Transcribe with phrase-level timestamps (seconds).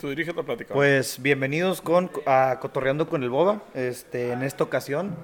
[0.00, 0.72] Tú diriges la plática.
[0.72, 3.64] Pues bienvenidos con, a Cotorreando con el Boba.
[3.74, 5.16] Este, en esta ocasión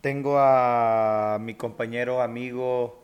[0.00, 3.02] tengo a mi compañero, amigo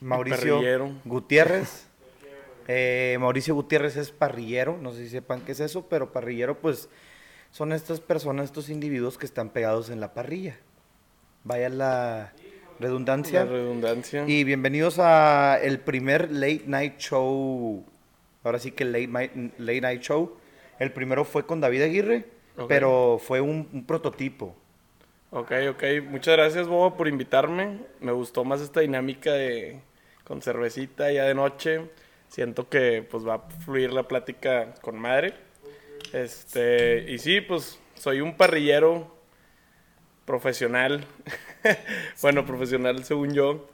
[0.00, 0.60] Mauricio.
[1.04, 1.86] Gutiérrez.
[2.66, 6.88] Eh, Mauricio Gutiérrez es parrillero, no sé si sepan qué es eso, pero parrillero pues
[7.52, 10.58] son estas personas, estos individuos que están pegados en la parrilla.
[11.44, 12.32] Vaya la
[12.78, 13.44] redundancia.
[13.44, 14.24] La redundancia.
[14.26, 17.84] Y bienvenidos a el primer late night show.
[18.44, 20.36] Ahora sí que late night, late night show.
[20.78, 22.24] El primero fue con David Aguirre,
[22.68, 24.54] pero fue un, un prototipo.
[25.30, 25.84] Ok, ok.
[26.08, 27.80] Muchas gracias, Bobo, por invitarme.
[28.00, 29.80] Me gustó más esta dinámica de
[30.24, 31.82] con cervecita ya de noche.
[32.28, 35.34] Siento que pues va a fluir la plática con madre.
[36.12, 39.17] Este, y sí, pues soy un parrillero
[40.28, 41.06] profesional.
[42.22, 43.66] bueno, profesional según yo.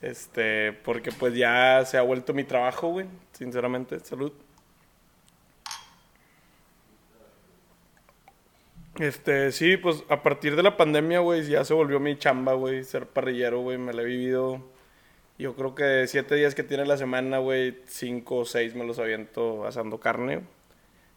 [0.00, 3.06] Este, porque pues ya se ha vuelto mi trabajo, güey.
[3.32, 4.32] Sinceramente, salud.
[9.00, 12.84] Este, sí, pues a partir de la pandemia, güey, ya se volvió mi chamba, güey,
[12.84, 14.62] ser parrillero, güey, me la he vivido.
[15.38, 18.86] Yo creo que de siete días que tiene la semana, güey, cinco o seis me
[18.86, 20.42] los aviento asando carne.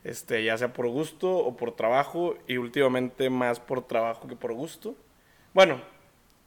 [0.04, 4.54] Este, ya sea por gusto o por trabajo, y últimamente más por trabajo que por
[4.54, 4.96] gusto.
[5.54, 5.82] Bueno,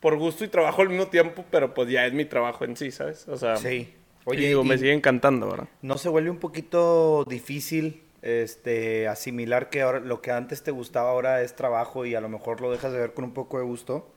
[0.01, 2.91] por gusto y trabajo al mismo tiempo, pero pues ya es mi trabajo en sí,
[2.91, 3.29] ¿sabes?
[3.29, 3.95] O sea, Sí.
[4.25, 5.69] Oye, me sigue encantando, ¿verdad?
[5.83, 11.11] ¿no se vuelve un poquito difícil este, asimilar que ahora lo que antes te gustaba
[11.11, 13.65] ahora es trabajo y a lo mejor lo dejas de ver con un poco de
[13.65, 14.09] gusto?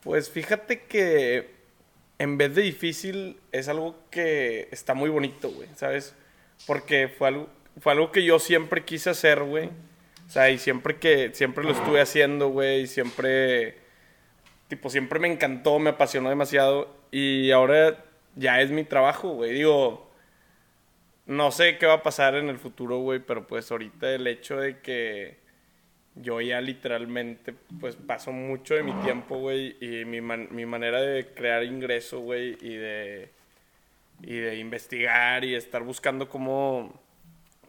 [0.00, 1.50] Pues fíjate que
[2.18, 6.14] en vez de difícil es algo que está muy bonito, güey, ¿sabes?
[6.66, 7.48] Porque fue algo,
[7.80, 9.70] fue algo que yo siempre quise hacer, güey.
[10.26, 13.78] O sea, y siempre que, siempre lo estuve haciendo, güey, siempre,
[14.68, 16.94] tipo, siempre me encantó, me apasionó demasiado.
[17.10, 18.04] Y ahora
[18.36, 19.52] ya es mi trabajo, güey.
[19.54, 20.10] Digo,
[21.26, 24.58] no sé qué va a pasar en el futuro, güey, pero pues ahorita el hecho
[24.58, 25.38] de que
[26.14, 31.00] yo ya literalmente, pues paso mucho de mi tiempo, güey, y mi, man- mi manera
[31.00, 33.30] de crear ingreso, güey, y de,
[34.22, 37.00] y de investigar y estar buscando cómo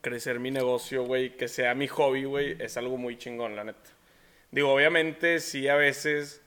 [0.01, 3.89] crecer mi negocio, güey, que sea mi hobby, güey, es algo muy chingón, la neta.
[4.51, 6.41] Digo, obviamente, sí, a veces,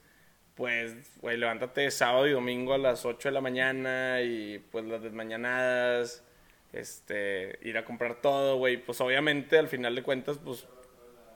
[0.54, 5.02] pues, güey, levántate sábado y domingo a las 8 de la mañana y, pues, las
[5.02, 6.24] desmañanadas,
[6.72, 10.66] este, ir a comprar todo, güey, pues, obviamente, al final de cuentas, pues,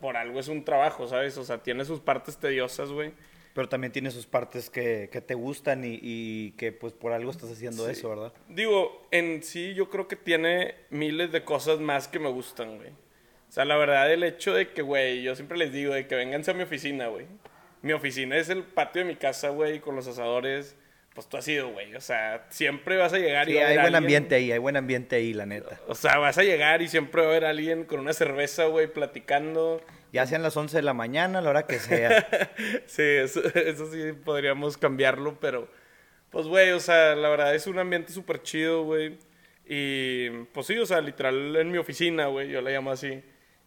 [0.00, 1.38] por algo es un trabajo, ¿sabes?
[1.38, 3.12] O sea, tiene sus partes tediosas, güey.
[3.56, 7.30] Pero también tiene sus partes que, que te gustan y, y que pues por algo
[7.32, 7.92] estás haciendo Sí.
[7.92, 8.32] eso, ¿verdad?
[8.48, 12.90] Digo, en sí yo creo que tiene miles de cosas más que me gustan, güey.
[12.90, 16.14] O sea, la verdad, el hecho de que, güey, yo siempre les digo de que
[16.14, 17.24] vénganse a mi oficina, güey.
[17.80, 20.76] Mi oficina es el patio de mi casa, güey, con los asadores.
[21.14, 21.94] Pues tú has ido, güey.
[21.94, 24.52] O sea, siempre vas a llegar y Sí, a hay haber buen alguien- ambiente ahí,
[24.52, 25.80] hay buen ambiente ahí, la neta.
[25.88, 28.86] O sea, vas a llegar y siempre va a haber alguien con una cerveza, güey,
[28.92, 29.80] platicando.
[30.16, 32.26] Ya sean las 11 de la mañana, a la hora que sea.
[32.86, 35.68] Sí, eso, eso sí podríamos cambiarlo, pero
[36.30, 39.18] pues, güey, o sea, la verdad es un ambiente súper chido, güey.
[39.66, 43.22] Y pues sí, o sea, literal en mi oficina, güey, yo la llamo así.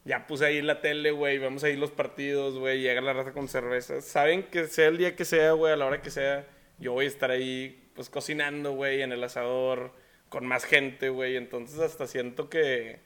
[0.05, 3.47] Ya puse ahí la tele, güey, vemos ahí los partidos, güey, llega la raza con
[3.47, 4.05] cervezas.
[4.05, 6.47] Saben que sea el día que sea, güey, a la hora que sea,
[6.79, 9.93] yo voy a estar ahí, pues cocinando, güey, en el asador,
[10.29, 11.35] con más gente, güey.
[11.35, 13.01] Entonces hasta siento que,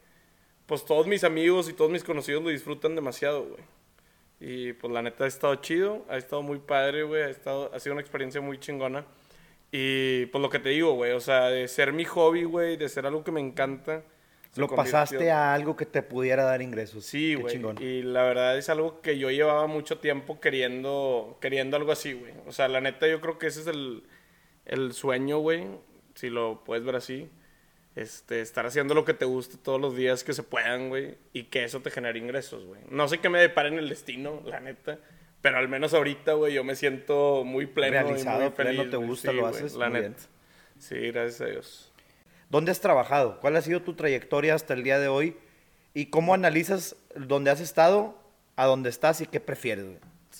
[0.65, 3.63] pues todos mis amigos y todos mis conocidos lo disfrutan demasiado, güey.
[4.39, 7.79] Y pues la neta ha estado chido, ha estado muy padre, güey, ha, estado, ha
[7.79, 9.05] sido una experiencia muy chingona.
[9.71, 12.89] Y pues lo que te digo, güey, o sea, de ser mi hobby, güey, de
[12.89, 14.03] ser algo que me encanta.
[14.55, 17.05] Lo convirtió- pasaste a algo que te pudiera dar ingresos.
[17.05, 17.59] Sí, güey.
[17.81, 22.33] Y la verdad es algo que yo llevaba mucho tiempo queriendo, queriendo algo así, güey.
[22.45, 24.03] O sea, la neta yo creo que ese es el,
[24.65, 25.65] el sueño, güey,
[26.13, 27.29] si lo puedes ver así.
[27.95, 31.43] Este, estar haciendo lo que te guste todos los días que se puedan, güey, y
[31.43, 32.81] que eso te genere ingresos, güey.
[32.89, 34.97] No sé qué me depara en el destino, la neta,
[35.41, 38.97] pero al menos ahorita, güey, yo me siento muy pleno Realizado, y muy pleno, te
[38.97, 40.07] gusta, Sí, lo haces, la muy neta.
[40.15, 40.27] bien.
[40.79, 41.91] Sí, gracias a Dios.
[42.49, 43.39] ¿Dónde has trabajado?
[43.39, 45.37] ¿Cuál ha sido tu trayectoria hasta el día de hoy?
[45.93, 48.17] ¿Y cómo analizas dónde has estado,
[48.55, 49.85] a dónde estás y qué prefieres?
[49.85, 49.97] güey?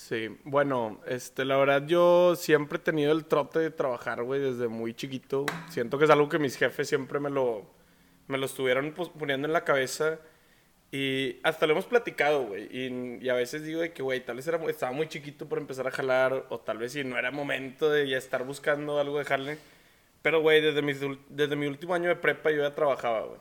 [0.07, 4.67] Sí, bueno, este, la verdad yo siempre he tenido el trote de trabajar, güey, desde
[4.67, 5.45] muy chiquito.
[5.69, 7.65] Siento que es algo que mis jefes siempre me lo,
[8.27, 10.19] me lo estuvieron poniendo en la cabeza.
[10.91, 12.67] Y hasta lo hemos platicado, güey.
[12.69, 15.91] Y, a veces digo de que, güey, tal vez estaba muy chiquito por empezar a
[15.91, 16.47] jalar.
[16.49, 19.57] O tal vez si no era momento de ya estar buscando algo de jalarle.
[20.21, 23.39] Pero, güey, desde, desde mi último año de prepa yo ya trabajaba, güey.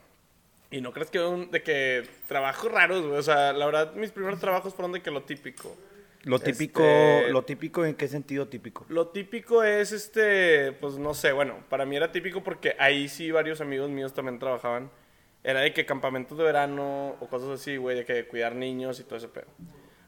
[0.71, 3.19] Y no crees que de que trabajos raros, güey.
[3.19, 5.77] O sea, la verdad, mis primeros trabajos fueron de que lo típico.
[6.25, 8.87] Lo típico, Este- lo típico, ¿en qué sentido típico?
[8.89, 13.31] Lo típico es, este, pues no sé, bueno, para mí era típico porque ahí sí
[13.33, 14.91] varios amigos míos también trabajaban.
[15.45, 19.05] Era de que campamentos de verano o cosas así, güey, de que cuidar niños y
[19.05, 19.47] todo ese pedo.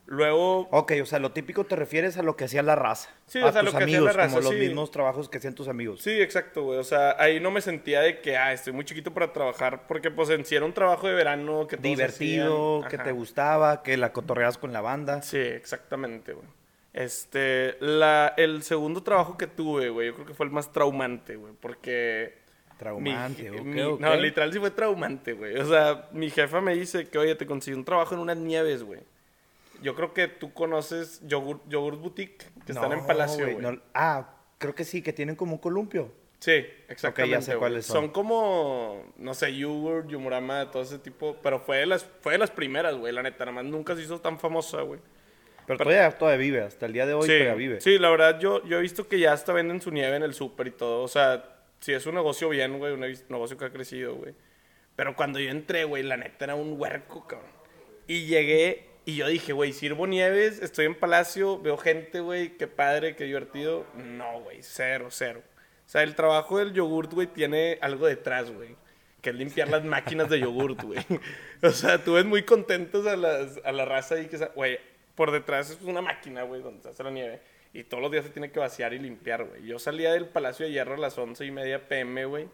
[0.07, 3.09] Luego, Ok, o sea, lo típico te refieres a lo que hacía la raza.
[3.27, 5.29] Sí, a o sea, tus lo que hacía amigos, la raza, como los mismos trabajos
[5.31, 6.03] que hacían tus amigos.
[6.03, 6.79] sí, exacto, güey.
[6.79, 10.11] O sea, ahí no me sentía de que, ah, estoy muy chiquito para trabajar, porque
[10.11, 14.13] pues en sí era un trabajo de verano que Divertido, que te gustaba, que la
[14.13, 15.23] cotorreabas con la banda.
[15.23, 16.47] Sí, exactamente, güey.
[16.93, 21.37] Este, la, el segundo trabajo que tuve, güey, yo creo que fue el más traumante,
[21.37, 22.45] güey, porque...
[22.79, 23.99] Traumante, mi-.
[23.99, 25.57] No, literal sí fue traumante, güey.
[25.57, 28.83] O sea, mi jefa me dice que, oye, te conseguí un trabajo en unas nieves,
[28.83, 29.01] güey.
[29.85, 33.59] Yo creo que tú conoces Yogurt, Yogurt Boutique, que están en Palacio, güey.
[33.59, 36.11] no- ah, creo que sí, que tienen como un columpio.
[36.39, 37.43] Sí, exactamente.
[37.43, 37.59] sé güey.
[37.59, 38.09] cuáles son.
[38.09, 41.37] como, no sé, Yogurt, Yumurama, todo ese tipo.
[41.43, 43.45] Pero fue de las, fue de las primeras, güey, la neta.
[43.45, 45.01] Nada más nunca se hizo tan famosa, güey.
[45.67, 47.81] Pero, todavía, todavía vive, hasta el día de hoy sí, todavía vive.
[47.81, 50.35] sí, la verdad, yo, yo he visto que ya hasta venden su nieve en el
[50.35, 51.03] súper y todo.
[51.03, 54.35] O sea, si es un negocio bien, güey, un negocio que ha crecido, güey.
[54.97, 57.51] Pero cuando yo entré, güey, la neta era un huerco, cabrón.
[58.07, 62.67] Y llegué y yo dije, güey, sirvo nieves, estoy en Palacio, veo gente, güey, qué
[62.67, 63.87] padre, qué divertido.
[63.95, 65.43] No, güey, cero, cero.
[65.87, 68.77] O sea, el trabajo del yogurt, güey, tiene algo detrás, güey.
[69.21, 71.05] Que es limpiar las máquinas de yogurt, güey.
[71.63, 74.79] O sea, tú ves muy contentos a, las, a la raza ahí que, güey,
[75.15, 77.41] por detrás es una máquina, güey, donde se hace la nieve.
[77.73, 79.67] Y todos los días se tiene que vaciar y limpiar, güey.
[79.67, 82.49] Yo salía del Palacio de Hierro a las once y media pm, güey.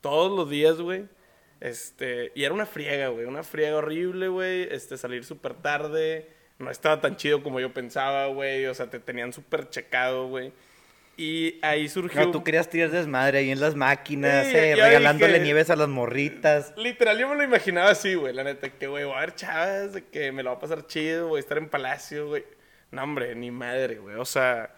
[0.00, 1.06] Todos los días, güey.
[1.60, 3.26] Este, y era una friega, güey.
[3.26, 4.68] Una friega horrible, güey.
[4.70, 6.28] Este, salir súper tarde.
[6.58, 8.66] No estaba tan chido como yo pensaba, güey.
[8.66, 10.52] O sea, te tenían súper checado, güey.
[11.16, 12.20] Y ahí surgió...
[12.20, 15.74] No, tú querías tirar desmadre ahí en las máquinas, Sí, eh, regalándole dije- nieves a
[15.74, 16.72] las morritas.
[16.76, 18.32] Literal, yo me lo imaginaba así, güey.
[18.32, 20.86] La neta, que, güey, voy a ver chavas, de que me lo va a pasar
[20.86, 22.44] chido, voy a estar en Palacio, güey.
[22.92, 24.14] No, hombre, ni madre, güey.
[24.14, 24.72] O sea,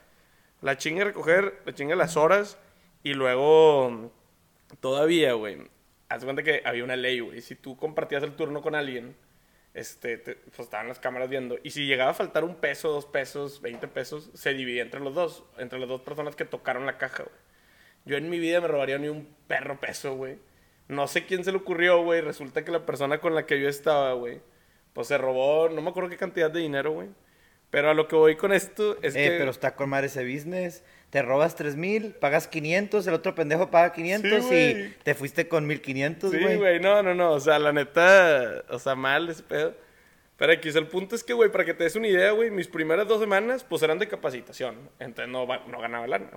[0.62, 2.56] la chinga recoger, la chinga las horas.
[3.02, 4.10] Y luego,
[4.80, 5.58] todavía, güey.
[6.10, 7.40] Haz de cuenta que había una ley, güey.
[7.40, 9.16] Si tú compartías el turno con alguien,
[9.72, 11.58] este, te- pues estaban las cámaras viendo.
[11.62, 15.14] Y si llegaba a faltar un peso, dos pesos, veinte pesos, se dividía entre los
[15.14, 15.44] dos.
[15.56, 17.36] Entre las dos personas que tocaron la caja, güey.
[18.04, 20.38] Yo en mi vida me robaría ni un perro peso, güey.
[20.88, 22.20] No sé quién se le ocurrió, güey.
[22.20, 24.40] Resulta que la persona con la que yo estaba, güey,
[24.92, 27.08] pues se robó, no me acuerdo qué cantidad de dinero, güey.
[27.70, 29.38] Pero a lo que voy con esto es eh, que...
[29.38, 30.82] pero está con madre ese business.
[31.10, 34.94] Te robas tres mil, pagas 500, el otro pendejo paga 500 Sí, y güey.
[35.02, 36.56] te fuiste con 1500, Sí, güey.
[36.56, 37.32] güey, no, no, no.
[37.32, 39.74] O sea, la neta, o sea, mal ese pedo.
[40.36, 42.68] Pero aquí, el punto es que, güey, para que te des una idea, güey, mis
[42.68, 44.76] primeras dos semanas, pues eran de capacitación.
[45.00, 46.30] Entonces no, no ganaba lana.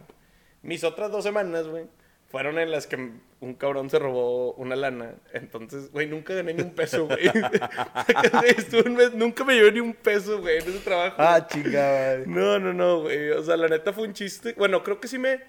[0.63, 1.85] Mis otras dos semanas, güey,
[2.33, 2.95] fueron en las que
[3.41, 5.13] un cabrón se robó una lana.
[5.33, 7.19] Entonces, güey, nunca gané ni un peso, güey.
[8.57, 11.15] Estuve un mes- nunca me llevé ni un peso, güey, en ese trabajo.
[11.19, 12.23] Ah, chingada.
[12.25, 13.29] No, no, no, güey.
[13.29, 14.53] O sea, la neta fue un chiste.
[14.57, 15.41] Bueno, creo que sí me.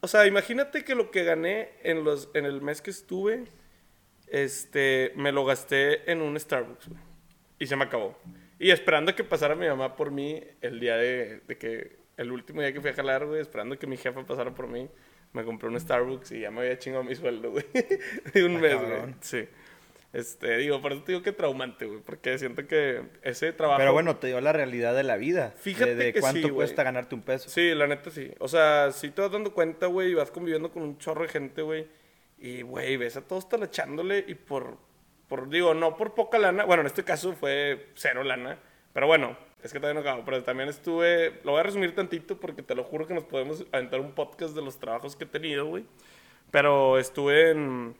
[0.00, 3.44] O sea, imagínate que lo que gané en, los, en el mes que estuve,
[4.26, 7.00] este, me lo gasté en un Starbucks, güey.
[7.60, 8.18] Y se me acabó.
[8.58, 12.02] Y esperando que pasara mi mamá por mí el día de, de que.
[12.16, 14.88] El último día que fui a jalar, güey, esperando que mi jefa pasara por mí,
[15.34, 17.64] me compré un Starbucks y ya me había chingado mi sueldo, güey.
[18.32, 19.14] de un Ah, mes, güey.
[19.20, 19.48] Sí.
[20.12, 21.98] Este, digo, por eso te digo que traumante, güey.
[22.00, 23.78] Porque siento que ese trabajo.
[23.78, 25.52] Pero bueno, te dio la realidad de la vida.
[25.58, 27.50] Fíjate de, de que cuánto sí, cuesta ganarte un peso.
[27.50, 28.30] Sí, la neta sí.
[28.38, 31.28] O sea, si te vas dando cuenta, güey, y vas conviviendo con un chorro de
[31.28, 31.88] gente, güey.
[32.38, 34.78] Y, güey, ves a todos talachándole y por,
[35.28, 36.64] por, digo, no por poca lana.
[36.64, 38.58] Bueno, en este caso fue cero lana.
[38.92, 40.24] Pero bueno, es que todavía no acabo.
[40.24, 43.64] Pero también estuve, lo voy a resumir tantito porque te lo juro que nos podemos
[43.72, 45.84] aventar un podcast de los trabajos que he tenido, güey.
[46.50, 47.96] Pero estuve en,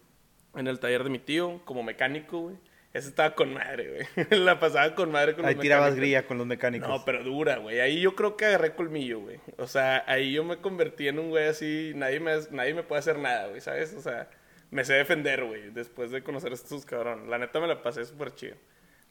[0.54, 2.56] en el taller de mi tío como mecánico, güey.
[2.92, 4.26] Ese estaba con madre, güey.
[4.40, 6.00] la pasaba con madre con Ahí los tirabas mecánicos.
[6.00, 6.88] grilla con los mecánicos.
[6.88, 7.80] No, pero dura, güey.
[7.80, 9.40] Ahí yo creo que agarré colmillo, güey.
[9.56, 13.00] O sea, ahí yo me convertí en un güey así, nadie me, nadie me puede
[13.00, 13.94] hacer nada, güey, ¿sabes?
[13.94, 14.30] O sea,
[14.71, 17.30] me sé defender, güey, después de conocer a estos cabrón.
[17.30, 18.54] La neta me la pasé súper chido.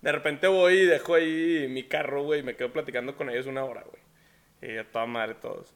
[0.04, 3.46] De repente voy y dejo ahí mi carro, güey, y me quedo platicando con ellos
[3.46, 4.74] una hora, güey.
[4.74, 5.74] Y a toda madre todos.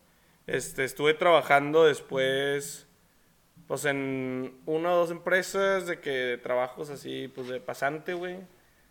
[0.48, 2.88] Este, estuve trabajando después,
[3.68, 8.40] pues en una o dos empresas de que trabajos así, pues de pasante, güey,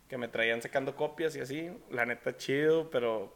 [0.09, 1.69] que me traían sacando copias y así.
[1.91, 3.31] La neta, chido, pero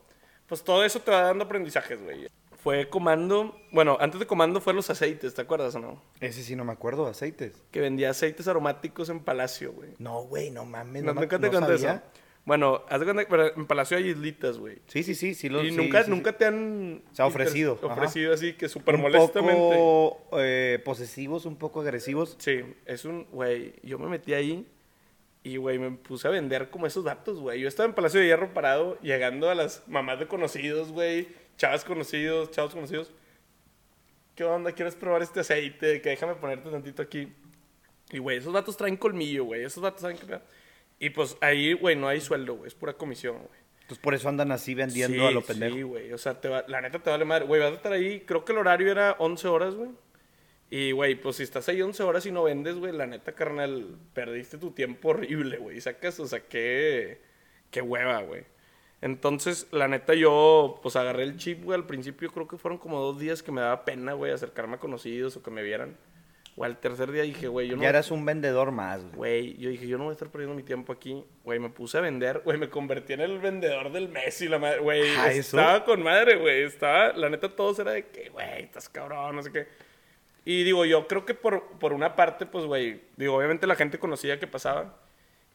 [0.47, 2.27] pues todo eso te va dando aprendizajes, güey.
[2.63, 6.01] Fue comando, bueno, antes de comando fueron los aceites, ¿te acuerdas o no?
[6.19, 7.53] Ese sí no me acuerdo, aceites.
[7.71, 9.89] Que vendía aceites aromáticos en Palacio, güey.
[9.97, 11.03] No, güey, no mames.
[11.03, 11.93] No, No, nunca te no conté sabía.
[11.95, 12.21] eso.
[12.45, 14.77] Bueno, haz de cuenta que pero en Palacio hay islitas, güey.
[14.87, 15.49] Sí, sí, sí, sí.
[15.49, 17.01] Lo, Y sí, nunca, sí, nunca te han...
[17.13, 17.93] Se ha ofrecido, ajá.
[17.93, 19.53] Ofrecido así que súper un molestamente.
[19.75, 22.35] poco eh, posesivos, un poco agresivos.
[22.39, 24.67] Sí, es un, güey, yo me metí ahí
[25.43, 27.59] Y, güey, me puse a vender como esos datos, güey.
[27.59, 31.27] Yo estaba en Palacio de Hierro parado, llegando a las mamás de conocidos, güey.
[31.61, 33.11] Chavas conocidos, chavos conocidos.
[34.33, 34.71] ¿Qué onda?
[34.71, 36.01] ¿Quieres probar este aceite?
[36.01, 37.31] Que déjame ponerte tantito aquí.
[38.11, 39.63] Y, güey, esos datos traen colmillo, güey.
[39.63, 40.39] Esos datos saben qué
[40.97, 42.67] Y pues ahí, güey, no hay sueldo, güey.
[42.67, 43.59] Es pura comisión, güey.
[43.81, 45.75] Entonces por eso andan así vendiendo a lo pendejo.
[45.75, 46.11] Sí, güey.
[46.13, 47.45] O sea, te va, la neta te vale madre.
[47.45, 48.21] Güey, vas a estar ahí.
[48.21, 49.91] Creo que el horario era 11 horas, güey.
[50.71, 53.99] Y, güey, pues si estás ahí 11 horas y no vendes, güey, la neta, carnal,
[54.15, 55.79] perdiste tu tiempo horrible, güey.
[55.79, 57.21] Sacas, o sea, qué,
[57.69, 58.45] qué hueva, güey.
[59.01, 61.77] Entonces, la neta, yo, pues agarré el chip, güey.
[61.77, 64.79] Al principio creo que fueron como dos días que me daba pena, güey, acercarme a
[64.79, 65.97] conocidos o que me vieran.
[66.55, 67.81] O al tercer día dije, güey, yo no...
[67.81, 69.15] Ya eras un vendedor más, güey.
[69.15, 71.23] Güey, yo dije, yo no voy a estar perdiendo mi tiempo aquí.
[71.43, 74.59] Güey, me puse a vender, güey, me convertí en el vendedor del mes y la
[74.59, 75.15] madre, güey.
[75.17, 76.63] Ah, estaba con madre, güey.
[76.63, 79.67] Estaba, la neta, todos era de que, güey, estás cabrón, no sé qué.
[80.43, 83.97] Y digo, yo creo que por, por una parte, pues, güey, digo, obviamente la gente
[83.97, 84.97] conocía que pasaba.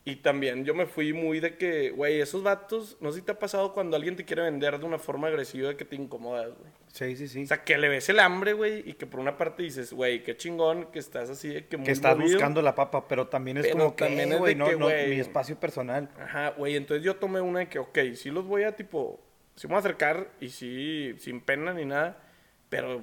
[0.08, 3.32] Y también yo me fui muy de que, güey, esos vatos, no sé si te
[3.32, 6.70] ha pasado cuando alguien te quiere vender de una forma agresiva que te incomodas, güey.
[6.92, 7.42] Sí, sí, sí.
[7.42, 10.22] O sea, que le ves el hambre, güey, y que por una parte dices, güey,
[10.22, 13.56] qué chingón que estás así de que muy Que estás buscando la papa, pero también
[13.56, 16.08] es como también que, güey, no, no, mi espacio personal.
[16.20, 19.20] Ajá, güey, entonces yo tomé una de que, ok, sí los voy a, tipo,
[19.56, 22.22] sí me voy a acercar y sí, sin pena ni nada,
[22.68, 23.02] pero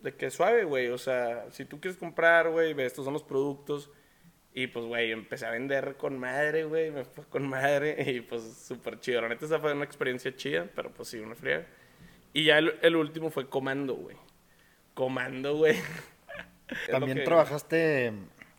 [0.00, 3.92] de que suave, güey, o sea, si tú quieres comprar, güey, estos son los productos
[4.54, 8.42] y pues, güey, empecé a vender con madre, güey, me fue con madre y pues
[8.66, 9.22] súper chido.
[9.22, 11.66] La neta, esa fue una experiencia chida, pero pues sí, una fría.
[12.34, 14.16] Y ya el, último fue Comando, güey.
[14.94, 15.76] Comando, güey.
[16.90, 18.12] También trabajaste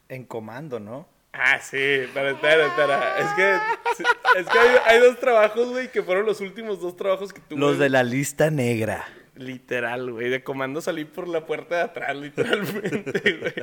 [0.10, 1.08] en Comando, ¿no?
[1.32, 3.18] Ah, sí, pero espera, espera.
[3.18, 7.34] Es que, es que hay, hay dos trabajos, güey, que fueron los últimos dos trabajos
[7.34, 7.60] que tuve.
[7.60, 9.04] Los de la lista negra.
[9.36, 10.30] Literal, güey.
[10.30, 13.54] De comando salí por la puerta de atrás, literalmente, güey.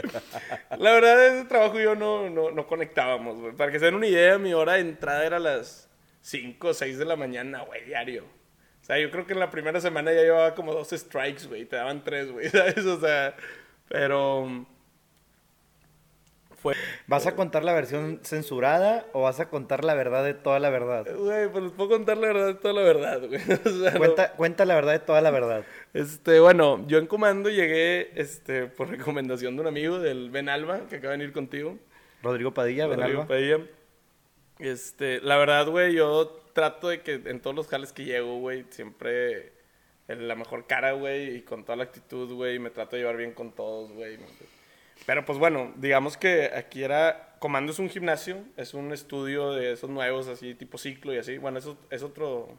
[0.78, 3.52] La verdad, ese trabajo yo no, no, no conectábamos, güey.
[3.54, 5.88] Para que se den una idea, mi hora de entrada era a las
[6.22, 8.24] 5 o 6 de la mañana, güey, diario.
[8.24, 11.64] O sea, yo creo que en la primera semana ya llevaba como dos strikes, güey.
[11.66, 12.84] Te daban tres, güey, ¿sabes?
[12.86, 13.36] O sea,
[13.88, 14.66] pero
[17.06, 20.70] ¿Vas a contar la versión censurada o vas a contar la verdad de toda la
[20.70, 21.06] verdad?
[21.16, 23.40] Güey, pues les puedo contar la verdad de toda la verdad, güey.
[23.98, 25.64] cuenta, cuenta la verdad de toda la verdad.
[25.94, 30.86] Este, bueno, yo en comando llegué, este, por recomendación de un amigo del Ben Alba,
[30.88, 31.78] que acaba de venir contigo.
[32.22, 33.60] Rodrigo Padilla, Ben Rodrigo Padilla.
[34.58, 38.66] Este, la verdad, güey, yo trato de que en todos los jales que llego, güey,
[38.70, 39.52] siempre
[40.08, 43.32] la mejor cara, güey, y con toda la actitud, güey, me trato de llevar bien
[43.32, 44.18] con todos, güey.
[45.06, 49.72] Pero pues bueno, digamos que aquí era, Comando es un gimnasio, es un estudio de
[49.72, 51.38] esos nuevos, así tipo ciclo y así.
[51.38, 52.54] Bueno, eso es otro...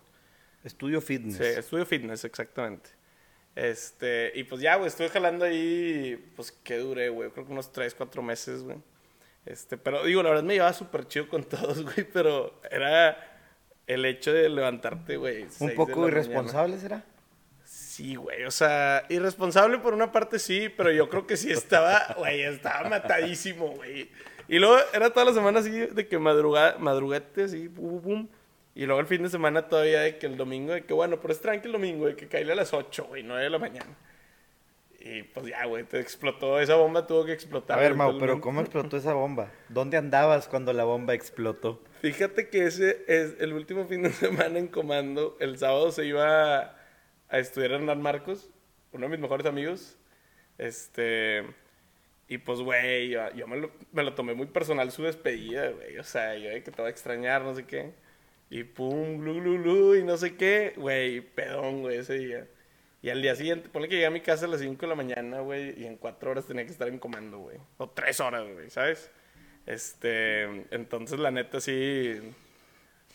[0.64, 1.38] Estudio fitness.
[1.38, 2.90] Sí, estudio fitness, exactamente.
[3.56, 7.72] Este, y pues ya, güey, estuve jalando ahí, pues qué duré, güey, creo que unos
[7.72, 8.78] 3, 4 meses, güey.
[9.46, 13.18] Este, pero digo, la verdad me llevaba súper chido con todos, güey, pero era
[13.88, 15.48] el hecho de levantarte, güey.
[15.60, 17.04] Un poco irresponsable, ¿será?
[18.02, 22.16] Sí, güey, o sea, irresponsable por una parte sí, pero yo creo que sí estaba,
[22.18, 24.10] güey, estaba matadísimo, güey.
[24.48, 28.28] Y luego era toda la semana así de que madruga, madruguete, así, pum, pum,
[28.74, 31.32] Y luego el fin de semana todavía de que el domingo, de que bueno, pero
[31.32, 33.96] es tranquilo el domingo, de que caíle a las 8, güey, 9 de la mañana.
[35.00, 37.78] Y pues ya, güey, te explotó, esa bomba tuvo que explotar.
[37.78, 39.52] A ver, Mau, pero ¿cómo explotó esa bomba?
[39.70, 41.84] ¿Dónde andabas cuando la bomba explotó?
[42.02, 45.38] Fíjate que ese es el último fin de semana en comando.
[45.40, 46.81] El sábado se iba
[47.32, 48.50] a estudiar en Hernán Marcos,
[48.92, 49.98] uno de mis mejores amigos.
[50.58, 51.44] Este.
[52.28, 55.98] Y pues, güey, yo, me, lo, me, lo, tomé muy personal su despedida, güey.
[55.98, 57.94] O sea, yo de que te voy a extrañar, no sé qué.
[58.50, 60.74] Y pum, glu, glu, glu, y no sé qué.
[60.78, 62.48] Güey, pedón, güey, ese día.
[63.02, 64.96] Y al día siguiente, ponle que llegué a mi casa a las 5 de la
[64.96, 67.58] mañana, güey, y en 4 horas tenía que estar en comando, güey.
[67.78, 69.10] O 3 horas, güey, ¿sabes?
[69.66, 72.20] Este, entonces la neta sí,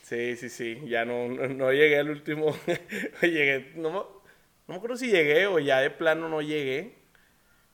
[0.07, 0.83] Sí, sí, sí.
[0.87, 2.55] Ya no, no, llegué al último.
[3.23, 3.73] llegué.
[3.75, 4.23] No, no
[4.69, 6.95] me acuerdo si llegué o ya de plano no llegué.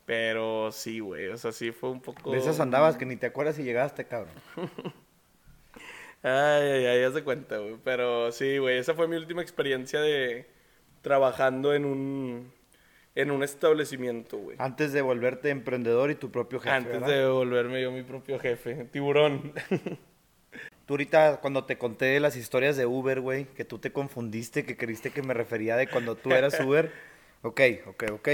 [0.07, 1.27] Pero sí, güey.
[1.29, 2.33] O sea, sí fue un poco.
[2.33, 4.33] De esas andabas que ni te acuerdas si llegaste, cabrón.
[6.23, 7.77] ay, ay, ay, ya se cuenta, güey.
[7.85, 8.79] Pero sí, güey.
[8.79, 10.49] Esa fue mi última experiencia de
[11.03, 12.53] trabajando en un.
[13.15, 14.57] En un establecimiento, güey.
[14.59, 16.75] Antes de volverte emprendedor y tu propio jefe.
[16.75, 18.87] Antes de volverme yo mi propio jefe.
[18.91, 19.53] Tiburón.
[20.93, 24.77] Tú ahorita cuando te conté las historias de Uber, güey, que tú te confundiste, que
[24.77, 26.93] creíste que me refería de cuando tú eras Uber.
[27.41, 28.29] Ok, ok, ok.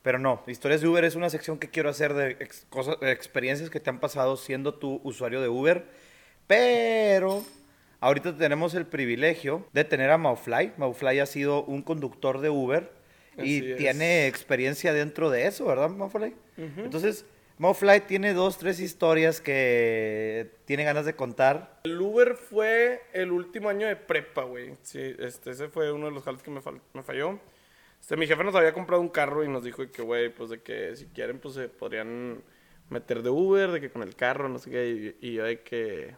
[0.00, 3.78] Pero no, historias de Uber es una sección que quiero hacer de, cosas, experiencias que
[3.78, 5.84] te han pasado siendo tú usuario de Uber.
[6.46, 7.44] Pero
[8.00, 10.72] ahorita tenemos el privilegio de tener a Maufly.
[10.78, 12.90] Maufly ha sido un conductor de Uber
[13.36, 16.34] y tiene experiencia dentro de eso, ¿verdad, Maufly?
[16.56, 17.26] Entonces,
[17.62, 21.78] Mofly tiene dos, tres historias que tiene ganas de contar.
[21.84, 24.74] El Uber fue el último año de prepa, güey.
[24.82, 27.38] Sí, este, ese fue uno de los jales que me, fal- me falló.
[28.00, 30.60] Este, mi jefe nos había comprado un carro y nos dijo que, güey, pues de
[30.60, 32.42] que si quieren, pues se podrían
[32.90, 35.14] meter de Uber, de que con el carro, no sé qué.
[35.20, 36.16] Y, y yo de que,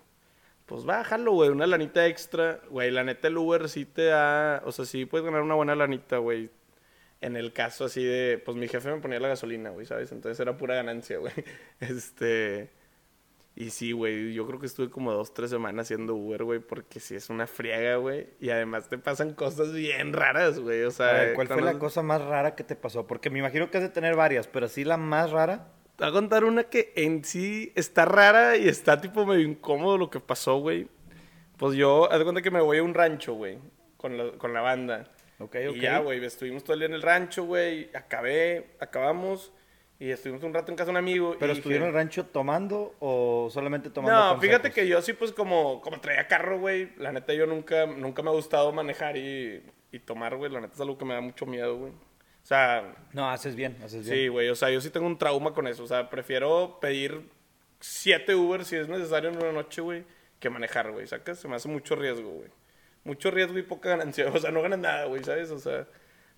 [0.65, 2.63] pues bájalo, güey, una lanita extra.
[2.71, 5.75] Güey, la neta el Uber sí te da, o sea, sí puedes ganar una buena
[5.75, 6.49] lanita, güey.
[7.21, 10.13] En el caso así de, pues mi jefe me ponía la gasolina, güey, ¿sabes?
[10.13, 11.33] Entonces era pura ganancia, güey.
[11.81, 12.71] Este...
[13.57, 16.99] Y sí, güey, yo creo que estuve como dos, tres semanas haciendo Uber, güey, porque
[16.99, 18.27] sí es una friega, güey.
[18.41, 20.83] Y además te pasan cosas bien raras, güey.
[20.83, 23.07] O sea, ver, ¿cuál fue la cosa más rara que te pasó?
[23.07, 25.69] Porque me imagino que has de tener varias, pero sí la más rara.
[25.95, 29.99] Te voy a contar una que en sí está rara y está tipo medio incómodo
[29.99, 30.89] lo que pasó, güey.
[31.57, 33.61] Pues yo, haz de cuenta que me voy a un rancho, güey,
[33.97, 35.14] con la, con la banda.
[35.39, 37.91] Ok, Y ya, güey, estuvimos todo el día en el rancho, güey.
[37.95, 39.53] Acabé, acabamos
[39.99, 41.37] y estuvimos un rato en casa de un amigo.
[41.39, 45.13] ¿Pero y estuvieron en el rancho tomando o solamente tomando No, fíjate que yo sí,
[45.13, 46.91] pues como, como traía carro, güey.
[46.99, 49.63] La neta, yo nunca, nunca me ha gustado manejar y,
[49.93, 50.51] y tomar, güey.
[50.53, 51.93] La neta es algo que me da mucho miedo, güey.
[51.93, 54.17] O sea, No, haces bien, haces bien.
[54.19, 54.49] sí, güey.
[54.51, 55.83] O sea, yo sí tengo un trauma con eso.
[55.83, 57.29] O sea, prefiero pedir
[57.81, 60.05] siete Uber si es necesario en una noche, güey,
[60.41, 61.07] que manejar, güey.
[61.07, 61.39] ¿Sacas?
[61.39, 62.51] Se me hace mucho riesgo, güey.
[63.05, 64.27] Mucho riesgo y poca ganancia.
[64.35, 65.51] O sea, no ganas nada, güey, ¿sabes?
[65.51, 65.87] O sea,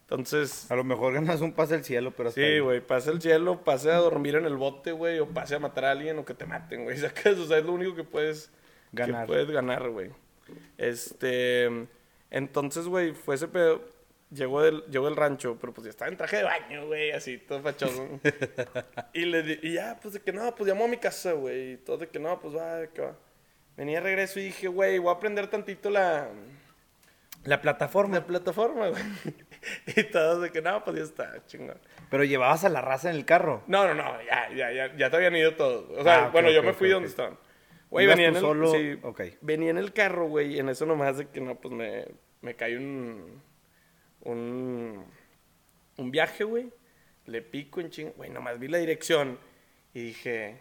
[0.03, 0.71] entonces...
[0.71, 3.65] A lo mejor ganas un pase al cielo, pero hasta Sí, güey, pase el cielo,
[3.65, 6.35] pase a dormir en el bote, güey, o pase a matar a alguien o que
[6.35, 8.51] te maten, güey, sacas, o sea, es lo único que puedes
[8.93, 9.23] Ganar.
[9.23, 10.11] Que puedes ganar, güey.
[10.79, 11.69] Este,
[12.31, 13.83] entonces, güey, fue ese pedo,
[14.31, 17.39] llegó del, llegó del rancho, pero pues ya estaba en traje de baño, güey, así,
[17.39, 18.09] todo fachoso.
[19.13, 21.73] y le di- y ya, pues de que no, pues llamó a mi casa, güey,
[21.73, 23.17] y todo de que no, pues va, de que va.
[23.77, 26.29] Venía de regreso y dije, güey, voy a aprender tantito la,
[27.47, 28.17] La plataforma.
[28.17, 29.03] la plataforma, güey.
[29.97, 31.79] y todos de que no, pues ya está, chingón.
[32.11, 33.63] Pero llevabas a la raza en el carro.
[33.67, 35.87] No, no, no, ya, ya, ya, ya te habían ido todos.
[35.99, 36.97] O sea, Ah, bueno, yo me fui de ok.
[36.97, 37.39] donde estaban.
[37.91, 38.73] Güey, ¿Ibas venía en el solo?
[38.73, 38.99] sí,
[39.41, 42.05] venía en el carro, güey, y en eso nomás de que no, pues me,
[42.43, 43.41] me cae un,
[44.23, 45.05] un,
[45.97, 46.71] un viaje, güey.
[47.27, 49.39] Le pico en ching, güey, nomás vi la dirección
[49.95, 50.59] y dije,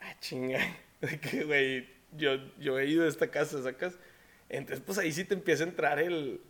[0.00, 0.58] ah, chinga,
[1.00, 3.98] de que, güey, yo, yo he ido a esta casa, ¿sacas?
[4.52, 6.40] Entonces, pues ahí sí te empieza a entrar el...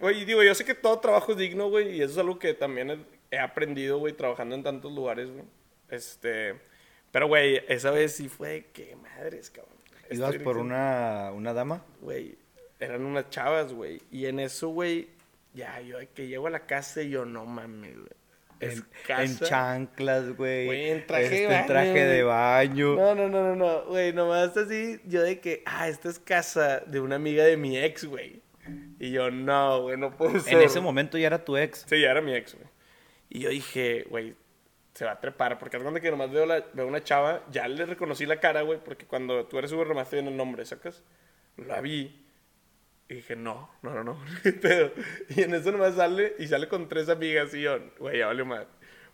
[0.00, 2.54] Güey, digo, yo sé que todo trabajo es digno, güey, y eso es algo que
[2.54, 5.44] también he, aprendido, güey, trabajando en tantos lugares, güey.
[5.88, 6.60] Este...
[7.10, 9.74] Pero, güey, esa vez sí fue que madres, cabrón.
[10.10, 11.84] ¿Ibas Esta por una, una dama?
[12.00, 12.36] Güey,
[12.80, 14.02] eran unas chavas, güey.
[14.10, 15.08] Y en eso, güey,
[15.54, 18.23] ya, yo que llego a la casa y yo, no mames, güey.
[18.60, 20.66] En, chanclas, güey.
[20.66, 22.34] Güey, en traje de Este, en traje baño, de güey.
[22.34, 22.94] baño.
[22.96, 26.80] No, no, no, no, no, güey, nomás así, yo de que, ah, esta es casa
[26.80, 28.42] de una amiga de mi ex, güey.
[28.98, 30.54] Y yo, no, güey, no puede ser.
[30.54, 31.84] En ese momento ya era tu ex.
[31.88, 32.66] Sí, ya era mi ex, güey.
[33.28, 34.34] Y yo dije, güey,
[34.94, 37.66] se va a trepar, porque es cuando que nomás veo, la, veo una chava, ya
[37.68, 40.64] le reconocí la cara, güey, porque cuando tú eres Uber nomás te viene el nombre,
[40.64, 41.02] ¿sacas?
[41.56, 42.23] La vi.
[43.08, 44.18] Y dije, no, no, no, no.
[44.62, 44.92] Pero,
[45.28, 48.44] y en eso nomás sale, y sale con tres amigas, y yo, güey, ya vale
[48.44, 48.66] más.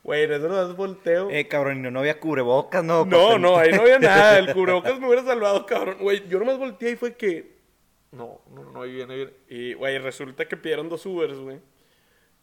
[0.03, 1.29] Güey, en eso nomás volteo.
[1.31, 3.05] Eh, cabrón, y no, no había cubrebocas, no.
[3.05, 4.39] No, no, ahí no había nada.
[4.39, 5.99] El cubrebocas me hubiera salvado, cabrón.
[6.01, 7.59] Güey, yo nomás volteé y fue que.
[8.13, 9.33] No, no, no, ahí viene, ahí viene.
[9.49, 11.59] Y, güey, resulta que pidieron dos Ubers, güey.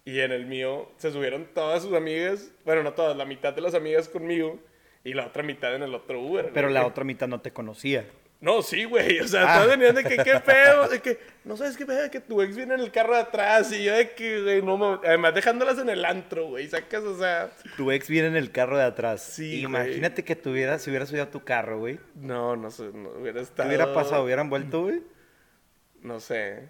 [0.05, 2.53] Y en el mío se subieron todas sus amigas.
[2.63, 4.59] Bueno, no todas, la mitad de las amigas conmigo.
[5.03, 6.51] Y la otra mitad en el otro Uber.
[6.53, 6.73] Pero güey.
[6.73, 8.05] la otra mitad no te conocía.
[8.39, 9.19] No, sí, güey.
[9.19, 9.57] O sea, Ah.
[9.57, 10.87] todos venían de que qué feo.
[10.87, 13.21] De que, no sabes qué feo, de que tu ex viene en el carro de
[13.21, 13.71] atrás.
[13.71, 14.99] Y yo de que, güey, no mames.
[15.07, 16.67] Además, dejándolas en el antro, güey.
[16.67, 17.49] Sacas, o sea.
[17.77, 19.23] Tu ex viene en el carro de atrás.
[19.23, 21.99] Sí, Imagínate que tuviera, si hubiera subido a tu carro, güey.
[22.15, 23.67] No, no sé, no hubiera ¿Qué estado.
[23.69, 24.23] hubiera pasado?
[24.23, 25.01] ¿Hubieran vuelto, güey?
[26.01, 26.69] No sé.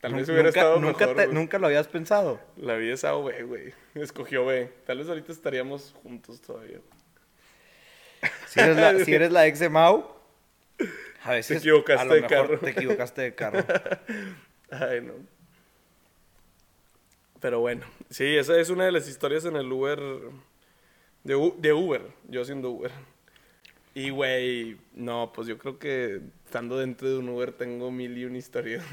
[0.00, 2.40] Tal vez hubiera nunca, estado nunca, mejor, te- nunca lo habías pensado.
[2.56, 3.74] La vida es A o B, güey.
[3.94, 4.72] Escogió B.
[4.86, 6.78] Tal vez ahorita estaríamos juntos todavía.
[8.46, 10.21] Si eres la, si eres la ex de Mau,
[11.24, 12.58] a veces equivocaste a lo de mejor carro.
[12.58, 13.64] Te equivocaste de carro.
[14.70, 15.14] Ay, no.
[17.40, 17.84] Pero bueno.
[18.10, 19.98] Sí, esa es una de las historias en el Uber.
[21.24, 22.02] De, U- de Uber.
[22.28, 22.90] Yo siendo Uber.
[23.94, 28.24] Y, güey, no, pues yo creo que estando dentro de un Uber tengo mil y
[28.24, 28.84] una historias.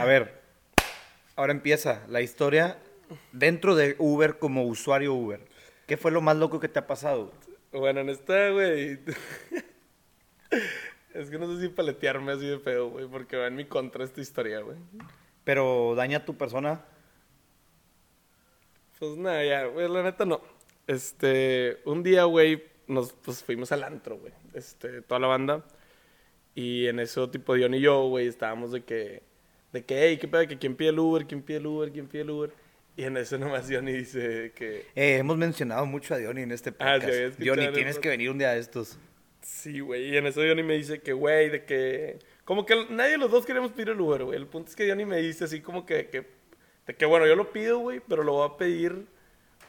[0.00, 0.40] A ver,
[1.36, 2.76] ahora empieza la historia
[3.30, 5.40] dentro de Uber como usuario Uber.
[5.86, 7.32] ¿Qué fue lo más loco que te ha pasado?
[7.72, 8.98] bueno, en esta, güey.
[11.16, 14.04] Es que no sé si paletearme así de feo, güey, porque va en mi contra
[14.04, 14.76] esta historia, güey.
[15.44, 16.84] Pero daña a tu persona.
[18.98, 20.40] Pues nada, ya, güey, la neta no.
[20.86, 24.32] Este, un día, güey, nos pues, fuimos al antro, güey.
[24.54, 25.64] Este, toda la banda.
[26.54, 29.22] Y en eso, tipo, Dion y yo, güey, estábamos de que,
[29.72, 32.06] de que, hey, qué pedo, que quién pide el Uber, quién pide el Uber, quién
[32.06, 32.50] pide el Uber.
[32.96, 34.86] Y en eso nomás Johnny dice que...
[34.94, 37.40] Eh, hemos mencionado mucho a Diony en este Ah, sí, podcast.
[37.44, 38.98] Johnny, el tienes que venir un día de estos.
[39.46, 40.08] Sí, güey.
[40.08, 42.18] Y en eso Johnny me dice que, güey, de que...
[42.44, 44.36] Como que nadie de los dos queremos pedir el Uber, güey.
[44.36, 46.08] El punto es que Johnny me dice así como que...
[46.08, 46.26] que
[46.84, 49.06] de que, bueno, yo lo pido, güey, pero lo voy a pedir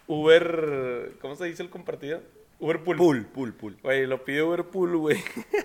[0.08, 1.12] Uber...
[1.22, 2.24] ¿Cómo se dice el compartido?
[2.60, 2.98] Uber Pool.
[2.98, 3.78] Pool, pool, pool.
[3.84, 5.18] Güey, lo pide Uber Pool, güey.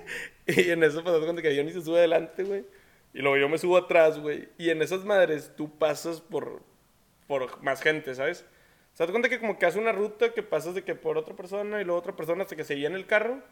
[0.46, 2.66] y en eso pasó cuando que Johnny se sube adelante, güey.
[3.14, 4.51] Y luego yo me subo atrás, güey.
[4.59, 6.62] Y en esas madres tú pasas por,
[7.27, 8.44] por más gente, ¿sabes?
[8.92, 11.16] O sea, te cuenta que como que hace una ruta que pasas de que por
[11.16, 13.42] otra persona y luego otra persona hasta que se llena el carro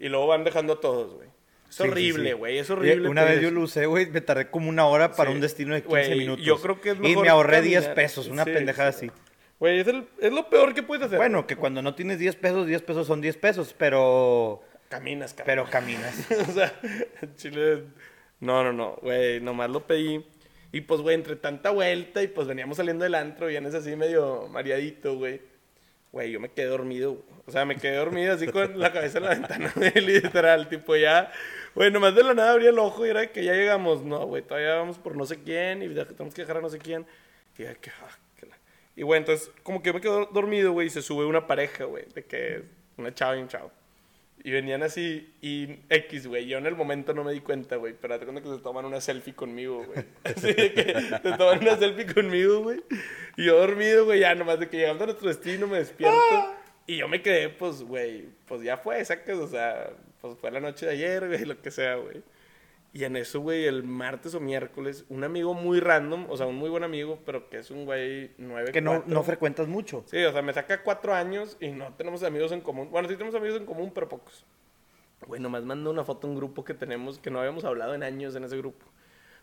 [0.00, 1.28] y luego van dejando a todos, güey.
[1.68, 2.36] Es Sí, horrible, sí.
[2.36, 2.58] güey.
[2.58, 3.08] Es horrible.
[3.08, 5.82] Una vez yo lo usé, güey, me tardé como una hora para un destino de
[5.82, 6.44] 15 Güey, minutos.
[6.44, 7.82] yo creo que es Y mejor me ahorré caminar.
[7.82, 9.06] 10 pesos, una pendejada sí.
[9.06, 9.20] así.
[9.60, 9.86] Güey, es,
[10.20, 11.18] es lo peor que puedes hacer.
[11.18, 14.62] Bueno, que cuando no tienes 10 pesos, 10 pesos son 10 pesos, pero...
[14.88, 15.46] Caminas, cabrón.
[15.46, 16.26] Pero caminas.
[16.48, 16.72] o sea,
[17.36, 17.84] Chile.
[18.40, 20.24] No, no, no, güey, nomás lo pedí.
[20.72, 24.48] Y pues, güey, entre tanta vuelta y pues veníamos saliendo del antro, vienes así medio
[24.50, 25.40] mareadito, güey.
[26.12, 27.12] Güey, yo me quedé dormido.
[27.12, 27.24] güey.
[27.46, 30.68] O sea, me quedé dormido así con la cabeza en la ventana, literal.
[30.68, 31.30] Tipo, ya,
[31.74, 34.02] güey, nomás de la nada abrí el ojo y era que ya llegamos.
[34.04, 36.78] No, güey, todavía vamos por no sé quién y tenemos que dejar a no sé
[36.78, 37.06] quién.
[37.58, 38.56] Y ya que, ah, que la-
[38.96, 41.84] Y, güey, entonces, como que yo me quedo dormido, güey, y se sube una pareja,
[41.84, 42.62] güey, de que
[42.96, 43.70] una chava y un chavo.
[44.42, 46.46] Y venían así, y X, güey.
[46.46, 47.94] Yo en el momento no me di cuenta, güey.
[48.00, 50.04] Pero te cuenta que se toman una selfie conmigo, güey.
[50.24, 52.80] Así de que se toman una selfie conmigo, güey.
[53.36, 56.18] Y yo dormido, güey, ya nomás de que llegando a nuestro destino me despierto.
[56.86, 60.60] Y yo me quedé, pues, güey, pues ya fue, sacas, o sea, pues fue la
[60.60, 62.22] noche de ayer, güey, lo que sea, güey.
[62.92, 66.56] Y en eso, güey, el martes o miércoles, un amigo muy random, o sea, un
[66.56, 70.02] muy buen amigo, pero que es un güey nueve que no, no frecuentas mucho.
[70.06, 72.90] Sí, o sea, me saca cuatro años y no tenemos amigos en común.
[72.90, 74.44] Bueno, sí tenemos amigos en común, pero pocos.
[75.26, 78.02] Güey, nomás manda una foto a un grupo que tenemos, que no habíamos hablado en
[78.02, 78.86] años en ese grupo.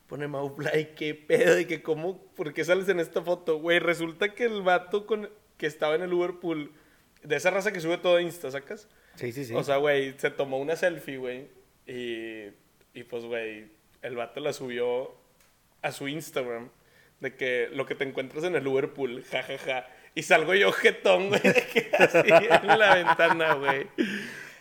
[0.08, 3.60] Pone Mauplay, qué pedo, y que cómo, ¿por qué sales en esta foto?
[3.60, 6.74] Güey, resulta que el vato con, que estaba en el Liverpool,
[7.24, 8.90] de esa raza que sube todo a Insta, ¿sacas?
[9.16, 9.54] Sí, sí, sí.
[9.54, 11.48] O sea, güey, se tomó una selfie, güey,
[11.86, 12.52] y,
[12.98, 13.68] y pues, güey,
[14.02, 15.14] el vato la subió
[15.84, 16.70] a su Instagram,
[17.20, 21.42] de que lo que te encuentras en el Liverpool, jajaja, y salgo yo jetón, güey,
[21.42, 23.88] de que así en la ventana, güey.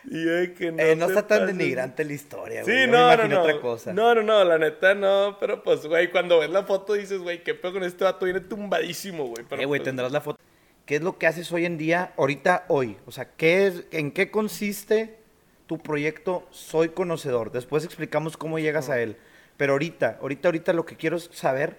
[0.08, 2.86] Y de que no, Eh, no está tan denigrante la historia, Sí, güey.
[2.86, 3.40] Yo no, me no, no.
[3.42, 3.92] otra cosa.
[3.94, 7.42] No, no, no, la neta no, pero pues, güey, cuando ves la foto dices, güey,
[7.42, 9.44] qué pedo con este vato, viene tumbadísimo, güey.
[9.48, 10.38] pero, Eh, güey, pues, tendrás la foto.
[10.84, 12.96] ¿Qué es lo que haces hoy en día, ahorita, hoy?
[13.06, 15.18] O sea, ¿qué es, ¿en qué consiste
[15.66, 17.52] tu proyecto Soy Conocedor?
[17.52, 19.16] Después explicamos cómo llegas a él.
[19.56, 21.78] Pero ahorita, ahorita, ahorita lo que quiero saber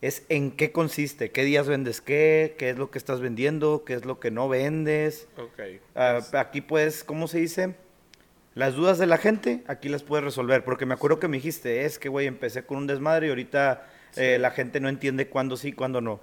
[0.00, 1.30] es en qué consiste.
[1.30, 2.54] ¿Qué días vendes qué?
[2.58, 3.84] ¿Qué es lo que estás vendiendo?
[3.84, 5.28] ¿Qué es lo que no vendes?
[5.36, 5.80] Ok.
[5.94, 7.74] Ah, aquí puedes, ¿cómo se dice?
[8.54, 10.64] Las dudas de la gente, aquí las puedes resolver.
[10.64, 13.86] Porque me acuerdo que me dijiste, es que, güey, empecé con un desmadre y ahorita
[14.16, 16.20] eh, la gente no entiende cuándo sí, cuándo no.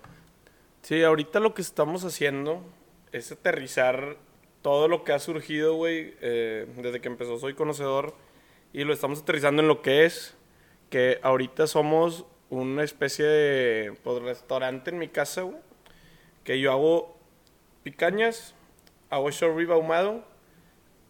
[0.82, 2.62] Sí, ahorita lo que estamos haciendo
[3.12, 4.18] es aterrizar
[4.66, 8.16] todo lo que ha surgido, güey, eh, desde que empezó Soy Conocedor,
[8.74, 10.36] y lo estamos aterrizando en lo que es,
[10.90, 15.60] que ahorita somos una especie de pues, restaurante en mi casa, güey,
[16.44, 17.16] que yo hago
[17.84, 18.56] picañas,
[19.12, 20.26] hago short ahumado,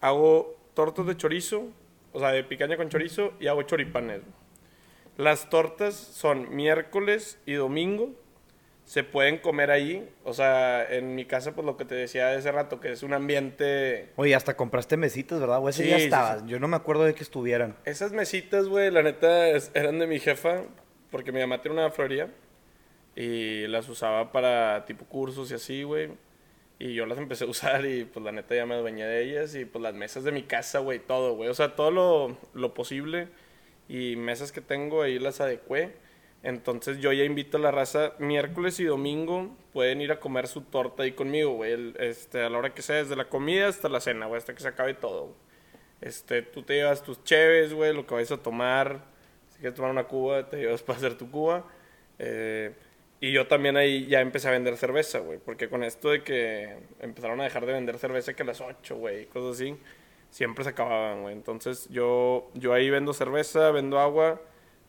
[0.02, 1.70] hago tortas de chorizo,
[2.12, 4.20] o sea, de picaña con chorizo, y hago choripanes.
[4.20, 4.34] güey.
[5.16, 8.10] Las tortas son miércoles y domingo,
[8.86, 10.08] se pueden comer ahí.
[10.24, 13.14] O sea, en mi casa, pues lo que te decía hace rato, que es un
[13.14, 14.12] ambiente.
[14.16, 15.60] Oye, hasta compraste mesitas, ¿verdad?
[15.60, 16.42] O ese Sí, ya sí, estabas.
[16.42, 16.48] sí.
[16.48, 17.76] Yo no me acuerdo de que estuvieran.
[17.86, 20.64] Esas mesitas, güey, la neta eran de mi jefa,
[21.12, 22.30] porque mi mamá tiene una floría
[23.16, 26.12] y las usaba para tipo cursos y así, güey.
[26.78, 29.56] Y yo las empecé a usar y pues la neta ya me adueñé de ellas
[29.56, 31.50] y pues las mesas de mi casa, güey, todo, güey.
[31.50, 33.30] O sea, todo lo, lo posible
[33.88, 35.94] y mesas que tengo ahí las adecué.
[36.46, 40.62] Entonces yo ya invito a la raza miércoles y domingo pueden ir a comer su
[40.62, 41.96] torta ahí conmigo, güey.
[41.98, 44.62] Este, a la hora que sea, desde la comida hasta la cena, güey, hasta que
[44.62, 45.34] se acabe todo.
[46.02, 49.00] Este, tú te llevas tus cheves, güey, lo que vayas a tomar.
[49.50, 51.66] Si quieres tomar una cuba, te llevas para hacer tu cuba.
[52.20, 52.76] Eh,
[53.20, 55.40] y yo también ahí ya empecé a vender cerveza, güey.
[55.40, 58.96] Porque con esto de que empezaron a dejar de vender cerveza que a las 8,
[58.98, 59.76] güey, cosas así,
[60.30, 61.34] siempre se acababan, güey.
[61.34, 64.40] Entonces yo, yo ahí vendo cerveza, vendo agua,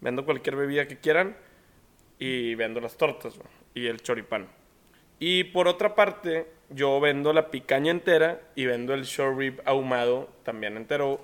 [0.02, 1.45] vendo cualquier bebida que quieran
[2.18, 4.48] y vendo las tortas güey, y el choripán.
[5.18, 10.28] Y por otra parte, yo vendo la picaña entera y vendo el short rib ahumado
[10.42, 11.20] también entero,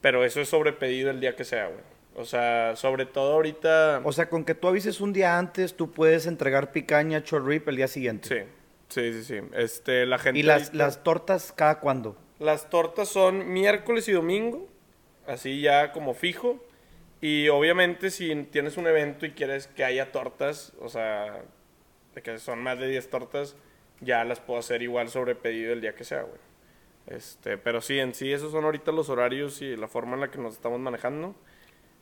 [0.00, 1.80] pero eso es sobre pedido el día que sea, güey.
[2.14, 4.02] O sea, sobre todo ahorita...
[4.04, 7.62] O sea, con que tú avises un día antes, tú puedes entregar picaña, short rib
[7.68, 8.28] el día siguiente.
[8.28, 9.48] Sí, sí, sí, sí.
[9.54, 10.38] Este, la gente...
[10.38, 12.18] ¿Y las, las tortas cada cuándo?
[12.38, 14.68] Las tortas son miércoles y domingo,
[15.26, 16.62] así ya como fijo.
[17.22, 21.44] Y obviamente si tienes un evento y quieres que haya tortas, o sea,
[22.20, 23.56] que son más de 10 tortas,
[24.00, 26.40] ya las puedo hacer igual sobre pedido el día que sea, güey.
[27.06, 30.30] Este, pero sí, en sí, esos son ahorita los horarios y la forma en la
[30.32, 31.36] que nos estamos manejando.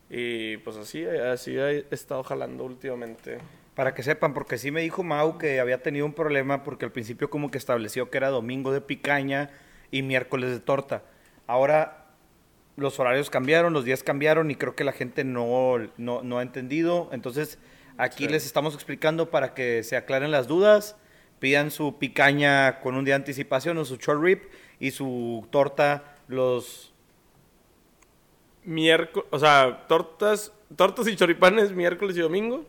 [0.08, 3.38] Y pues así, así he estado jalando últimamente.
[3.74, 6.92] Para que sepan, porque sí me dijo Mau que había tenido un problema porque al
[6.92, 9.50] principio como que estableció que era domingo de picaña
[9.90, 11.02] y miércoles de torta.
[11.46, 11.99] Ahora
[12.76, 17.08] los horarios cambiaron, los días cambiaron y creo que la gente no, no, ha entendido.
[17.12, 17.58] Entonces
[17.98, 20.96] aquí les estamos explicando para que se aclaren las dudas,
[21.38, 24.40] pidan su picaña con un día de anticipación o su short rib
[24.78, 26.86] y su torta los...
[28.62, 32.66] Miércoles, o sea, tortas, tortas y choripanes miércoles y domingo.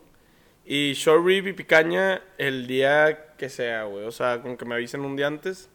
[0.64, 4.06] Y short rib y picaña el día que sea, güey.
[4.06, 5.68] O sea, con que me avisen un día antes.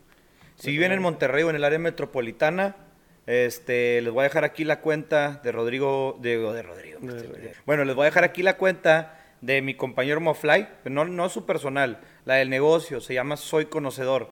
[0.56, 2.76] Si viven en Monterrey o en el área metropolitana,
[3.28, 7.00] este, les voy a dejar aquí la cuenta de Rodrigo, de, de Rodrigo.
[7.66, 11.46] Bueno, les voy a dejar aquí la cuenta de mi compañero Mofly, no, no su
[11.46, 14.30] personal, la del negocio, se llama Soy Conocedor.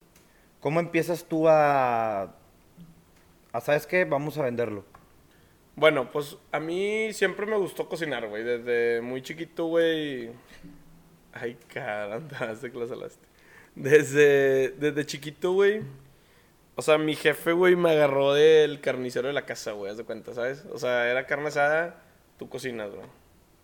[0.61, 2.33] ¿Cómo empiezas tú a,
[3.51, 4.05] a sabes qué?
[4.05, 4.85] Vamos a venderlo.
[5.75, 8.43] Bueno, pues a mí siempre me gustó cocinar, güey.
[8.43, 10.31] Desde muy chiquito, güey.
[11.33, 13.27] Ay, caramba, se que la salaste.
[13.75, 15.81] Desde, desde chiquito, güey.
[16.75, 20.03] O sea, mi jefe, güey, me agarró del carnicero de la casa, güey, haz de
[20.03, 20.65] cuenta, ¿sabes?
[20.71, 22.01] O sea, era carne asada,
[22.37, 23.07] tú cocinas, güey.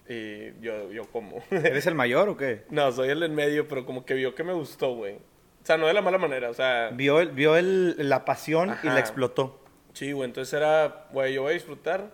[0.07, 1.43] Y yo, yo como.
[1.51, 2.63] ¿Eres el mayor o qué?
[2.69, 5.15] No, soy el en medio, pero como que vio que me gustó, güey.
[5.15, 6.89] O sea, no de la mala manera, o sea...
[6.91, 9.63] Vio, el, vio el, la pasión y la explotó.
[9.93, 12.11] Sí, güey, entonces era, güey, yo voy a disfrutar.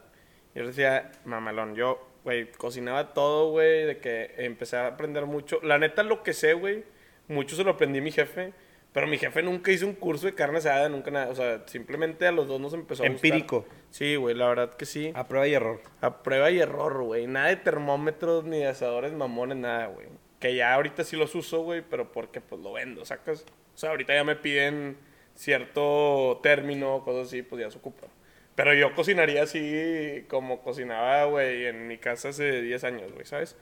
[0.53, 5.61] Y yo decía, mamalón, yo, güey, cocinaba todo, güey, de que empecé a aprender mucho.
[5.63, 6.83] La neta, lo que sé, güey,
[7.29, 8.53] mucho se lo aprendí mi jefe.
[8.93, 11.29] Pero mi jefe nunca hizo un curso de carne asada, nunca nada.
[11.29, 13.65] O sea, simplemente a los dos nos empezó a Empírico.
[13.89, 15.11] Sí, güey, la verdad que sí.
[15.13, 15.81] A prueba y error.
[16.01, 17.27] A prueba y error, güey.
[17.27, 20.07] Nada de termómetros ni de asadores mamones, nada, güey.
[20.39, 23.45] Que ya ahorita sí los uso, güey, pero porque pues lo vendo, ¿sacas?
[23.75, 24.97] O sea, ahorita ya me piden
[25.35, 28.07] cierto término, cosas así, pues ya se ocupa.
[28.55, 33.55] Pero yo cocinaría así como cocinaba, güey, en mi casa hace 10 años, güey, ¿sabes?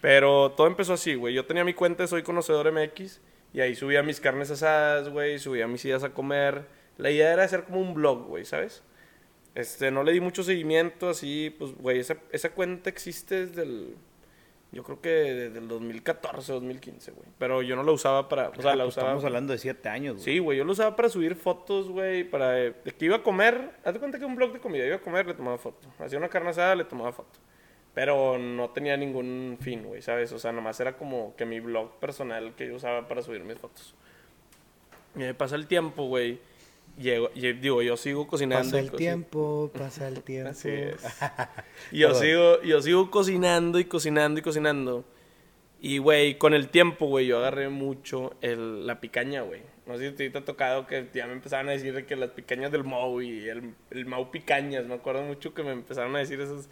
[0.00, 1.34] Pero todo empezó así, güey.
[1.34, 3.20] Yo tenía mi cuenta Soy Conocedor MX
[3.52, 6.66] y ahí subía mis carnes asadas, güey, subía mis ideas a comer.
[6.98, 8.82] La idea era hacer como un blog, güey, ¿sabes?
[9.54, 13.96] Este, no le di mucho seguimiento, así, pues, güey, esa, esa cuenta existe desde el
[14.72, 17.26] yo creo que desde el 2014, 2015, güey.
[17.38, 18.50] Pero yo no la usaba para.
[18.50, 19.08] O sea, la pues usaba.
[19.08, 20.24] Estamos hablando de siete años, güey.
[20.24, 20.58] Sí, güey.
[20.58, 22.22] Yo lo usaba para subir fotos, güey.
[22.22, 22.52] Para.
[22.52, 23.72] De que iba a comer.
[23.84, 24.86] Hazte cuenta que un blog de comida.
[24.86, 25.88] Iba a comer, le tomaba foto.
[25.98, 27.40] Hacía una carne asada, le tomaba foto.
[27.94, 30.32] Pero no tenía ningún fin, güey, ¿sabes?
[30.32, 33.58] O sea, nomás era como que mi blog personal que yo usaba para subir mis
[33.58, 33.94] fotos.
[35.16, 36.38] Y me pasa el tiempo, güey.
[36.98, 38.64] Llego, digo, yo sigo cocinando.
[38.64, 40.50] Pasa el tiempo, pasa el tiempo.
[40.50, 41.02] Así es.
[41.92, 45.04] yo, sigo, yo sigo cocinando y cocinando y cocinando.
[45.80, 49.62] Y, güey, con el tiempo, güey, yo agarré mucho el, la picaña, güey.
[49.86, 52.70] No sé si te ha tocado que ya me empezaron a decir que las picañas
[52.70, 54.84] del Mau y el, el Mau Picañas.
[54.84, 56.68] Me acuerdo mucho que me empezaron a decir esos,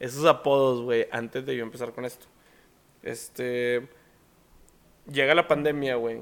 [0.00, 2.26] esos apodos, güey, antes de yo empezar con esto.
[3.02, 3.88] Este.
[5.10, 6.20] Llega la pandemia, güey.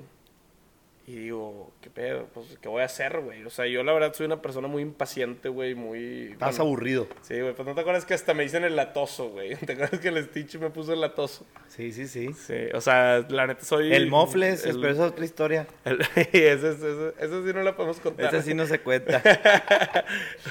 [1.08, 2.26] Y digo, ¿qué pedo?
[2.34, 3.44] Pues, ¿qué voy a hacer, güey?
[3.44, 6.32] O sea, yo la verdad soy una persona muy impaciente, güey, muy...
[6.32, 7.06] Estás aburrido.
[7.22, 9.54] Sí, güey, pues no te acuerdas que hasta me dicen el latoso, güey.
[9.66, 11.46] ¿Te acuerdas que el Stitch me puso el latoso?
[11.68, 12.32] Sí, sí, sí.
[12.32, 13.94] Sí, o sea, la neta soy...
[13.94, 15.68] El mofles, pero esa es otra historia.
[15.84, 16.00] El...
[16.16, 18.34] ese, sí no la podemos contar.
[18.34, 19.22] Ese sí no se cuenta.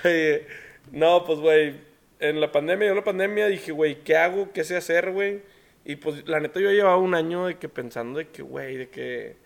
[0.05, 0.47] Oye,
[0.93, 1.75] no, pues, güey,
[2.19, 4.51] en la pandemia, yo en la pandemia dije, güey, ¿qué hago?
[4.53, 5.43] ¿Qué sé hacer, güey?
[5.85, 8.89] Y pues, la neta, yo llevaba un año de que pensando de que, güey, de
[8.89, 9.37] que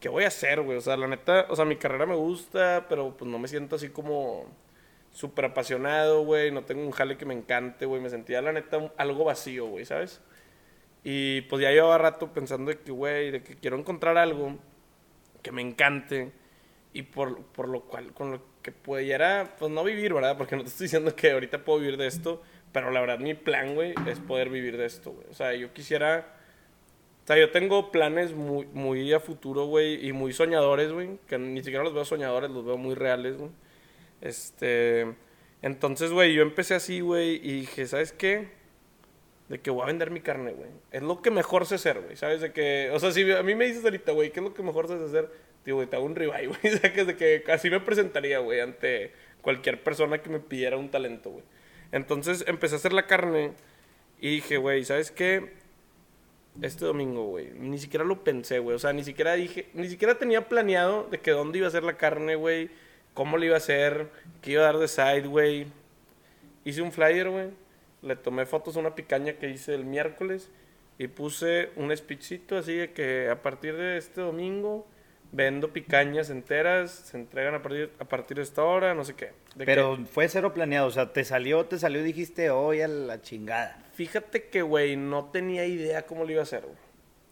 [0.00, 0.78] ¿qué voy a hacer, güey?
[0.78, 3.76] O sea, la neta, o sea, mi carrera me gusta, pero pues no me siento
[3.76, 4.46] así como
[5.12, 6.50] súper apasionado, güey.
[6.50, 8.00] No tengo un jale que me encante, güey.
[8.00, 10.20] Me sentía, la neta, algo vacío, güey, ¿sabes?
[11.04, 14.58] Y pues ya llevaba rato pensando de que, güey, de que quiero encontrar algo
[15.42, 16.32] que me encante
[16.92, 20.36] y por, por lo cual, con lo que pudiera, pues no vivir, ¿verdad?
[20.36, 22.42] Porque no te estoy diciendo que ahorita puedo vivir de esto,
[22.72, 25.26] pero la verdad mi plan, güey, es poder vivir de esto, güey.
[25.30, 26.40] O sea, yo quisiera
[27.30, 31.62] sea, yo tengo planes muy, muy a futuro, güey, y muy soñadores, güey, que ni
[31.62, 33.50] siquiera los veo soñadores, los veo muy reales, güey.
[34.20, 35.14] Este,
[35.62, 38.48] entonces, güey, yo empecé así, güey, y dije, ¿sabes qué?
[39.48, 40.70] De que voy a vender mi carne, güey.
[40.90, 42.40] Es lo que mejor sé hacer, güey, ¿sabes?
[42.40, 44.64] De que, o sea, si a mí me dices ahorita, güey, ¿qué es lo que
[44.64, 45.30] mejor sé hacer?
[45.64, 48.60] Digo, güey, te hago un ribeye, güey, o sea, que que así me presentaría, güey,
[48.60, 51.44] ante cualquier persona que me pidiera un talento, güey.
[51.92, 53.52] Entonces, empecé a hacer la carne
[54.20, 55.60] y dije, güey, ¿sabes qué?
[56.62, 57.50] este domingo, güey.
[57.58, 58.76] Ni siquiera lo pensé, güey.
[58.76, 61.84] O sea, ni siquiera dije, ni siquiera tenía planeado de que dónde iba a ser
[61.84, 62.70] la carne, güey.
[63.14, 64.08] Cómo le iba a hacer,
[64.42, 65.66] qué iba a dar de side, güey.
[66.64, 67.48] Hice un flyer, güey.
[68.02, 70.50] Le tomé fotos a una picaña que hice el miércoles.
[70.98, 74.86] y puse un speechito así de que a partir de este domingo
[75.32, 79.30] vendo picañas enteras, se entregan a partir, a partir de esta hora, no sé qué.
[79.54, 82.80] De Pero que- fue cero planeado, o sea, te salió, te salió y dijiste, hoy
[82.80, 83.82] a la chingada.
[83.94, 86.76] fíjate que, güey, no tenía idea cómo lo iba a hacer, güey.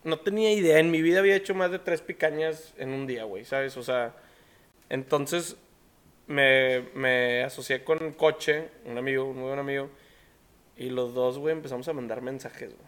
[0.05, 0.79] No tenía idea.
[0.79, 3.77] En mi vida había hecho más de tres picañas en un día, güey, ¿sabes?
[3.77, 4.15] O sea,
[4.91, 5.57] entonces
[6.27, 9.91] me, me asocié con Coche, un amigo, un muy buen amigo,
[10.77, 12.88] y los dos, güey, empezamos a mandar mensajes, güey.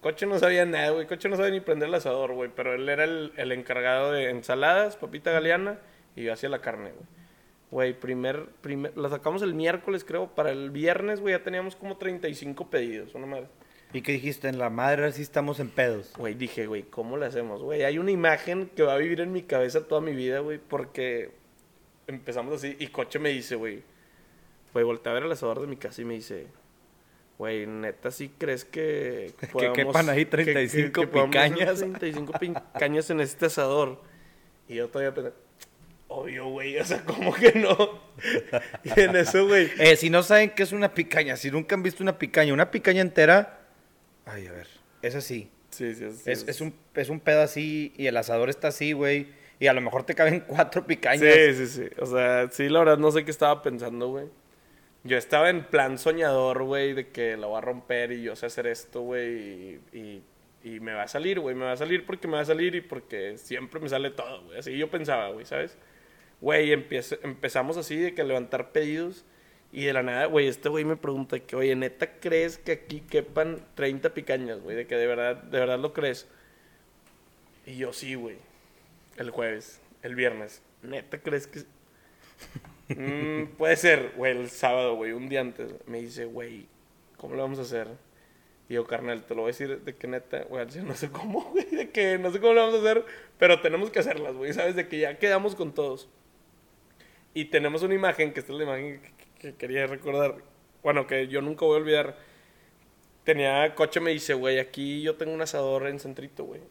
[0.00, 1.06] Coche no sabía nada, güey.
[1.06, 2.50] Coche no sabía ni prender el asador, güey.
[2.54, 5.78] Pero él era el, el encargado de ensaladas, papita galeana,
[6.14, 7.06] y yo hacía la carne, güey.
[7.70, 10.34] Güey, primer, primer, la sacamos el miércoles, creo.
[10.34, 13.48] Para el viernes, güey, ya teníamos como 35 pedidos, una madre.
[13.92, 14.48] ¿Y qué dijiste?
[14.48, 16.12] En la madre sí estamos en pedos.
[16.16, 17.62] Güey, dije, güey, ¿cómo le hacemos?
[17.62, 20.58] Güey, hay una imagen que va a vivir en mi cabeza toda mi vida, güey,
[20.58, 21.32] porque
[22.06, 22.76] empezamos así.
[22.78, 23.82] Y Coche me dice, güey,
[24.72, 26.46] güey, volteé a ver el asador de mi casa y me dice,
[27.38, 31.78] güey, neta, ¿sí crees que Que quepan ahí 35 podamos hacer picañas?
[31.78, 34.02] 35 picañas en este asador.
[34.68, 35.32] Y yo todavía pensé,
[36.08, 38.00] obvio, güey, o sea, ¿cómo que no?
[38.84, 41.82] y en eso, güey, Eh, si no saben qué es una picaña, si nunca han
[41.82, 43.60] visto una picaña, una picaña entera,
[44.26, 44.66] ay, a ver,
[45.00, 45.50] es así.
[45.70, 48.92] sí, sí, sí, Es, es un, es un pedo así y el asador está así,
[48.92, 49.28] güey.
[49.60, 51.34] Y a lo mejor te caben cuatro picañas.
[51.34, 51.88] Sí, sí, sí.
[52.00, 54.26] O sea, sí, la verdad no sé qué estaba pensando, güey.
[55.08, 58.44] Yo estaba en plan soñador, güey, de que la voy a romper y yo sé
[58.44, 60.22] hacer esto, güey, y,
[60.62, 61.54] y, me va a salir, güey.
[61.54, 64.44] Me va a salir porque me va a salir y porque siempre me sale todo,
[64.44, 64.58] güey.
[64.58, 65.78] Así yo pensaba, güey, ¿sabes?
[66.42, 69.24] Güey, empezamos así de que levantar pedidos
[69.72, 73.00] y de la nada, güey, este güey me pregunta que, oye, ¿neta crees que aquí
[73.00, 74.76] quepan 30 picañas, güey?
[74.76, 76.28] De que de verdad, de verdad lo crees.
[77.64, 78.36] Y yo sí, güey.
[79.16, 80.60] El jueves, el viernes.
[80.82, 81.60] ¿Neta crees que...?
[82.88, 85.74] Mm, puede ser, güey, el sábado, güey, un día antes.
[85.86, 86.66] Me dice, güey,
[87.16, 87.88] ¿cómo lo vamos a hacer?
[88.68, 91.66] Yo, carnal, te lo voy a decir de que neta, güey, no sé cómo, güey,
[91.66, 93.04] de que no sé cómo lo vamos a hacer,
[93.38, 94.76] pero tenemos que hacerlas, güey, ¿sabes?
[94.76, 96.08] De que ya quedamos con todos.
[97.34, 99.00] Y tenemos una imagen, que esta es la imagen
[99.38, 100.36] que quería recordar.
[100.82, 102.16] Bueno, que yo nunca voy a olvidar.
[103.24, 106.62] Tenía coche, me dice, güey, aquí yo tengo un asador en Centrito, güey.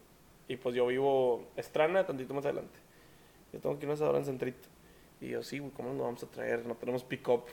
[0.48, 2.78] Y pues yo vivo Estrana, tantito más adelante.
[3.52, 4.68] Yo tengo aquí un asador en Centrito.
[5.20, 6.64] Y yo, sí, güey, ¿cómo nos vamos a traer?
[6.66, 7.44] No tenemos pick-up.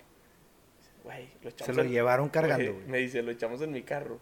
[1.03, 2.85] Güey, lo Se echamos lo en- llevaron cargando, güey.
[2.87, 4.19] Me dice, lo echamos en mi carro.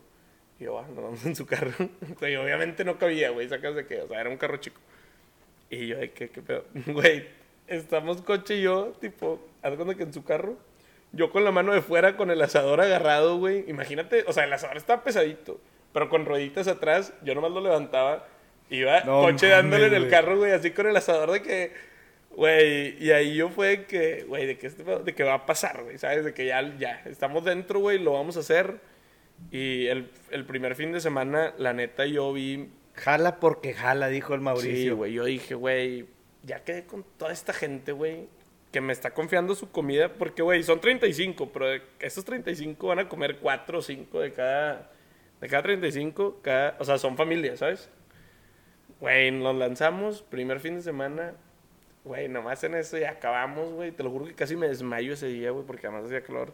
[0.60, 1.72] Y yo, ah, nos vamos en su carro.
[2.22, 4.80] y obviamente no cabía, güey, sacas de qué, o sea, era un carro chico.
[5.70, 6.66] Y yo, qué, qué pedo.
[6.88, 7.28] Güey,
[7.68, 10.56] estamos coche y yo, tipo, haz cuenta que en su carro,
[11.12, 13.68] yo con la mano de fuera, con el asador agarrado, güey.
[13.70, 15.60] Imagínate, o sea, el asador estaba pesadito,
[15.92, 18.28] pero con rueditas atrás, yo nomás lo levantaba.
[18.70, 21.72] Iba No coche dándole en el carro, güey, así con el asador de que,
[22.36, 25.84] güey, y ahí yo fue que, güey, de que, este de que va a pasar,
[25.84, 26.26] güey, ¿sabes?
[26.26, 28.80] De que ya, ya, estamos dentro, güey, lo vamos a hacer.
[29.52, 34.34] Y el, el primer fin de semana, la neta, yo vi Jala porque jala, dijo
[34.34, 34.96] el Sí, Mauricio.
[34.96, 35.14] güey.
[35.14, 36.06] Yo dije, güey,
[36.44, 38.28] ya quedé con toda esta gente, güey,
[38.72, 40.14] que me está confiando su comida.
[40.14, 41.68] Porque, güey, son 35, pero
[42.00, 44.92] esos 35 van a comer 4 o 5 de cada,
[45.42, 46.40] de cada 35.
[46.42, 47.90] Cada, o sea, son familias, ¿sabes?
[49.00, 51.34] Güey, nos lanzamos, primer fin de semana.
[52.06, 53.92] Güey, nomás en eso ya acabamos, güey.
[53.92, 56.54] Te lo juro que casi me desmayo ese día, güey, porque además hacía calor.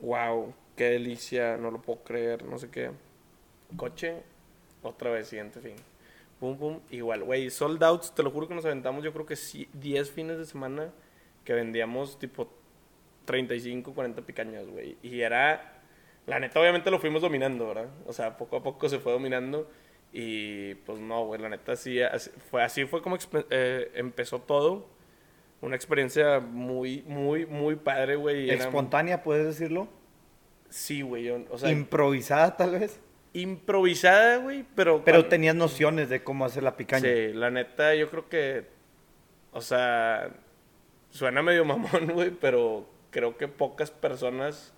[0.00, 2.90] Wow, qué delicia, no lo puedo creer, no sé qué.
[3.76, 4.22] Coche,
[4.82, 5.76] otra vez, siguiente fin.
[6.40, 9.36] Pum, pum, igual, güey, sold outs, te lo juro que nos aventamos, yo creo que
[9.36, 10.90] sí, 10 fines de semana
[11.44, 12.48] que vendíamos tipo
[13.26, 14.96] 35, 40 picañas, güey.
[15.02, 15.82] Y era,
[16.26, 17.88] la neta, obviamente lo fuimos dominando, ¿verdad?
[18.06, 19.70] O sea, poco a poco se fue dominando.
[20.12, 23.16] Y pues no, güey, la neta, sí, así fue, así fue como
[23.50, 24.86] eh, empezó todo.
[25.62, 28.50] Una experiencia muy, muy, muy padre, güey.
[28.50, 29.88] era- Espontánea, puedes decirlo.
[30.68, 33.00] Sí, güey, yo- o sea, Improvisada, tal vez.
[33.32, 35.02] improvisada, güey, pero...
[35.04, 37.02] Pero cuando- tenías nociones de cómo hacer la picaña.
[37.08, 38.66] Sí, la neta, yo creo que.
[39.52, 40.30] O sea.
[41.10, 44.74] Suena medio mamón, güey, pero creo que pocas personas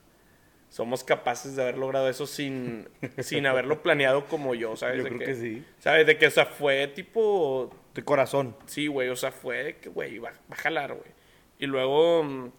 [0.74, 4.96] somos capaces de haber logrado eso sin, sin haberlo planeado como yo, ¿sabes?
[4.96, 5.64] Yo De creo que sí.
[5.78, 6.04] ¿Sabes?
[6.04, 7.70] De que, o sea, fue tipo.
[7.94, 8.56] De corazón.
[8.66, 11.12] Sí, güey, o sea, fue de que, güey, va, va a jalar, güey.
[11.60, 12.50] Y luego, mm,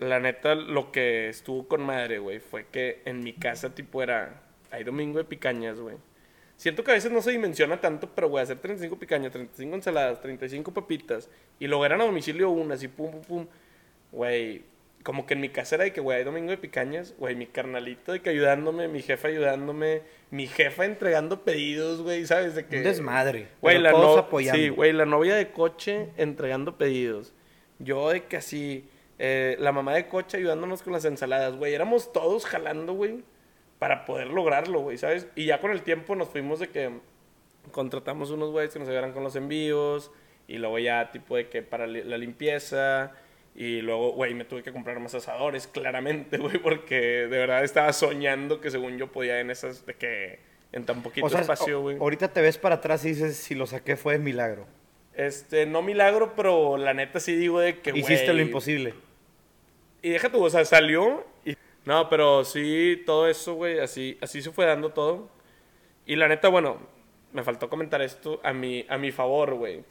[0.00, 4.42] la neta, lo que estuvo con madre, güey, fue que en mi casa, tipo, era.
[4.72, 5.94] Hay domingo de picañas, güey.
[6.56, 10.20] Siento que a veces no se dimensiona tanto, pero, güey, hacer 35 picañas, 35 ensaladas,
[10.20, 13.46] 35 papitas, y lo eran a domicilio unas, y pum, pum, pum.
[14.10, 14.64] Güey,
[15.08, 17.46] como que en mi casa era de que, güey, hay domingo de picañas, güey, mi
[17.46, 22.54] carnalito de que ayudándome, mi jefa ayudándome, mi jefa entregando pedidos, güey, ¿sabes?
[22.54, 22.76] De que...
[22.76, 23.48] Un desmadre.
[23.62, 24.60] Güey, la, no- apoyando.
[24.60, 27.32] sí, güey, la novia de coche entregando pedidos.
[27.78, 28.86] Yo de que así,
[29.18, 31.72] eh, la mamá de coche ayudándonos con las ensaladas, güey.
[31.72, 33.24] Éramos todos jalando, güey,
[33.78, 35.26] para poder lograrlo, güey, ¿sabes?
[35.34, 36.90] Y ya con el tiempo nos fuimos de que
[37.70, 40.10] contratamos unos güeyes que nos ayudaran con los envíos
[40.46, 43.14] y luego ya tipo de que para la limpieza
[43.60, 47.92] y luego, güey, me tuve que comprar más asadores, claramente, güey, porque de verdad estaba
[47.92, 50.38] soñando que según yo podía en esas, de que
[50.70, 51.96] en tan poquito O sea, espacio, güey.
[51.96, 54.68] ahorita te ves para atrás y dices, si lo saqué fue de milagro.
[55.12, 58.94] Este, no milagro, pero la neta sí digo de que, Hiciste lo imposible.
[60.02, 61.56] Y deja tú, o sea, salió y...
[61.84, 65.30] No, pero sí, todo eso, güey, así, así se fue dando todo.
[66.06, 66.78] Y la neta, bueno,
[67.32, 69.82] me faltó comentar esto a mi, a mi favor, güey.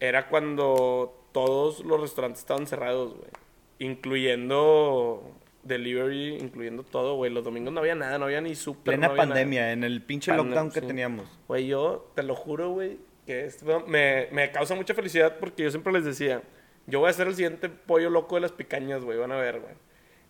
[0.00, 3.30] Era cuando todos los restaurantes estaban cerrados, güey.
[3.78, 5.22] Incluyendo
[5.62, 7.30] delivery, incluyendo todo, güey.
[7.30, 8.94] Los domingos no había nada, no había ni súper.
[8.94, 9.34] Plena no había nada.
[9.34, 10.86] pandemia, en el pinche Pandem- lockdown que sí.
[10.86, 11.38] teníamos.
[11.48, 15.70] Güey, yo te lo juro, güey, que esto me, me causa mucha felicidad porque yo
[15.70, 16.42] siempre les decía,
[16.86, 19.60] yo voy a ser el siguiente pollo loco de las picañas, güey, van a ver,
[19.60, 19.74] güey.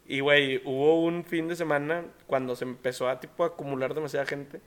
[0.07, 4.61] Y, güey, hubo un fin de semana cuando se empezó a, tipo, acumular demasiada gente.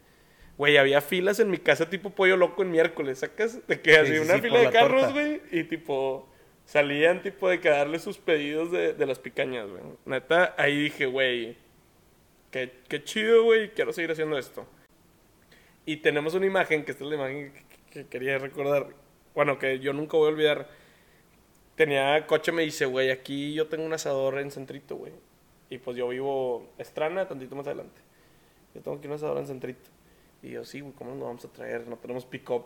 [0.58, 3.66] Güey, había filas en mi casa tipo pollo loco en miércoles, ¿sacas?
[3.68, 6.30] De que así sí, una sí, fila de carros, güey, y tipo,
[6.66, 9.82] salían tipo de que darle sus pedidos de, de las picañas, güey.
[10.06, 11.58] Neta, ahí dije, güey,
[12.52, 14.68] qué, qué chido, güey, quiero seguir haciendo esto.
[15.86, 18.88] Y tenemos una imagen, que esta es la imagen que, que- que quería recordar.
[19.36, 20.68] Bueno, que yo nunca voy a olvidar.
[21.76, 25.14] Tenía coche, me dice, güey, aquí yo tengo un asador en Centrito, güey.
[25.70, 28.02] Y pues yo vivo Estrana, tantito más adelante.
[28.76, 29.90] Yo tengo aquí un asador en Centrito.
[30.44, 31.88] Y yo, sí, güey, ¿cómo nos vamos a traer?
[31.88, 32.66] No tenemos pick-up.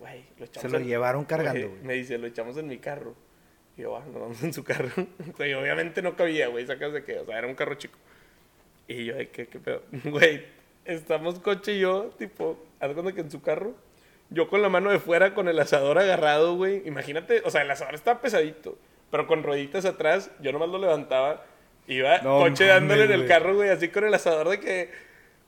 [0.00, 1.82] Güey, lo echamos Se lo en- llevaron cargando, Güey.
[1.82, 3.14] Me dice, lo echamos en mi carro.
[3.76, 4.90] Y yo, ah, nos vamos en su carro.
[5.36, 7.98] Güey, obviamente no cabía, güey, sacas de qué, o sea, era un carro chico.
[8.88, 9.82] Y yo, de qué, qué pedo.
[10.04, 10.44] Güey,
[10.84, 13.74] estamos coche y yo, tipo, haz cuenta que en su carro,
[14.30, 16.82] yo con la mano de fuera, con el asador agarrado, güey.
[16.86, 18.78] Imagínate, o sea, el asador estaba pesadito,
[19.10, 21.44] pero con rueditas atrás, yo nomás lo levantaba.
[21.86, 24.90] Iba No coche dándole en el carro, güey, así con el asador de que,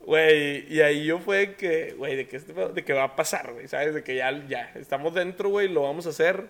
[0.07, 3.53] güey, y ahí yo fue que, güey, de que, este de que va a pasar,
[3.53, 3.93] güey, ¿sabes?
[3.93, 6.49] De que ya, ya, estamos dentro, güey, lo vamos a hacer.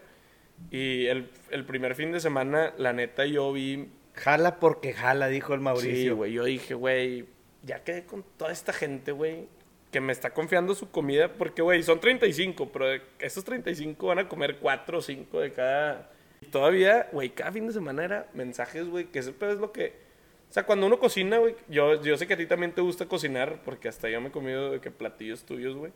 [0.70, 5.52] Y el, el primer fin de semana, la neta, yo vi Jala porque jala, dijo
[5.54, 6.16] el Sí, Mauricio.
[6.16, 6.32] güey.
[6.32, 7.26] Yo dije, güey,
[7.62, 9.46] ya quedé con toda esta gente, güey,
[9.92, 11.32] que me está confiando su comida.
[11.32, 12.86] Porque, güey, son 35, pero
[13.18, 16.10] esos 35 van a comer 4 o 5 de cada.
[16.40, 19.72] Y todavía, güey, cada fin de semana era mensajes, güey, que ese pedo es lo
[19.72, 20.05] que.
[20.48, 23.06] O sea, cuando uno cocina, güey, yo, yo sé que a ti también te gusta
[23.06, 25.92] cocinar, porque hasta yo me he comido de que platillos tuyos, güey.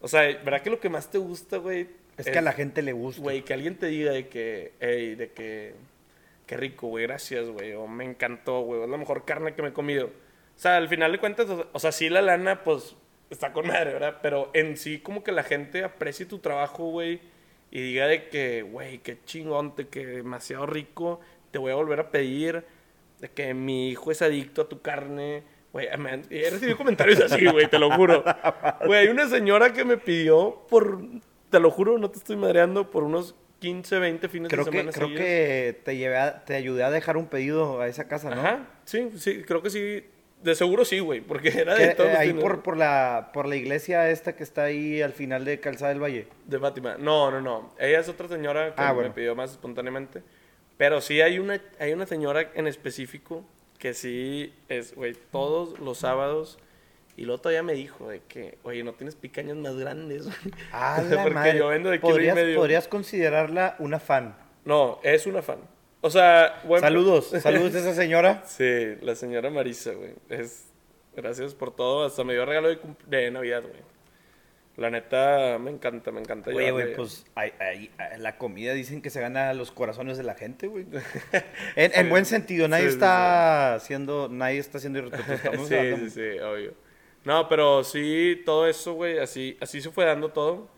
[0.00, 1.88] O sea, ¿verdad que lo que más te gusta, güey?
[2.16, 3.22] es que a la gente le gusta.
[3.22, 5.74] Güey, que alguien te diga de que, hey, de que,
[6.46, 9.68] qué rico, güey, gracias, güey, o me encantó, güey, es la mejor carne que me
[9.68, 10.06] he comido.
[10.06, 12.96] O sea, al final de cuentas, o, o sea, sí la lana, pues,
[13.30, 14.18] está con madre, ¿verdad?
[14.22, 17.20] Pero en sí, como que la gente aprecie tu trabajo, güey,
[17.70, 21.20] y diga de que, güey, qué chingón, de que demasiado rico,
[21.50, 22.64] te voy a volver a pedir,
[23.24, 25.42] de que mi hijo es adicto a tu carne.
[25.72, 28.22] Güey, me he recibido comentarios así, güey, te lo juro.
[28.86, 31.00] Güey, hay una señora que me pidió por,
[31.50, 34.76] te lo juro, no te estoy madreando, por unos 15, 20 fines creo de que,
[34.76, 34.92] semana.
[34.92, 35.24] creo seguidos.
[35.26, 38.40] que te, llevé a- te ayudé a dejar un pedido a esa casa, ¿no?
[38.40, 40.04] Ajá, sí, sí, creo que sí.
[40.42, 43.48] De seguro sí, güey, porque era Que, de todos eh, ahí por, por, la, por
[43.48, 46.28] la iglesia esta que está ahí al final de Calzada del Valle.
[46.44, 46.96] de Fátima.
[46.98, 47.74] No, no, no.
[47.78, 49.14] Ella es otra señora que Ah, me bueno.
[49.14, 50.22] pidió más espontáneamente.
[50.76, 53.44] Pero sí hay una, hay una señora en específico
[53.78, 56.58] que sí es, güey, todos los sábados.
[57.16, 60.28] Y luego todavía me dijo de que, oye, no tienes picañas más grandes.
[60.72, 61.58] Ah, porque madre.
[61.58, 62.56] yo vendo de kilo y medio.
[62.58, 64.36] podrías considerarla una fan.
[64.64, 65.58] No, es una fan.
[66.00, 66.80] O sea, bueno.
[66.80, 68.42] Saludos, saludos a esa señora.
[68.46, 70.14] Sí, la señora Marisa, güey.
[70.28, 70.72] Es.
[71.14, 72.04] Gracias por todo.
[72.04, 73.93] Hasta me dio regalo de, de Navidad, güey.
[74.76, 76.50] La neta, me encanta, me encanta.
[76.50, 77.24] Oye, güey, pues
[78.18, 80.86] la comida dicen que se gana los corazones de la gente, güey.
[81.76, 85.66] En, en buen sentido, nadie Sí, sí, está haciendo, nadie está haciendo irrespetuoso.
[85.68, 86.74] Sí, hablando- sí, sí, obvio.
[87.24, 90.68] No, pero sí, todo eso, güey, así, así se fue dando todo.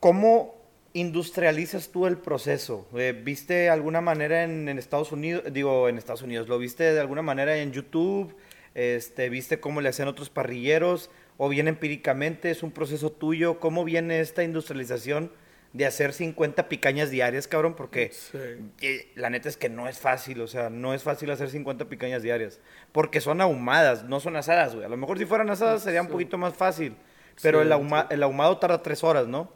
[0.00, 0.60] ¿Cómo
[0.94, 2.88] industrializas tú el proceso?
[2.96, 5.44] Eh, ¿Viste alguna manera en, en Estados Unidos?
[5.52, 8.34] Digo, en Estados Unidos, ¿lo viste de alguna manera en YouTube?
[8.74, 11.10] Este, ¿Viste cómo le hacían otros parrilleros?
[11.36, 12.50] ¿O bien empíricamente?
[12.50, 13.58] ¿Es un proceso tuyo?
[13.58, 15.32] ¿Cómo viene esta industrialización
[15.72, 17.74] de hacer 50 picañas diarias, cabrón?
[17.74, 18.38] Porque Sí.
[18.82, 21.86] eh, la neta es que no es fácil, o sea, no es fácil hacer 50
[21.88, 22.60] picañas diarias.
[22.92, 24.84] Porque son ahumadas, no son asadas, güey.
[24.84, 26.94] A lo mejor si fueran asadas sería un poquito más fácil.
[27.40, 28.14] Pero Sí, el, ahuma- sí.
[28.14, 29.50] el ahumado tarda tres horas, ¿no?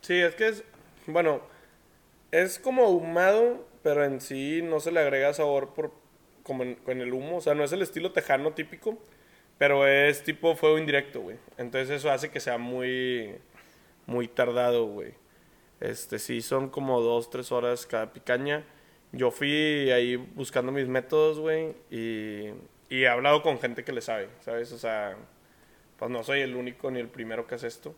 [0.00, 0.62] Sí, es que es.
[1.08, 1.40] Bueno,
[2.30, 5.92] es como ahumado, pero en sí no se le agrega sabor por,
[6.44, 7.38] como en, con el humo.
[7.38, 8.98] O sea, no es el estilo tejano típico,
[9.58, 11.36] pero es tipo fuego indirecto, güey.
[11.56, 13.34] Entonces eso hace que sea muy.
[14.06, 15.12] Muy tardado, güey.
[15.80, 18.64] Este, sí, son como dos, tres horas cada picaña.
[19.12, 22.50] Yo fui ahí buscando mis métodos, güey, y,
[22.90, 24.72] y he hablado con gente que le sabe, ¿sabes?
[24.72, 25.16] O sea,
[25.98, 27.94] pues no soy el único ni el primero que hace esto.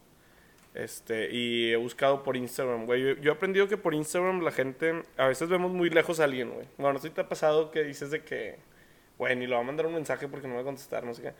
[0.74, 3.02] Este, y he buscado por Instagram, güey.
[3.02, 6.24] Yo, yo he aprendido que por Instagram la gente, a veces vemos muy lejos a
[6.24, 6.68] alguien, güey.
[6.78, 8.58] Bueno, no sé si te ha pasado que dices de que,
[9.18, 11.22] güey, ni lo va a mandar un mensaje porque no va a contestar, no sé
[11.22, 11.32] qué.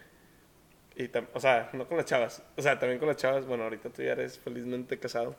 [0.96, 2.42] Y tam- o sea, no con las chavas.
[2.56, 3.46] O sea, también con las chavas.
[3.46, 5.36] Bueno, ahorita tú ya eres felizmente casado.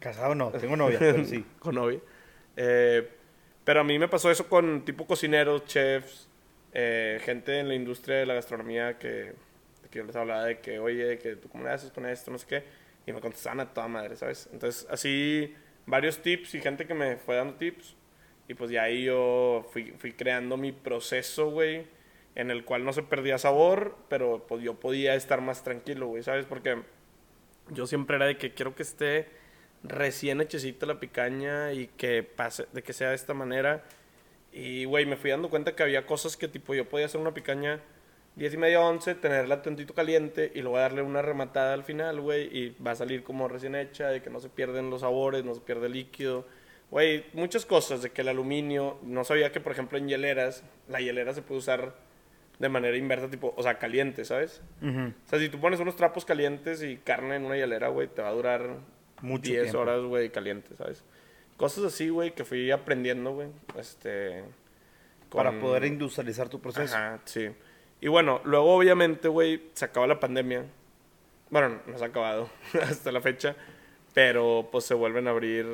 [0.00, 1.44] Casado no, tengo novia, pero sí.
[1.60, 2.00] con novia.
[2.56, 3.08] Eh,
[3.64, 6.28] pero a mí me pasó eso con tipo cocineros, chefs,
[6.72, 9.34] eh, gente en la industria de la gastronomía que,
[9.90, 12.38] que yo les hablaba de que, oye, que tú cómo le haces con esto, no
[12.38, 12.64] sé qué.
[13.06, 14.48] Y me contestaban a toda madre, ¿sabes?
[14.52, 15.54] Entonces, así,
[15.86, 17.94] varios tips y gente que me fue dando tips.
[18.48, 21.86] Y pues ya ahí yo fui, fui creando mi proceso, güey,
[22.34, 26.22] en el cual no se perdía sabor, pero pues yo podía estar más tranquilo, güey,
[26.22, 26.46] ¿sabes?
[26.46, 26.82] Porque
[27.70, 29.28] yo siempre era de que quiero que esté
[29.82, 33.84] recién hechecita la picaña y que pase, de que sea de esta manera.
[34.52, 37.34] Y, güey, me fui dando cuenta que había cosas que, tipo, yo podía hacer una
[37.34, 37.80] picaña
[38.36, 42.48] 10 y media, 11, tenerla tantito caliente y luego darle una rematada al final, güey,
[42.56, 45.54] y va a salir como recién hecha, de que no se pierden los sabores, no
[45.54, 46.46] se pierde el líquido.
[46.90, 51.00] Güey, muchas cosas, de que el aluminio, no sabía que, por ejemplo, en hieleras, la
[51.00, 51.94] hielera se puede usar
[52.62, 54.62] de manera inversa, tipo, o sea, caliente, ¿sabes?
[54.80, 58.22] O sea, si tú pones unos trapos calientes y carne en una hielera, güey, te
[58.22, 58.76] va a durar
[59.20, 59.80] Mucho 10 tiempo.
[59.80, 61.02] horas, güey, caliente, ¿sabes?
[61.56, 63.48] Cosas así, güey, que fui aprendiendo, güey.
[63.76, 64.44] Este.
[65.28, 66.94] Para poder industrializar tu proceso.
[66.96, 67.50] Ajá, sí.
[68.00, 70.64] Y bueno, luego obviamente, güey, se acaba la pandemia.
[71.50, 72.48] Bueno, no se ha acabado
[72.80, 73.56] hasta la fecha.
[74.14, 75.66] Pero pues se vuelven a abrir.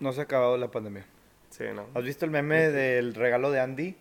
[0.00, 1.04] No se ha acabado la pandemia.
[1.50, 1.86] Sí, ¿no?
[1.94, 3.96] ¿Has visto el meme del regalo de Andy?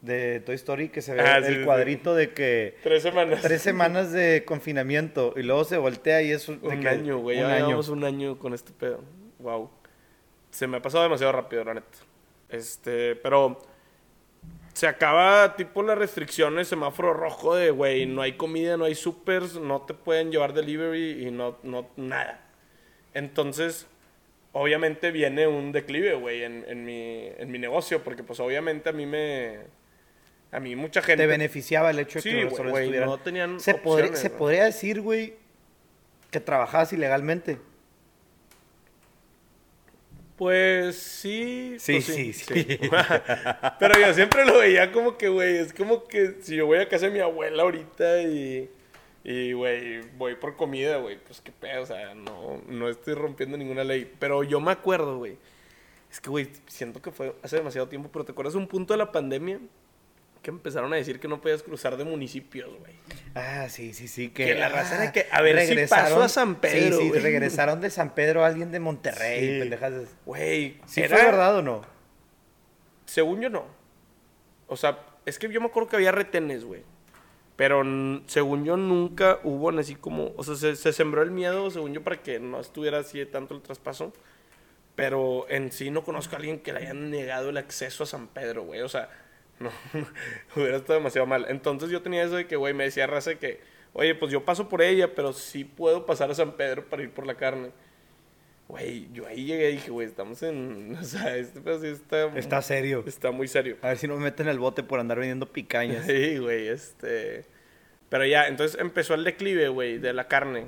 [0.00, 1.64] De Toy Story, que se ve Ah, el sí.
[1.64, 3.40] cuadrito de que Tres semanas.
[3.42, 7.38] tres semanas de confinamiento y luego se voltea y es un, Un que- año, güey.
[7.38, 7.66] Un Ya año.
[7.66, 9.02] llevamos un año con este pedo.
[9.40, 9.70] Wow.
[10.50, 11.98] Se me ha pasado demasiado rápido, la neta.
[12.48, 13.60] Este, pero
[14.72, 19.56] se acaba tipo las restricciones, semáforo rojo de, güey, no hay comida, no hay supers,
[19.56, 22.40] no te pueden llevar delivery y no, no, nada.
[23.14, 23.88] Entonces,
[24.52, 28.92] obviamente viene un declive, güey, en, en, mi, en mi negocio, porque pues obviamente a
[28.92, 29.58] mí me...
[30.50, 31.22] A mí mucha gente...
[31.22, 34.30] Te beneficiaba el hecho de Sí, que los güey, restaurantes güey, estuvieran- no tenían se,
[34.30, 35.34] podría decir, güey,
[36.30, 37.58] que trabajabas ilegalmente.
[40.36, 41.76] Pues sí.
[41.78, 42.78] Sí, pues sí, sí.
[43.80, 46.88] Pero yo siempre lo veía como que, güey, es como que si yo voy a
[46.88, 48.70] casa de mi abuela ahorita y.
[49.24, 53.58] Y, güey, voy por comida, güey, pues qué pedo, o sea, no, no estoy rompiendo
[53.58, 54.10] ninguna ley.
[54.18, 55.36] Pero yo me acuerdo, güey.
[56.10, 58.98] Es que, güey, siento que fue hace demasiado tiempo, pero ¿te acuerdas un punto de
[58.98, 59.58] la pandemia?
[60.42, 62.92] Que empezaron a decir que no podías cruzar de municipios, güey.
[63.34, 64.28] Ah, sí, sí, sí.
[64.30, 66.98] Que, Que la raza ah, era que, a ver si regresaron- paso a San Pedro,
[66.98, 69.58] Sí, sí, regresaron de San Pedro alguien de Monterrey, Sí.
[69.60, 69.92] pendejas.
[69.92, 71.82] de- Güey, ¿Sí era- fue verdad o no?
[73.06, 73.64] Según yo no.
[74.66, 76.82] O sea, es que yo me acuerdo que había retenes, güey.
[77.56, 77.82] Pero
[78.26, 80.32] según yo nunca hubo así como...
[80.36, 83.26] O sea, se, se sembró el miedo, según yo, para que no estuviera así de
[83.26, 84.12] tanto el traspaso.
[84.94, 88.28] Pero en sí no conozco a alguien que le hayan negado el acceso a San
[88.28, 88.80] Pedro, güey.
[88.82, 89.08] O sea,
[89.60, 89.70] no,
[90.56, 91.46] hubiera estado demasiado mal.
[91.48, 93.60] Entonces yo tenía eso de que, güey, me decía raza de que,
[93.92, 97.10] oye, pues yo paso por ella, pero sí puedo pasar a San Pedro para ir
[97.10, 97.70] por la carne.
[98.68, 100.96] Güey, yo ahí llegué y dije, güey, estamos en...
[101.00, 102.26] O sea, este pedo sí está...
[102.36, 103.02] Está serio.
[103.06, 103.78] Está muy serio.
[103.82, 106.04] A ver si no me meten al bote por andar vendiendo picañas.
[106.06, 107.46] Sí, güey, este...
[108.10, 110.66] Pero ya, entonces empezó el declive, güey, de la carne.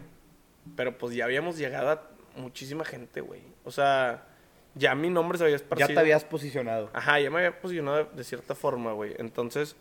[0.77, 3.41] Pero pues ya habíamos llegado a muchísima gente, güey.
[3.65, 4.27] O sea,
[4.75, 5.89] ya mi nombre se había ya esparcido.
[5.89, 6.91] te habías posicionado.
[6.93, 9.15] Ajá, ya me había posicionado de, de cierta forma, güey.
[9.19, 9.77] Entonces,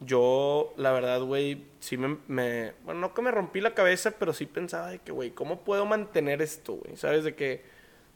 [0.00, 2.72] yo, la verdad, güey, sí me, me...
[2.84, 5.86] Bueno, no que me rompí la cabeza, pero sí pensaba de que, güey, ¿cómo puedo
[5.86, 6.96] mantener esto, güey?
[6.96, 7.24] ¿Sabes?
[7.24, 7.64] De que...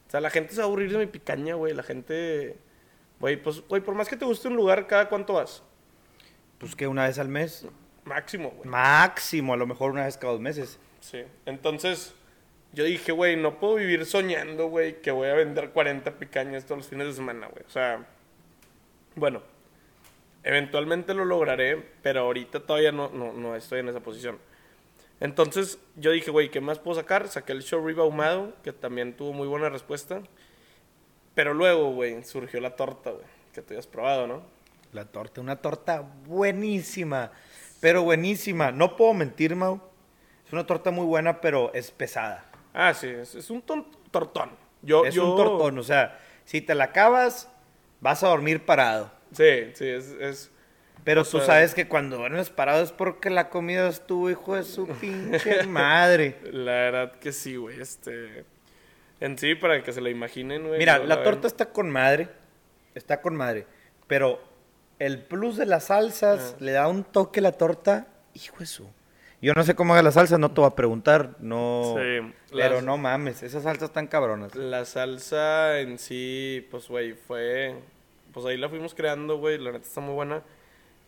[0.08, 1.74] O sea, la gente se va a aburrir de mi picaña, güey.
[1.74, 2.56] La gente...
[3.20, 5.62] Güey, pues, güey, por más que te guste un lugar, ¿cada cuánto vas?
[6.58, 7.66] Pues que una vez al mes.
[8.04, 8.68] Máximo, güey.
[8.68, 10.78] Máximo, a lo mejor una vez cada dos meses.
[11.00, 11.22] Sí.
[11.44, 12.14] Entonces,
[12.76, 16.80] yo dije, güey, no puedo vivir soñando, güey, que voy a vender 40 picañas todos
[16.80, 17.64] los fines de semana, güey.
[17.66, 18.06] O sea,
[19.14, 19.40] bueno,
[20.44, 24.38] eventualmente lo lograré, pero ahorita todavía no, no, no estoy en esa posición.
[25.20, 27.28] Entonces, yo dije, güey, ¿qué más puedo sacar?
[27.28, 30.20] Saqué el show ahumado, que también tuvo muy buena respuesta.
[31.34, 33.24] Pero luego, güey, surgió la torta, güey,
[33.54, 34.42] que tú has probado, ¿no?
[34.92, 37.32] La torta, una torta buenísima.
[37.80, 38.70] Pero buenísima.
[38.70, 39.80] No puedo mentir, Mau.
[40.46, 42.45] Es una torta muy buena, pero es pesada.
[42.78, 44.50] Ah, sí, es, es un tortón.
[44.82, 45.78] Yo, es yo- un tortón.
[45.78, 47.50] O sea, si te la acabas,
[48.00, 49.10] vas a dormir parado.
[49.32, 50.52] Sí, sí, es- es
[51.04, 54.64] Pero O tú sabes que cuando duermes parado es porque la comida estuvo, hijo de
[54.64, 56.38] su pinche madre.
[56.52, 57.80] La verdad que sí, güey.
[57.80, 58.44] Este.
[59.20, 60.78] En sí, para que se la imaginen, güey.
[60.78, 62.28] Mira, no la torta está con madre.
[62.94, 63.66] Está con madre.
[64.06, 64.42] Pero
[64.98, 68.08] el plus de las salsas le da un toque a la torta.
[68.34, 68.86] Hijo de su.
[69.46, 71.36] Yo no sé cómo haga la salsa, no te voy a preguntar.
[71.38, 71.94] No.
[71.96, 74.56] Sí, pero las- no mames, esas salsas están cabronas.
[74.56, 77.76] La salsa en sí, pues, güey, fue...
[78.32, 80.42] Pues ahí la fuimos creando, güey, la neta está muy buena.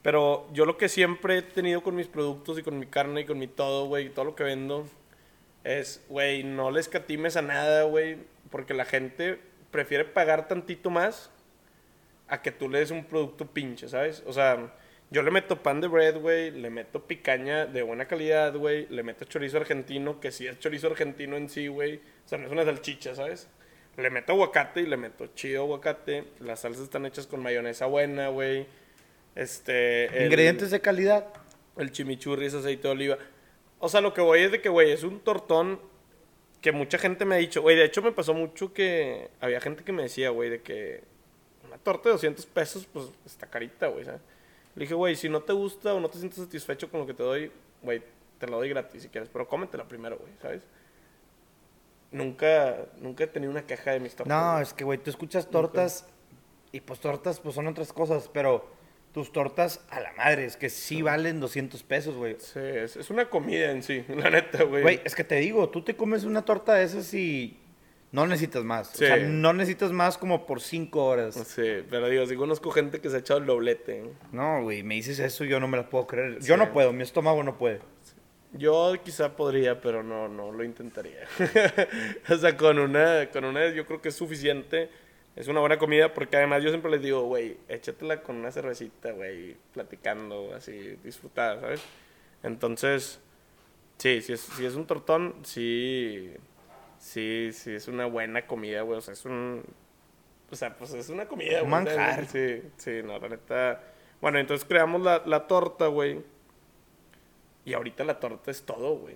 [0.02, 3.24] Pero yo lo que siempre he tenido con mis productos y con mi carne y
[3.24, 4.86] con mi todo, güey, y todo lo que vendo,
[5.64, 8.18] es, güey, no le escatimes a nada, güey,
[8.52, 9.40] porque la gente
[9.72, 11.28] prefiere pagar tantito más
[12.28, 14.22] a que tú le des un producto pinche, ¿sabes?
[14.28, 14.72] O sea,
[15.10, 19.02] yo le meto pan de bread, güey, le meto picaña de buena calidad, güey, le
[19.02, 22.52] meto chorizo argentino, que sí es chorizo argentino en sí, güey, o sea, no es
[22.52, 23.48] una salchicha, ¿sabes?
[23.96, 28.28] Le meto aguacate y le meto chido aguacate, las salsas están hechas con mayonesa buena,
[28.28, 28.66] güey,
[29.34, 30.06] este...
[30.16, 31.26] el- Ingredientes de calidad.
[31.76, 33.18] el chimichurri es aceite de oliva.
[33.78, 35.80] O sea, lo que voy es de que, güey, es un tortón
[36.60, 37.62] que mucha gente me ha dicho.
[37.62, 41.02] Güey, de hecho me pasó mucho que había gente que me decía, güey, de que
[41.64, 44.20] una torta de 200 pesos, pues está carita, güey, ¿sabes?
[44.78, 47.12] Le dije, güey, si no te gusta o no te sientes satisfecho con lo que
[47.12, 47.50] te doy,
[47.82, 48.00] güey,
[48.38, 50.62] te la doy gratis si quieres, pero cómetela primero, güey, ¿sabes?
[52.12, 54.28] Nunca, nunca he tenido una queja de mis tortas.
[54.28, 54.62] No, güey.
[54.62, 56.06] es que, güey, tú escuchas tortas
[56.70, 58.68] y pues tortas pues son otras cosas, pero
[59.12, 62.36] tus tortas a la madre, es que sí valen 200 pesos, güey.
[62.38, 64.82] Sí, es, es una comida en sí, la neta, güey.
[64.82, 67.58] Güey, es que te digo, tú te comes una torta de esas y
[68.12, 68.88] no necesitas más.
[68.88, 69.04] Sí.
[69.04, 71.34] O sea, no necesitas más como por 5 horas.
[71.34, 73.98] Sí, pero digo, sí conozco gente que se ha echado el doblete.
[73.98, 74.12] ¿eh?
[74.32, 76.38] No, güey, me dices eso y yo no me la puedo creer.
[76.40, 76.58] Yo Sí.
[76.60, 77.80] no puedo, mi estómago no puede.
[78.54, 81.20] Yo quizá podría, pero no, no lo intentaría.
[82.30, 84.88] o sea, con una, con una yo creo que es suficiente.
[85.36, 89.12] Es una buena comida porque además yo siempre les digo, güey, échatela con una cervecita,
[89.12, 91.80] güey, platicando, así, disfrutada, ¿sabes?
[92.42, 93.20] Entonces,
[93.98, 96.30] sí, si es, si es un tortón, sí,
[96.98, 99.64] sí, sí, es una buena comida, güey, o sea, es un...
[100.50, 102.26] O sea, pues es una comida, Un güey, manjar.
[102.26, 103.82] Sí, sí, no, la neta...
[104.20, 106.22] Bueno, entonces creamos la, la torta, güey.
[107.64, 109.14] Y ahorita la torta es todo, güey.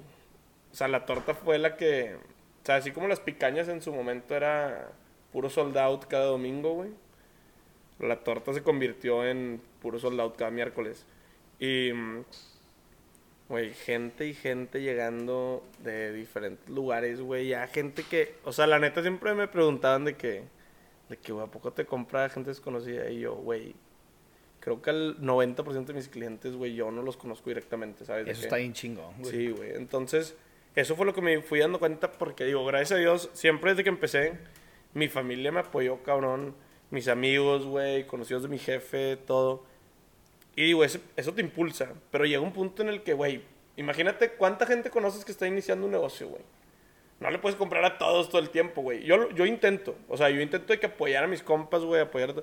[0.72, 2.16] O sea, la torta fue la que.
[2.16, 4.92] O sea, así como las picañas en su momento era
[5.32, 6.90] puro sold out cada domingo, güey.
[7.98, 11.06] La torta se convirtió en puro sold out cada miércoles.
[11.58, 11.92] Y.
[13.52, 17.48] Güey, gente y gente llegando de diferentes lugares, güey.
[17.48, 18.36] Ya gente que.
[18.44, 20.44] O sea, la neta siempre me preguntaban de que.
[21.10, 23.10] De que, güey, ¿a poco te compra gente desconocida?
[23.10, 23.74] Y yo, güey.
[24.58, 28.26] Creo que el 90% de mis clientes, güey, yo no los conozco directamente, ¿sabes?
[28.26, 29.30] Eso está bien chingón, güey.
[29.30, 29.74] Sí, güey.
[29.74, 30.34] Entonces,
[30.74, 33.82] eso fue lo que me fui dando cuenta porque digo, gracias a Dios, siempre desde
[33.82, 34.38] que empecé,
[34.94, 36.54] mi familia me apoyó, cabrón.
[36.88, 39.70] Mis amigos, güey, conocidos de mi jefe, todo.
[40.56, 41.92] Y digo, eso, eso te impulsa.
[42.10, 43.42] Pero llega un punto en el que, güey,
[43.76, 46.42] imagínate cuánta gente conoces que está iniciando un negocio, güey.
[47.20, 49.04] No le puedes comprar a todos todo el tiempo, güey.
[49.04, 49.96] Yo, yo intento.
[50.08, 52.34] O sea, yo intento de que apoyar a mis compas, güey, apoyar...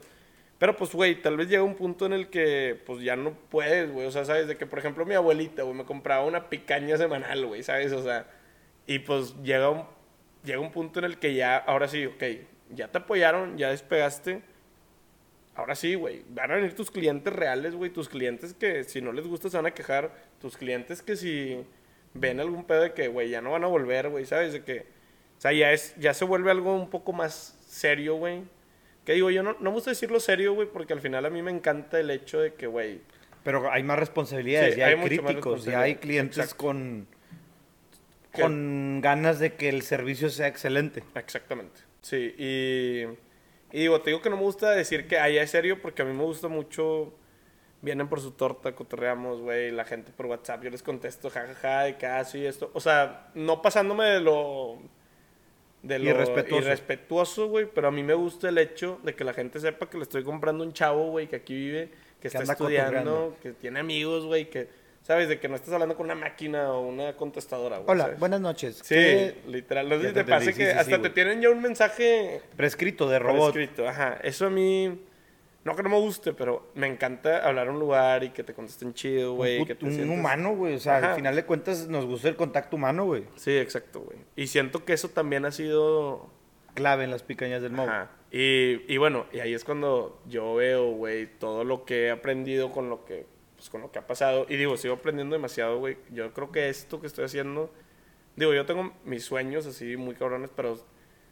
[0.58, 3.92] Pero pues, güey, tal vez llega un punto en el que, pues, ya no puedes,
[3.92, 4.08] güey.
[4.08, 4.48] O sea, ¿sabes?
[4.48, 7.92] De que, por ejemplo, mi abuelita, güey, me compraba una picaña semanal, güey, ¿sabes?
[7.92, 8.28] O sea,
[8.90, 9.84] y pues llega un,
[10.44, 12.24] llega un punto en el que ya, ahora sí, ok,
[12.72, 14.42] ya te apoyaron, ya despegaste.
[15.60, 19.12] Ahora sí, güey, van a venir tus clientes reales, güey, tus clientes que si no
[19.12, 21.66] les gusta se van a quejar, tus clientes que si
[22.14, 24.54] ven algún pedo de que, güey, ya no van a volver, güey, ¿sabes?
[24.54, 24.86] De que,
[25.38, 28.44] o sea, ya, es, ya se vuelve algo un poco más serio, güey.
[29.04, 31.42] Que digo, yo no, no me gusta decirlo serio, güey, porque al final a mí
[31.42, 33.02] me encanta el hecho de que, güey,
[33.44, 36.56] Pero hay más responsabilidades, Sí, ya hay, críticos, ya hay clientes Exacto.
[36.56, 37.08] con,
[38.32, 41.04] con ganas de que el servicio sea excelente.
[41.16, 41.82] Exactamente.
[42.02, 43.04] Sí, y,
[43.72, 46.06] y digo, te digo que no me gusta decir que allá es serio porque a
[46.06, 47.14] mí me gusta mucho.
[47.82, 51.96] Vienen por su torta, cotorreamos, güey, la gente por WhatsApp, yo les contesto, jajaja, de
[51.96, 52.70] casi esto.
[52.74, 54.80] O sea, no pasándome de lo.
[55.82, 56.66] De lo Irrespetuoso.
[56.66, 59.96] irrespetuoso, güey, pero a mí me gusta el hecho de que la gente sepa que
[59.96, 61.90] le estoy comprando un chavo, güey, que aquí vive,
[62.20, 64.68] que, está estudiando, que tiene amigos, güey, que,
[65.10, 65.28] ¿sabes?
[65.28, 67.90] De que no estás hablando con una máquina o una contestadora, güey.
[67.90, 68.20] Hola, ¿sabes?
[68.20, 68.76] buenas noches.
[68.84, 69.90] Sí, ¿Qué literal.
[69.90, 73.10] No sé si te entendí, que sí, hasta sí, te tienen ya un mensaje Prescrito
[73.10, 73.48] de robot.
[73.48, 73.88] escrito.
[73.90, 74.20] Ajá.
[74.22, 75.02] Eso a mí.
[75.64, 78.54] No que no me guste, pero me encanta hablar a un lugar y que te
[78.54, 79.62] contesten chido, güey.
[79.62, 80.76] un, que te un humano, güey.
[80.76, 81.10] O sea, Ajá.
[81.10, 83.24] al final de cuentas nos gusta el contacto humano, güey.
[83.36, 84.20] Sí, exacto, güey.
[84.36, 86.30] Y siento que eso también ha sido.
[86.76, 87.74] Clave en las picañas del.
[87.80, 88.12] Ajá.
[88.32, 92.72] Y, y bueno, y ahí es cuando yo veo, güey, todo lo que he aprendido
[92.72, 93.26] con lo que,
[93.60, 94.46] pues, con lo que ha pasado.
[94.48, 95.98] Y digo, sigo aprendiendo demasiado, güey.
[96.12, 97.70] Yo creo que esto que estoy haciendo,
[98.38, 100.80] digo, yo tengo mis sueños así muy cabrones, pero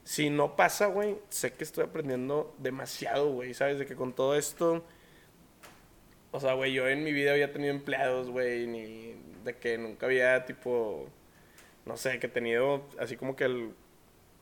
[0.03, 3.80] si no pasa, güey, sé que estoy aprendiendo demasiado, güey, ¿sabes?
[3.80, 4.84] De que con todo esto,
[6.32, 9.15] o sea, güey, yo en mi vida había tenido empleados, güey, ni
[9.45, 11.07] de que nunca había, tipo,
[11.86, 13.73] no sé, que he tenido así como que el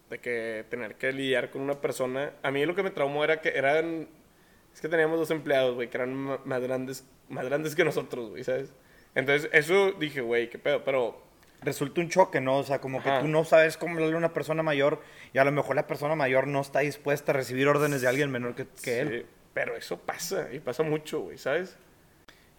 [0.09, 2.33] de que tener que lidiar con una persona.
[2.41, 4.07] A mí lo que me traumó era que eran
[4.75, 8.43] Es que teníamos dos empleados, güey, que eran más grandes, más grandes que nosotros, güey,
[8.43, 8.71] ¿sabes?
[9.15, 11.23] Entonces, eso dije, güey, qué pedo, pero
[11.61, 12.57] Resulta un choque, ¿no?
[12.57, 15.01] O sea, como que tú no sabes cómo hablarle a una persona mayor
[15.33, 18.29] y a lo mejor la persona mayor no está dispuesta a recibir órdenes de alguien
[18.29, 19.09] menor que, que él.
[19.09, 21.75] Sí, pero eso pasa, y pasa mucho, güey, ¿sabes?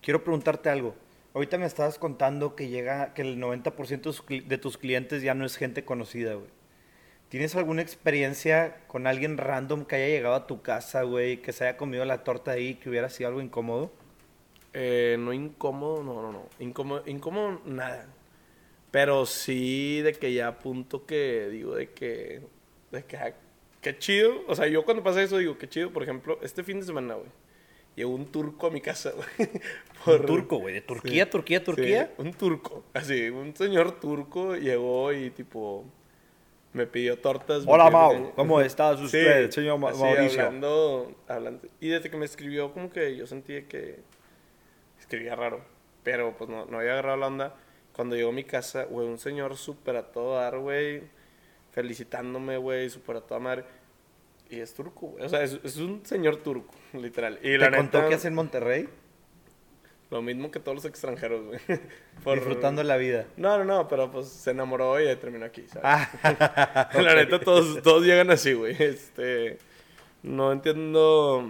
[0.02, 0.96] Quiero preguntarte algo.
[1.34, 5.22] Ahorita me estabas contando que llega, que el 90% de tus cli- de tus clientes
[5.22, 6.48] ya no es gente conocida, güey.
[7.28, 11.64] ¿Tienes alguna experiencia con alguien random que haya llegado a tu casa, güey, que se
[11.66, 13.90] haya comido la torta ahí, que hubiera sido algo incómodo?
[14.72, 16.48] Eh, no incómodo, no, no, no.
[16.60, 18.06] Incómodo, incómodo nada.
[18.92, 22.42] Pero sí de que ya a punto que digo de que,
[22.92, 23.34] de que, ah,
[23.80, 24.42] qué chido.
[24.46, 25.90] O sea, yo cuando pasa eso digo, qué chido.
[25.92, 27.28] Por ejemplo, este fin de semana, güey,
[27.96, 29.26] llegó un turco a mi casa, güey.
[29.40, 29.60] Un
[30.04, 31.30] Por- turco, güey, de Turquía, Sí.
[31.30, 32.12] Turquía, Turquía.
[32.16, 35.84] Sí, un turco, así, un señor turco llegó y tipo
[36.72, 37.64] me pidió tortas.
[37.66, 40.42] Hola, Mau, que- ¿cómo estás Sí, usted, señor Ma- así, Mauricio?
[40.42, 41.68] Hablando, hablando.
[41.80, 44.00] Y desde que me escribió, como que yo sentí que
[45.00, 45.60] escribía raro.
[46.02, 47.54] Pero pues no, no había agarrado la onda.
[47.92, 51.02] Cuando llegó a mi casa, güey, un señor súper a todo dar, güey.
[51.72, 53.64] Felicitándome, güey, súper a toda madre.
[54.48, 55.24] Y es turco, güey.
[55.24, 57.38] O sea, es, es un señor turco, literal.
[57.42, 58.88] Y ¿Te la contó neta, que hace en Monterrey?
[60.10, 61.58] Lo mismo que todos los extranjeros, güey.
[62.24, 63.26] Por- Disfrutando la vida.
[63.36, 65.82] No, no, no, pero pues se enamoró y terminó aquí, ¿sabes?
[65.84, 68.76] Ah, La neta, todos, todos llegan así, güey.
[68.80, 69.58] Este.
[70.22, 71.48] No entiendo.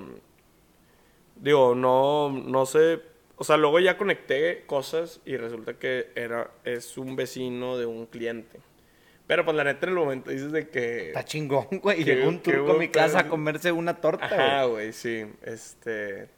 [1.36, 3.00] Digo, no, no sé.
[3.36, 8.06] O sea, luego ya conecté cosas y resulta que era, es un vecino de un
[8.06, 8.58] cliente.
[9.26, 11.08] Pero pues la neta en el momento dices de que.
[11.08, 12.04] Está chingón, güey.
[12.04, 15.26] Llegó un turco a mi casa a comerse una torta, Ajá, güey, sí.
[15.42, 16.28] Este.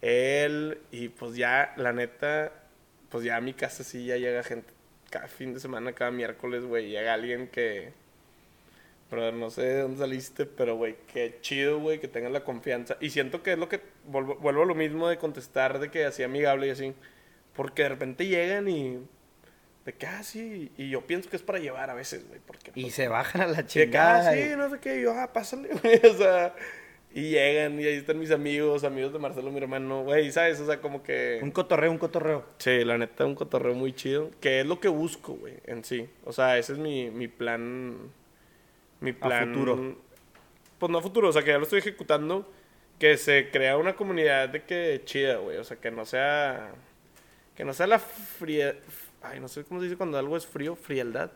[0.00, 2.52] Él, y pues ya, la neta,
[3.08, 4.72] pues ya a mi casa sí ya llega gente.
[5.10, 7.92] Cada fin de semana, cada miércoles, güey, llega alguien que.
[9.10, 12.98] Brother, no sé de dónde saliste, pero, güey, qué chido, güey, que tengas la confianza.
[13.00, 13.80] Y siento que es lo que.
[14.04, 16.94] Vuelvo, vuelvo a lo mismo de contestar, de que así amigable y así.
[17.54, 18.98] Porque de repente llegan y.
[19.86, 20.20] De que, ah.
[20.34, 22.40] Y yo pienso que es para llevar a veces, güey.
[22.46, 22.70] Porque.
[22.74, 24.32] Y pues, se bajan a la de ah, chingada.
[24.34, 26.54] sí, y- no sé qué, y yo, ah, pásale, güey, o sea,
[27.12, 30.60] y llegan, y ahí están mis amigos, amigos de Marcelo, mi hermano, güey, ¿sabes?
[30.60, 31.40] O sea, como que...
[31.42, 32.44] Un cotorreo, un cotorreo.
[32.58, 36.08] Sí, la neta, un cotorreo muy chido, que es lo que busco, güey, en sí.
[36.24, 37.96] O sea, ese es mi, mi plan,
[39.00, 39.52] mi plan...
[39.52, 39.96] futuro.
[40.78, 42.52] Pues no a futuro, o sea, que ya lo estoy ejecutando,
[42.98, 46.72] que se crea una comunidad de que chida, güey, o sea, que no sea...
[47.56, 48.76] Que no sea la fría...
[49.22, 51.32] Ay, no sé cómo se dice cuando algo es frío, frialdad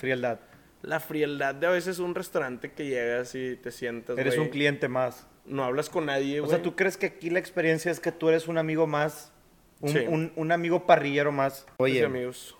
[0.00, 0.38] Frialdad.
[0.82, 4.88] La frialdad de a veces un restaurante que llegas y te sientas, Eres un cliente
[4.88, 5.26] más.
[5.44, 8.28] No hablas con nadie, O sea, ¿tú crees que aquí la experiencia es que tú
[8.28, 9.32] eres un amigo más?
[9.80, 9.98] Un, Sí.
[10.06, 11.66] un- un amigo parrillero más.
[11.78, 12.56] Oye, amigos.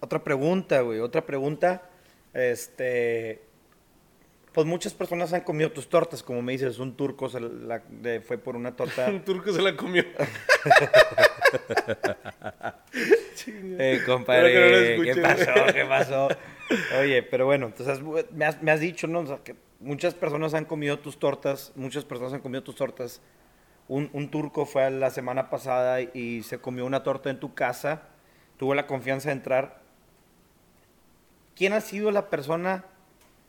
[0.00, 1.00] otra pregunta, güey.
[1.00, 1.88] Otra pregunta.
[2.34, 3.42] Este.
[4.56, 8.22] Pues muchas personas han comido tus tortas, como me dices, un turco se la- de-
[8.22, 9.06] fue por una torta.
[9.10, 10.02] Un turco se la comió.
[13.78, 15.52] Eh, compadre, no ¿qué pasó?
[15.72, 16.28] ¿Qué pasó?
[16.98, 18.00] Oye, pero bueno, entonces
[18.32, 19.20] me has, me has dicho, ¿no?
[19.20, 23.20] O sea, que muchas personas han comido tus tortas, muchas personas han comido tus tortas.
[23.88, 28.02] Un, un turco fue la semana pasada y se comió una torta en tu casa,
[28.56, 29.80] tuvo la confianza de entrar.
[31.54, 32.84] ¿Quién ha sido la persona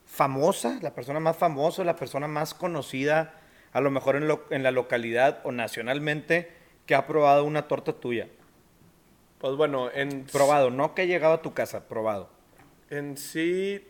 [0.08, 3.36] famosa, la persona más famosa, la persona más conocida,
[3.74, 6.52] a lo mejor en, lo- en la localidad o nacionalmente,
[6.88, 8.28] que ha probado una torta tuya?
[9.40, 12.30] Pues bueno, en, Probado, no que ha llegado a tu casa, probado.
[12.90, 13.86] en sí,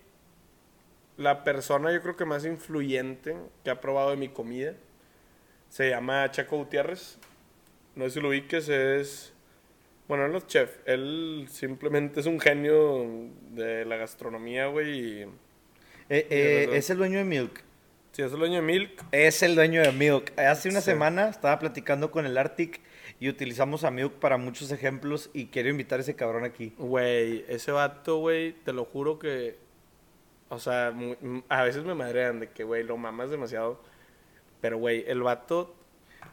[1.15, 4.74] la persona yo creo que más influyente que ha probado de mi comida
[5.70, 7.18] se llama Chaco Gutiérrez.
[7.95, 9.34] No sé si lo ubiques, es...
[10.07, 13.05] Bueno, él no es chef, él simplemente es un genio
[13.51, 15.22] de la gastronomía, güey.
[15.22, 15.26] Y...
[16.10, 17.64] Eh, eh, es el dueño de Milk.
[18.12, 19.03] Sí, es el dueño de Milk.
[19.12, 20.38] Es el dueño de Milk.
[20.39, 20.86] Hace una Sí.
[20.91, 22.80] semana estaba platicando con el Arctic
[23.20, 26.74] y utilizamos a Milk para muchos ejemplos y quiero invitar a ese cabrón aquí.
[26.78, 29.58] Güey, ese vato, güey, te lo juro que.
[30.49, 30.93] O sea,
[31.49, 33.82] a veces me madrean de que, güey, lo mamas demasiado.
[34.62, 35.74] Pero, güey, el vato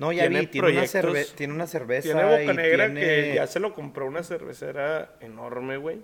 [0.00, 2.02] No, ya Tiene vi, tiene una, cerve- tiene una cerveza.
[2.08, 6.00] tiene Boca y Negra tiene- que ya se lo compró una cervecera enorme, güey.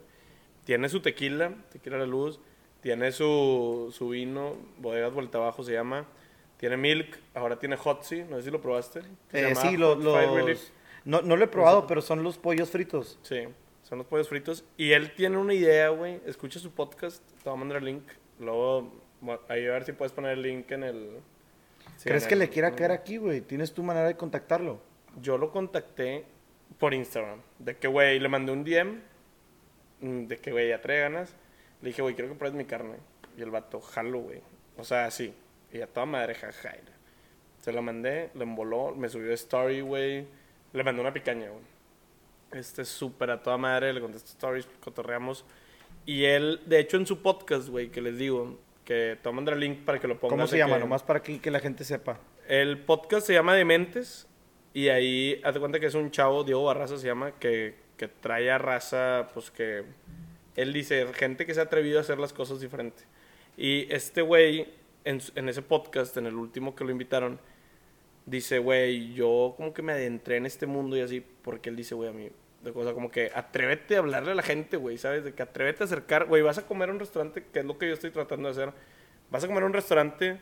[0.65, 2.39] Tiene su tequila, tequila a la luz.
[2.83, 6.07] Tiene su, su vino, bodegas vuelta abajo se llama.
[6.57, 9.01] Tiene Milk, ahora tiene Hotzi, no sé si lo probaste.
[9.33, 10.73] Eh, sí, lo- los...
[11.05, 13.19] No, no lo he probado, pero son los pollos fritos.
[13.23, 13.45] Sí,
[13.83, 14.65] son los pollos fritos.
[14.77, 16.21] Y él tiene una idea, güey.
[16.27, 18.03] Escucha su podcast, te voy a mandar el link.
[18.39, 18.93] Luego,
[19.49, 21.11] ahí a ver si puedes poner el link en el...
[21.97, 23.41] sí, ¿Crees en que el- le quiera caer aquí, güey?
[23.41, 24.79] ¿Tienes tu manera de contactarlo?
[25.23, 26.25] Yo lo contacté
[26.79, 27.41] por Instagram.
[27.59, 29.01] De que, güey, le mandé un DM.
[30.01, 31.35] mm, De que, güey, ya trae ganas.
[31.83, 32.97] Le dije, güey, quiero que pruebes mi carne.
[33.37, 34.41] Y el vato, jalo, güey.
[34.77, 35.33] O sea, sí.
[35.73, 36.73] Y a toda madre, jaja.
[37.61, 40.27] Se la mandé, le emboló, me subió story, güey.
[40.73, 41.63] Le mandé una picaña, güey.
[42.53, 45.45] Este, súper a toda madre, le contesté stories, cotorreamos.
[46.07, 49.61] Y él, de hecho, en su podcast, güey, que les digo, que te mandar el
[49.61, 50.33] link para que lo pongas.
[50.37, 50.75] ¿Cómo se llama?
[50.77, 52.19] que- Nomás para que, que la gente sepa.
[52.49, 54.27] El podcast se llama Dementes.
[54.73, 58.09] Y ahí, haz de cuenta que es un chavo, Diego Barraza se llama, que, que
[58.09, 59.85] trae a raza, pues que.
[60.57, 63.03] Él dice, gente que se ha atrevido a hacer las cosas diferente.
[63.57, 64.69] Y este güey,
[65.05, 67.41] en, ese podcast, en el último que lo invitaron,
[68.27, 71.95] dice, güey, yo como que me adentré en este mundo y así, porque él dice,
[71.95, 72.31] güey, a mí,
[72.63, 75.25] de cosa como que atrévete a hablarle a la gente, güey, ¿sabes?
[75.25, 77.79] De que atrévete a acercar, güey, vas a comer a un restaurante, que es lo
[77.79, 78.75] que yo estoy tratando de hacer.
[79.31, 80.39] Vas a comer a un restaurante,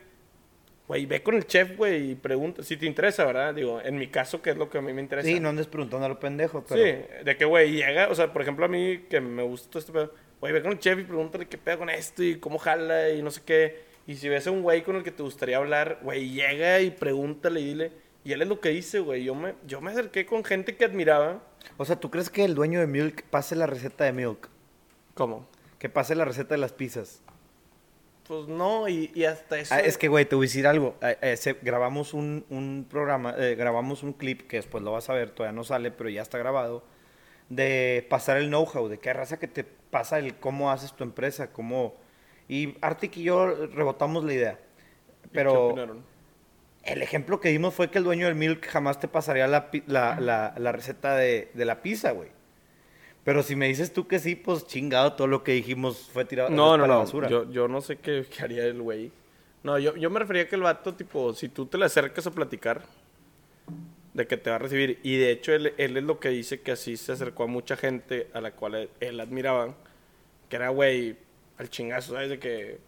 [0.89, 3.55] güey, ve con el chef, güey, y pregunta, si te interesa, ¿verdad?
[3.55, 5.29] Digo, en mi caso, que es lo que a mí me interesa.
[5.29, 6.83] Sí, no andes preguntando a los pendejos, pero...
[6.83, 9.79] Sí, de que, güey, llega, o sea, por ejemplo, a mí que me gusta todo
[9.81, 12.59] este pedo, güey, ve con el chef y pregúntale qué pedo con esto y cómo
[12.59, 13.89] jala y no sé qué.
[14.07, 16.91] Y si ves a un güey con el que te gustaría hablar, güey, llega y
[16.91, 17.93] pregúntale y dile.
[18.25, 19.25] Y él es lo que dice, güey.
[19.25, 21.43] Yo me, yo me acerqué con gente que admiraba.
[21.77, 24.49] O sea, ¿tú crees que el dueño de Milk pase la receta de Milk?
[25.15, 25.47] ¿Cómo?
[25.79, 27.23] Que pase la receta de las pizzas.
[28.29, 29.75] Pues no, y, y hasta eso.
[29.75, 30.95] Ah, es que, güey, te voy a decir algo.
[31.01, 35.09] Eh, eh, se- grabamos un, un programa, eh, grabamos un clip que después lo vas
[35.09, 36.85] a ver, todavía no sale, pero ya está grabado,
[37.49, 41.51] de pasar el know-how, de qué raza que te pasa el cómo haces tu empresa,
[41.53, 41.95] cómo...
[42.49, 44.53] Y Artic y yo rebotamos la idea.
[44.53, 46.05] ¿Y qué Pero opinaron?
[46.83, 49.85] el ejemplo que dimos fue que el dueño del Milk jamás te pasaría la, pi-
[49.87, 52.29] la, la- la receta de, de la pizza, güey.
[53.29, 56.49] Pero si me dices tú que sí, pues chingado, todo lo que dijimos fue tirado
[56.49, 57.01] No, no, para la no.
[57.01, 57.29] basura.
[57.29, 59.13] Yo, yo no sé qué, qué haría el güey.
[59.63, 62.27] No, yo, yo me refería a que el vato, tipo, si tú te le acercas
[62.27, 62.81] a platicar,
[64.15, 64.99] de que te va a recibir.
[65.03, 67.77] Y de hecho, él, él es lo que dice que así se acercó a mucha
[67.77, 69.75] gente a la cual él, él admiraba.
[70.49, 71.19] Que era, güey,
[71.59, 72.31] al chingazo, ¿sabes?
[72.31, 72.79] De que,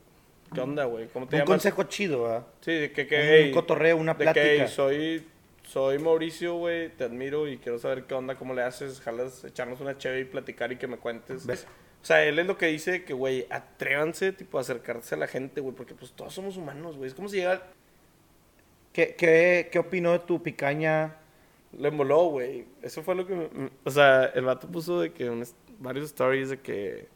[0.54, 1.08] ¿qué onda, güey?
[1.08, 1.48] ¿Cómo te un llamas?
[1.50, 2.46] consejo chido, ¿verdad?
[2.62, 4.42] Sí, de que, que Un hey, cotorreo, una de que, plática.
[4.64, 5.26] hey, soy,
[5.70, 9.80] soy Mauricio, güey, te admiro y quiero saber qué onda, cómo le haces, jalas echarnos
[9.80, 11.46] una chévere y platicar y que me cuentes.
[11.46, 11.66] ¿Ves?
[12.02, 15.26] O sea, él es lo que dice que, güey, atrévanse, tipo, a acercarse a la
[15.26, 17.08] gente, güey, porque pues todos somos humanos, güey.
[17.08, 17.62] Es como si llega,
[18.92, 21.16] ¿Qué, qué, qué opinó de tu picaña?
[21.72, 22.66] le emboló, güey.
[22.82, 25.30] Eso fue lo que, me- o sea, el vato puso de que
[25.78, 27.06] varios stories de que,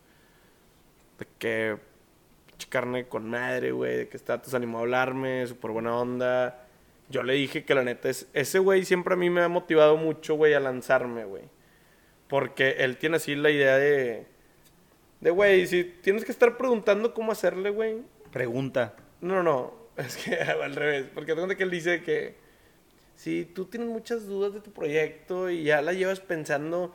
[1.19, 1.77] de que,
[2.69, 6.64] carne con madre, güey, de que vato se animó a hablarme, súper buena onda.
[7.09, 9.97] Yo le dije que la neta es, ese güey siempre a mí me ha motivado
[9.97, 11.45] mucho, güey, a lanzarme, güey.
[12.29, 14.27] Porque él tiene así la idea de,
[15.21, 18.03] de, güey, si tienes que estar preguntando cómo hacerle, güey,
[18.33, 18.97] Pregunta.
[19.21, 21.07] no, no, es que al revés.
[21.15, 22.35] Porque te que él dice que
[23.17, 26.95] si tú tienes muchas dudas de tu proyecto y ya la llevas pensando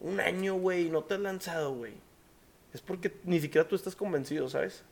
[0.00, 1.94] un año, güey, y no te has lanzado, güey,
[2.72, 4.84] es porque ni siquiera tú estás convencido, ¿sabes?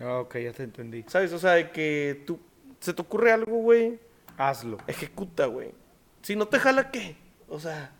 [0.00, 1.04] Ah, ok, ya te entendí.
[1.06, 1.32] ¿Sabes?
[1.32, 2.38] O sea, de que tú,
[2.86, 3.98] se te ocurre algo, güey,
[4.38, 4.78] Hazlo.
[4.86, 5.72] ejecuta, güey.
[6.22, 7.16] Si no te jala, ¿qué?
[7.48, 7.90] O sea,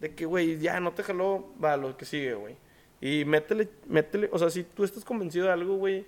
[0.00, 2.56] de que, güey, ya no te jaló, va, lo que sigue, güey.
[3.02, 6.06] Y métele, métele, o sea, si tú estás convencido de algo, güey,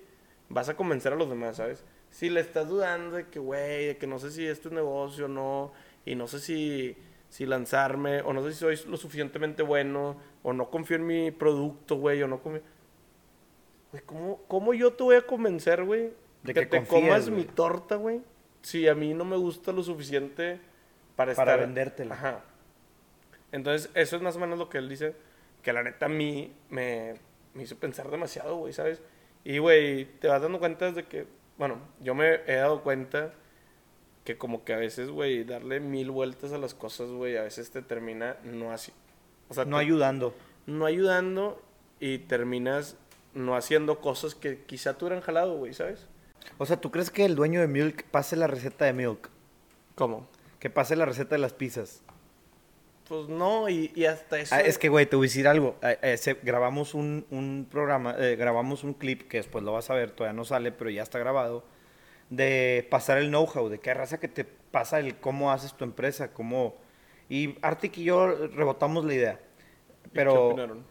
[0.48, 1.84] vas a convencer a los demás, ¿sabes?
[2.10, 5.26] Si le estás dudando de que, güey, de que no sé si esto es negocio
[5.26, 5.72] o no,
[6.06, 6.96] y no sé si,
[7.28, 11.30] si lanzarme, o no sé si soy lo suficientemente bueno, o no confío en mi
[11.32, 12.62] producto, güey, o no confío...
[13.90, 16.12] Güey, ¿cómo, ¿cómo yo te voy a convencer, güey,
[16.42, 17.42] De que, que te confíes, comas güey.
[17.42, 18.20] mi torta, güey?
[18.62, 20.60] Si a mí no me gusta lo suficiente
[21.16, 21.60] para Para estar...
[21.60, 22.14] vendértela.
[22.14, 22.40] Ajá.
[23.52, 25.14] Entonces, eso es más o menos lo que él dice,
[25.62, 27.14] que la neta a mí me,
[27.54, 29.00] me hizo pensar demasiado, güey, ¿sabes?
[29.44, 31.26] Y, güey, te vas dando cuenta de que,
[31.58, 33.34] bueno, yo me he dado cuenta
[34.24, 37.70] que como que a veces, güey, darle mil vueltas a las cosas, güey, a veces
[37.70, 38.92] te termina no así.
[39.48, 40.34] O sea, No te- ayudando.
[40.66, 41.60] no ayudando
[42.00, 42.96] y terminas
[43.34, 46.06] no haciendo cosas que quizá tú hubieran jalado, güey, ¿sabes?
[46.58, 49.28] O sea, ¿tú crees que el dueño de Milk pase la receta de Milk?
[49.94, 50.26] ¿Cómo?
[50.58, 52.02] Que pase la receta de las pizzas.
[53.08, 54.54] Pues no, y, y hasta eso.
[54.54, 55.76] Ah, es que, güey, te voy a decir algo.
[55.82, 59.90] Eh, eh, se- grabamos un, un programa, eh, grabamos un clip que después lo vas
[59.90, 61.64] a ver, todavía no sale, pero ya está grabado,
[62.30, 66.32] de pasar el know-how, de qué raza que te pasa el cómo haces tu empresa,
[66.32, 66.76] cómo...
[67.28, 69.32] Y Artic y yo rebotamos la idea.
[69.32, 70.84] ¿Y qué Pero opinaron?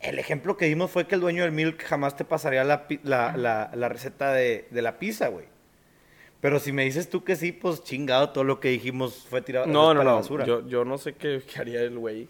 [0.00, 3.36] El ejemplo que dimos fue que el dueño del Milk jamás te pasaría la, la,
[3.36, 5.46] la- la receta de, de la pizza, güey.
[6.40, 9.66] Pero si me dices tú que sí, pues chingado, todo lo que dijimos fue tirado
[9.66, 10.16] No, para no, la no.
[10.18, 10.46] basura.
[10.46, 12.28] Yo, yo no sé qué, qué haría el güey.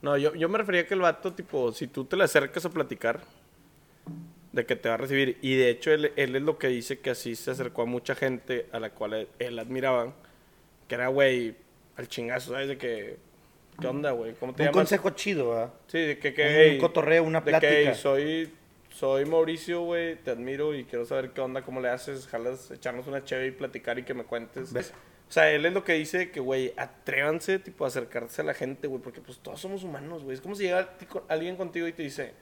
[0.00, 2.64] No, yo, yo me refería a que el vato, tipo, si tú te le acercas
[2.64, 3.20] a platicar,
[4.52, 5.36] de que te va a recibir.
[5.42, 8.14] Y de hecho, él, él es lo que dice que así se acercó a mucha
[8.14, 10.14] gente a la cual él, él admiraba.
[10.88, 11.54] Que era, güey,
[11.96, 12.66] al chingazo, ¿sabes?
[12.68, 13.18] De que,
[13.80, 14.34] ¿qué onda, güey?
[14.34, 14.74] ¿Cómo te un llamas?
[14.74, 15.74] consejo chido, ¿verdad?
[15.88, 17.94] Sí, de que, que Un hey, cotorreo, una de que, hey, plática.
[17.94, 18.52] soy,
[18.90, 23.06] soy Mauricio, güey, te admiro y quiero saber qué onda, cómo le haces, jalas echarnos
[23.06, 24.72] una chévere y platicar y que me cuentes.
[24.72, 24.92] ¿Ves?
[25.28, 28.54] O sea, él es lo que dice que, güey, atrévanse, tipo, a acercarse a la
[28.54, 30.34] gente, güey, porque pues todos somos humanos, güey.
[30.34, 30.90] Es como si llega
[31.28, 32.32] alguien contigo y te dice,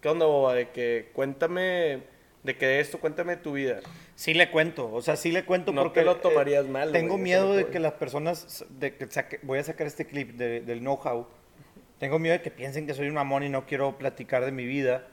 [0.00, 0.54] ¿qué onda, boba?
[0.54, 2.02] De que cuéntame,
[2.42, 3.80] de que esto, cuéntame tu vida.
[4.16, 6.02] Sí le cuento, o sea, sí le cuento No porque...
[6.02, 9.86] lo tomarías mal, Tengo miedo de que las personas, de que saque- voy a sacar
[9.86, 11.26] este clip de- del know-how,
[11.98, 14.64] tengo miedo de que piensen que soy un mamón y no quiero platicar de mi
[14.66, 15.06] vida,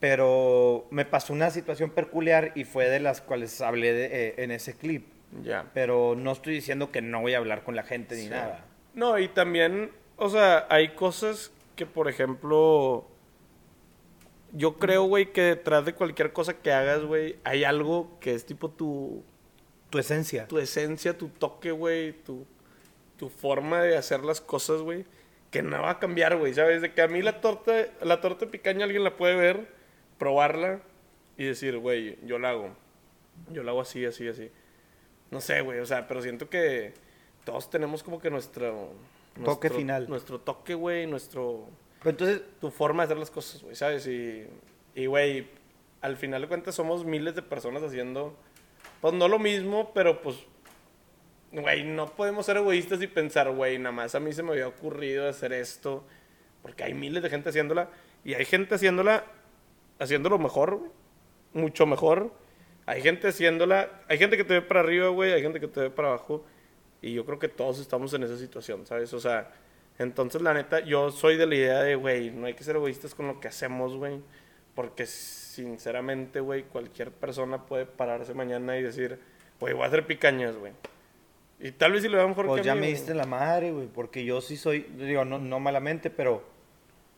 [0.00, 4.50] pero me pasó una situación peculiar y fue de las cuales hablé de- eh, en
[4.50, 5.06] ese clip.
[5.42, 5.66] Ya.
[5.74, 8.28] Pero no estoy diciendo que no voy a hablar con la gente ni Sí.
[8.30, 8.64] nada.
[8.94, 13.06] No, y también, o sea, hay cosas que, por ejemplo,
[14.52, 18.44] yo creo, güey, que detrás de cualquier cosa que hagas, güey, hay algo que es
[18.46, 19.22] tipo tu,
[19.90, 20.46] Tu esencia.
[20.48, 22.46] tu esencia, tu toque, güey, tu,
[23.16, 25.04] tu forma de hacer las cosas, güey,
[25.50, 26.82] que no va a cambiar, güey, ¿sabes?
[26.82, 27.72] De que a mí la torta,
[28.02, 29.68] la torta picaña alguien la puede ver,
[30.18, 30.80] probarla
[31.36, 32.70] y decir, güey, yo la hago.
[33.52, 34.50] Yo la hago así, así, así.
[35.30, 36.92] No sé, güey, o sea, pero siento que
[37.44, 38.92] todos tenemos como que nuestro...
[39.44, 40.08] Toque nuestro- final.
[40.08, 41.68] Nuestro toque, güey, nuestro
[42.00, 44.06] Pero entonces, tu forma de hacer las cosas, güey, ¿sabes?
[44.06, 44.46] Y,
[44.94, 45.46] y, güey,
[46.00, 48.36] al final de cuentas somos miles de personas haciendo,
[49.00, 50.36] pues no lo mismo, pero pues,
[51.52, 54.68] güey, no podemos ser egoístas y pensar, güey, nada más a mí se me había
[54.68, 56.04] ocurrido hacer esto,
[56.62, 57.90] porque hay miles de gente haciéndola,
[58.24, 59.24] y hay gente haciéndola,
[59.98, 60.80] haciéndolo mejor,
[61.52, 62.32] mucho mejor.
[62.86, 65.80] Hay gente haciéndola, hay gente que te ve para arriba, güey, hay gente que te
[65.80, 66.44] ve para abajo,
[67.02, 69.12] y yo creo que todos estamos en esa situación, ¿sabes?
[69.14, 69.52] O sea,
[70.00, 73.14] entonces la neta, yo soy de la idea de, güey, no hay que ser egoístas
[73.14, 74.22] con lo que hacemos, güey,
[74.74, 79.20] porque sinceramente, güey, cualquier persona puede pararse mañana y decir,
[79.60, 80.72] güey, voy a hacer picañas, güey.
[81.58, 83.26] Y tal vez si lo va mejor pues que ya a mí, me diste la
[83.26, 86.44] madre, güey, porque yo sí soy, digo, no, no malamente, pero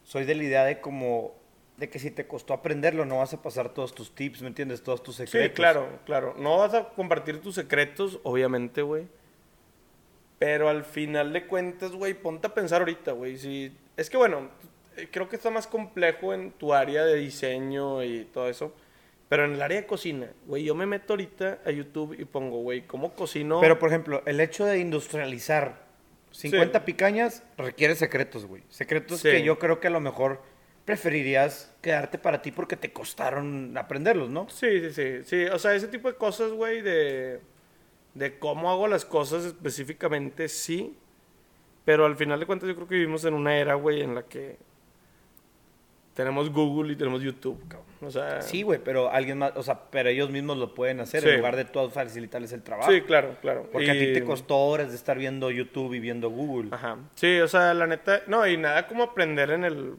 [0.03, 1.37] soy de la idea de como,
[1.77, 4.83] de que si te costó aprenderlo, no vas a pasar todos tus tips, ¿me entiendes?
[4.83, 5.51] Todos tus secretos.
[5.51, 6.35] Sí, claro, claro.
[6.37, 9.07] No vas a compartir tus secretos, obviamente, güey.
[10.45, 13.37] Pero al final de cuentas, güey, ponte a pensar ahorita, güey.
[13.39, 13.73] Si...
[13.97, 14.49] Es que, bueno,
[15.13, 18.75] creo que está más complejo en tu área de diseño y todo eso.
[19.29, 22.59] Pero en el área de cocina, güey, yo me meto ahorita a YouTube y pongo,
[22.61, 23.61] güey, ¿cómo cocino?
[23.61, 25.87] Pero, por ejemplo, el hecho de industrializar
[26.33, 26.85] 50 Sí.
[26.87, 28.65] picañas requiere secretos, güey.
[28.69, 29.31] Secretos Sí.
[29.31, 30.43] que yo creo que a lo mejor
[30.85, 34.49] preferirías quedarte para ti porque te costaron aprenderlos, ¿no?
[34.49, 35.45] Sí, sí, sí, sí.
[35.47, 37.41] O sea, ese tipo de cosas, güey, de,
[38.15, 40.97] de cómo hago las cosas específicamente, sí.
[41.85, 44.23] Pero al final de cuentas yo creo que vivimos en una era, güey, en la
[44.23, 44.57] que
[46.15, 47.87] tenemos Google y tenemos YouTube, cabrón.
[48.03, 48.43] O sea...
[48.43, 51.29] Sí, güey, pero alguien más, o sea, pero ellos mismos lo pueden hacer Sí.
[51.29, 52.91] en lugar de tú facilitarles el trabajo.
[52.91, 53.69] Sí, claro, claro.
[53.73, 56.69] Porque a ti te costó horas de estar viendo YouTube y viendo Google.
[56.73, 56.99] Ajá.
[57.15, 58.23] Sí, o sea, la neta...
[58.27, 59.95] No, y nada como aprender en el...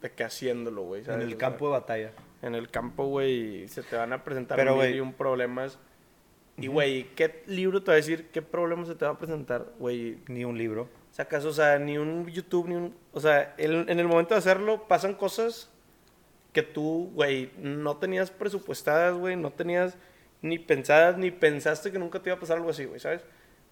[0.00, 1.02] De que haciéndolo, güey.
[1.06, 2.12] en el O campo de batalla.
[2.42, 5.78] En el campo, güey, se te van a presentar Pero, mil y un problemas.
[6.56, 9.66] Y, güey, ¿qué libro te va a decir qué problema se te va a presentar,
[9.78, 10.18] güey?
[10.28, 10.88] Ni un libro.
[11.10, 12.94] Sacas, o sea, ni un YouTube, ni un...
[13.12, 15.70] O sea, el- en el momento de hacerlo pasan cosas
[16.52, 19.96] que tú, güey, no tenías presupuestadas, güey, no tenías
[20.42, 23.22] ni pensadas, ni pensaste que nunca te iba a pasar algo así, güey, ¿sabes?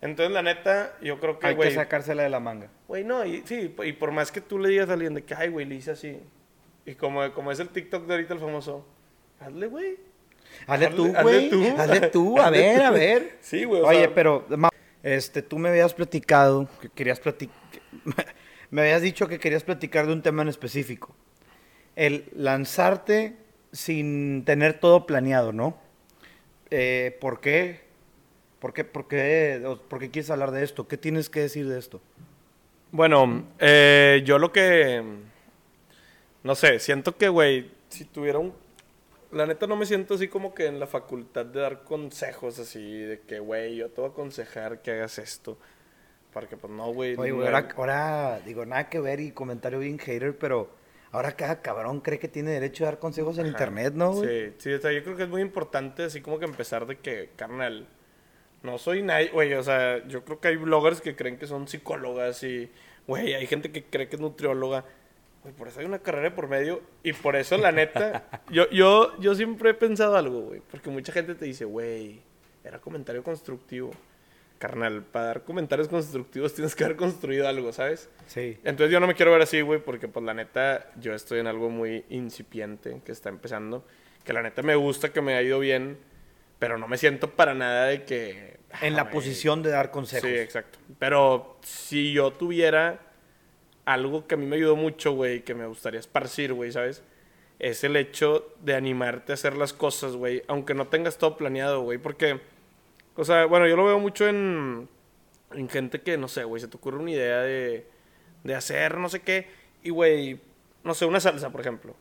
[0.01, 1.69] Entonces, la neta, yo creo que, Hay güey...
[1.69, 2.69] que sacársela de la manga.
[2.89, 5.35] Güey, no, y, sí, y por más que tú le digas a alguien de que,
[5.37, 6.19] ay, güey, le hice así.
[6.85, 8.85] Y como, como es el TikTok de ahorita el famoso,
[9.39, 9.97] hazle, güey.
[10.67, 11.51] Hazle Hazle- tú, hazle güey.
[11.51, 11.65] tú.
[11.77, 12.85] Hazle tú, a Hazle ver, tú.
[12.85, 13.39] a ver.
[13.41, 14.47] Sí, güey, Oye, sea- pero,
[15.03, 17.57] este, tú me habías platicado que querías platicar.
[18.71, 21.15] me habías dicho que querías platicar de un tema en específico.
[21.97, 23.37] El lanzarte
[23.73, 25.77] sin tener todo planeado, ¿no?
[26.71, 27.81] Eh, ¿Por qué?
[28.61, 30.87] ¿Por qué, por, qué, por qué quieres hablar de esto?
[30.89, 32.01] ¿Qué tienes que decir de esto?
[32.93, 35.03] Bueno, eh, yo lo que.
[36.45, 38.53] No sé, siento que, güey, si tuviera un.
[39.33, 42.99] La neta no me siento así como que en la facultad de dar consejos así,
[43.01, 45.59] de que, güey, yo te voy a aconsejar que hagas esto.
[46.33, 47.17] Porque, pues no, güey.
[47.17, 50.71] Oye, güey, ahora, ahora, digo, nada que ver y comentario bien hater, pero
[51.11, 53.51] ahora cada cabrón cree que tiene derecho a dar consejos en Ajá.
[53.51, 54.51] internet, ¿no, güey?
[54.51, 56.99] Sí, sí, o sea, yo creo que es muy importante así como que empezar de
[56.99, 57.87] que, carnal,
[58.63, 61.69] no soy nadie, güey, o sea, yo creo que hay bloggers que creen que son
[61.69, 62.71] psicólogas y,
[63.07, 64.85] güey, hay gente que cree que es nutrióloga.
[65.43, 69.19] Güey, por eso hay una carrera por medio y por eso, la neta, yo, yo,
[69.21, 72.21] yo siempre he pensado algo, güey, porque mucha gente te dice, güey,
[72.65, 73.91] era comentario constructivo.
[74.59, 78.09] Carnal, para dar comentarios constructivos tienes que haber construido algo, ¿sabes?
[78.27, 78.61] Sí.
[78.63, 81.49] Entonces yo no me quiero ver así, güey, porque pues la neta yo estoy en
[81.49, 83.85] algo muy incipiente que está empezando.
[84.23, 85.99] Que la neta me gusta, que me ha ido bien,
[86.61, 88.59] pero no me siento para nada de que...
[88.83, 90.31] En la posición de dar consejos.
[90.31, 90.79] Sí, exacto.
[91.01, 93.01] Pero si yo tuviera
[93.85, 97.03] algo que a mí me ayudó mucho, güey, que me gustaría esparcir, güey, ¿sabes?
[97.63, 101.83] es el hecho de animarte a hacer las cosas, güey, aunque no tengas todo planeado,
[101.83, 102.41] güey, porque,
[103.15, 104.89] o sea, bueno, yo lo veo mucho en,
[105.53, 107.87] en gente que, no sé, güey, se te ocurre una idea de,
[108.43, 109.47] de hacer no sé qué,
[109.85, 110.41] y, güey,
[110.83, 111.95] no sé, una salsa, por ejemplo.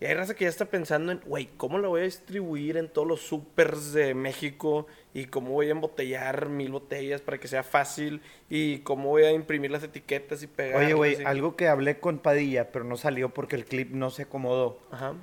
[0.00, 2.90] Y hay raza que ya está pensando en, güey, ¿cómo la voy a distribuir en
[2.90, 4.86] todos los supers de México?
[5.16, 8.20] ¿Y cómo voy a embotellar mil botellas para que sea fácil?
[8.50, 10.84] ¿Y cómo voy a imprimir las etiquetas y pegar?
[10.84, 14.24] Oye, güey, algo que hablé con Padilla, pero no salió porque el clip no se
[14.24, 14.78] acomodó.
[14.90, 15.14] Ajá.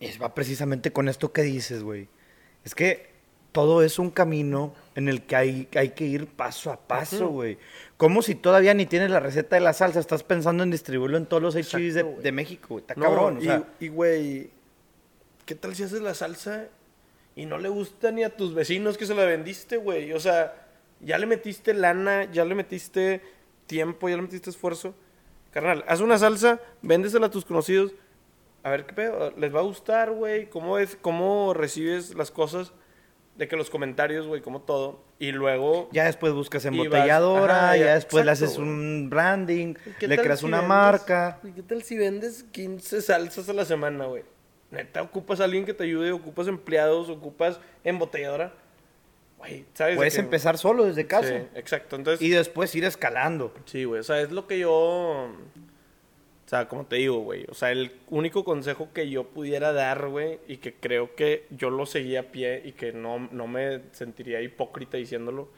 [0.00, 2.08] Es va precisamente con esto que dices, güey.
[2.64, 3.10] Es que
[3.52, 7.56] todo es un camino en el que hay, hay que ir paso a paso, güey.
[7.98, 11.26] Como si todavía ni tienes la receta de la salsa, estás pensando en distribuirlo en
[11.26, 12.80] todos los HVs de, de México, güey.
[12.80, 13.84] Está No, cabrón, y-.
[13.84, 14.50] Y, güey,
[15.46, 16.66] ¿qué tal si haces la salsa
[17.36, 20.12] y no le gusta ni a tus vecinos que se la vendiste, güey?
[20.12, 20.66] O sea,
[21.00, 23.22] ya le metiste lana, ya le metiste
[23.66, 24.94] tiempo, ya le metiste esfuerzo.
[25.52, 27.92] Carnal, haz una salsa, véndesela a tus conocidos.
[28.62, 30.48] A ver qué pedo, les va a gustar, güey.
[30.50, 32.72] ¿Cómo es, cómo recibes las cosas?
[33.36, 35.02] De que los comentarios, güey, como todo.
[35.18, 35.88] Y luego.
[35.92, 40.18] Ya después buscas vas- embotelladora, ajá, ya, ya, después le haces un branding, ¿Qué le
[40.18, 41.40] creas si una vendes- marca.
[41.42, 44.24] ¿Y qué tal si vendes 15 salsas a la semana, güey?
[44.70, 48.52] Neta, ocupas a alguien que te ayude, ocupas empleados, ocupas embotelladora.
[49.38, 49.94] Güey, ¿sabes?
[49.94, 51.28] de Puedes que- empezar solo desde casa.
[51.28, 51.96] Sí, exacto.
[51.96, 53.52] Entonces, Y después ir escalando.
[53.64, 54.70] sí, güey, o sea, es lo que yo.
[54.70, 57.46] O sea, como te digo, güey.
[57.48, 61.70] O sea, el único consejo que yo pudiera dar, güey, y que creo que yo
[61.70, 65.48] lo seguí a pie y que no, no me sentiría hipócrita diciéndolo,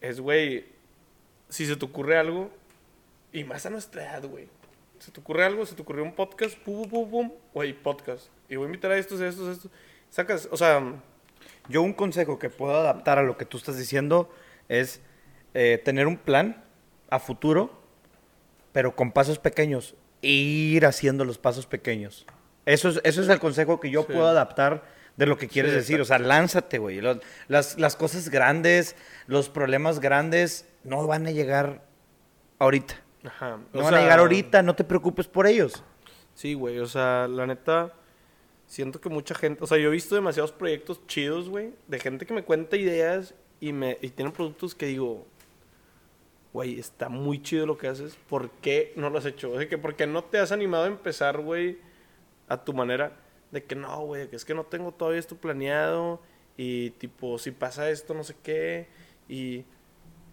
[0.00, 0.64] es, güey,
[1.48, 2.50] si se te ocurre algo,
[3.32, 4.46] y más a nuestra edad, güey.
[4.98, 8.28] Se te ocurre algo, se te ocurrió un podcast, pum, pum, pum, pum, güey, podcast.
[8.48, 9.70] Y voy a invitar a estos, a estos, a estos.
[10.10, 10.82] Sacas, o sea,
[11.68, 14.30] Yo un consejo que puedo adaptar a lo que tú estás diciendo
[14.68, 15.00] es
[15.54, 16.62] eh, tener un plan
[17.10, 17.82] a futuro,
[18.72, 19.94] pero con pasos pequeños.
[20.22, 22.24] e Ir haciendo los pasos pequeños.
[22.66, 24.12] Eso es, eso es el consejo que yo Sí.
[24.12, 24.84] puedo adaptar
[25.16, 26.00] de lo que quieres Sí, decir.
[26.00, 27.00] O sea, lánzate, güey.
[27.48, 31.84] Las, las cosas grandes, los problemas grandes, no van a llegar
[32.58, 32.94] ahorita.
[33.24, 33.58] Ajá.
[33.72, 35.82] No o van a llegar ahorita, no te preocupes por ellos.
[36.34, 37.92] Sí, güey, o sea, la neta,
[38.66, 42.26] siento que mucha gente, o sea, yo he visto demasiados proyectos chidos, güey, de gente
[42.26, 45.26] que me cuenta ideas y me y tienen productos que digo,
[46.52, 49.52] güey, está muy chido lo que haces, ¿por qué no lo has hecho?
[49.52, 51.78] O sea, que ¿por qué no te has animado a empezar, güey,
[52.48, 53.16] a tu manera?
[53.52, 56.20] De que no, güey, que es que no tengo todavía esto planeado
[56.56, 58.88] y tipo, si pasa esto, no sé qué,
[59.28, 59.64] y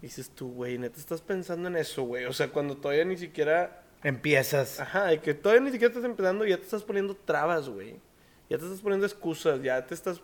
[0.02, 3.78] dices tú, güey, neta, estás pensando en eso, güey, o sea, cuando todavía ni siquiera
[4.04, 4.80] Empiezas.
[4.80, 8.00] Ajá, de que todavía ni siquiera estás empezando y ya te estás poniendo trabas, güey.
[8.50, 10.20] Ya te estás poniendo excusas, ya te estás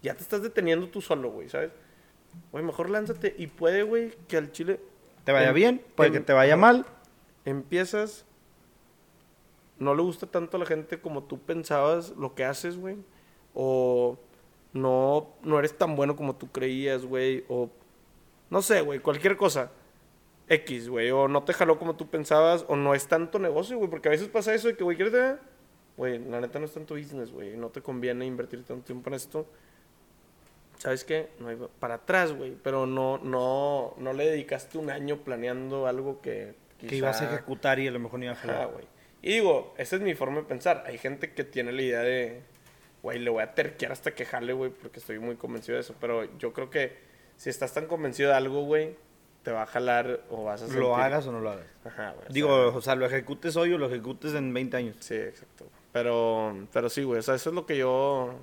[0.00, 1.72] ya te estás deteniendo tú solo, güey, ¿sabes?
[2.52, 4.78] Güey, mejor lánzate y puede, güey, que al chile
[5.24, 6.86] Te vaya em- bien, puede que em- te vaya mal.
[7.44, 8.24] empiezas
[9.80, 12.96] no le gusta tanto a la gente como tú pensabas lo que haces, güey,
[13.54, 14.16] o
[14.72, 17.68] no no eres tan bueno como tú creías, güey, o
[18.50, 19.70] no sé, güey, cualquier cosa.
[20.48, 23.90] X, güey, o no te jaló como tú pensabas, o no es tanto negocio, güey,
[23.90, 25.38] porque a veces pasa eso de que, güey, ¿quieres ver?
[25.98, 29.14] Güey, la neta no es tanto business, güey, no te conviene invertir tanto tiempo en
[29.14, 29.46] esto.
[30.78, 31.28] ¿Sabes qué?
[31.40, 36.20] No hay para atrás, güey, pero no, no, no le dedicaste un año planeando algo
[36.20, 36.54] que...
[36.78, 38.68] Que ibas a quizá- ejecutar y a lo mejor no iba a jalar.
[38.72, 38.84] güey.
[39.20, 40.84] Y digo, esa es mi forma de pensar.
[40.86, 42.42] Hay gente que tiene la idea de,
[43.02, 45.96] güey, le voy a terquear hasta que jale, güey, porque estoy muy convencido de eso.
[46.00, 46.96] Pero yo creo que
[47.38, 48.96] si estás tan convencido de algo, güey,
[49.44, 50.82] te va a jalar o vas a sentir...
[50.82, 51.66] Lo hagas o no lo hagas.
[51.84, 52.26] Ajá, güey.
[52.28, 54.96] o Digo, sea, o sea, lo ejecutes hoy o lo ejecutes en 20 años.
[54.98, 55.66] Sí, exacto.
[55.92, 58.34] Pero, pero sí, güey, o sea, eso es lo que yo...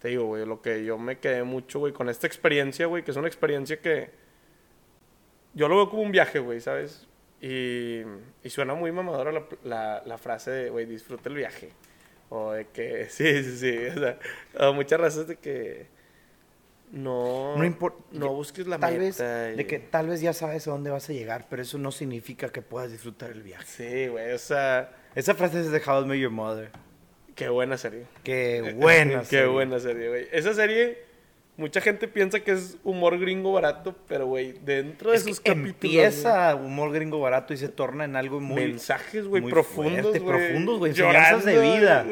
[0.00, 3.10] Te digo, güey, lo que yo me quedé mucho, güey, con esta experiencia, güey, que
[3.10, 4.10] es una experiencia que...
[5.52, 7.06] Yo lo veo como un viaje, güey, ¿sabes?
[7.42, 8.00] Y,
[8.42, 11.72] y suena muy mamadora la, la, la frase de, güey, disfruta el viaje.
[12.30, 13.76] O de que, sí, sí, sí.
[13.86, 15.97] O sea, muchas razas de que
[16.92, 17.98] no, No importa.
[18.12, 19.24] no busques la tal meta.
[19.24, 21.78] vez, y- de que tal vez ya sabes a dónde vas a llegar, pero eso
[21.78, 23.64] no significa que puedas disfrutar el viaje.
[23.66, 26.70] Sí, güey, o sea, Esa frase es de How I Met Your Mother.
[27.34, 28.04] qué buena serie.
[28.24, 29.20] Qué buena.
[29.20, 29.46] Qué serie.
[29.46, 30.28] buena serie, güey.
[30.32, 30.98] Esa serie,
[31.56, 35.40] mucha gente piensa que es humor gringo barato, pero, güey, dentro de Es que sus
[35.40, 35.72] capítulos.
[35.74, 38.62] empieza humor gringo barato y se torna en algo muy...
[38.62, 42.06] mensajes, güey, profundos, fuerte, profundos, güey, enseñanzas de vida.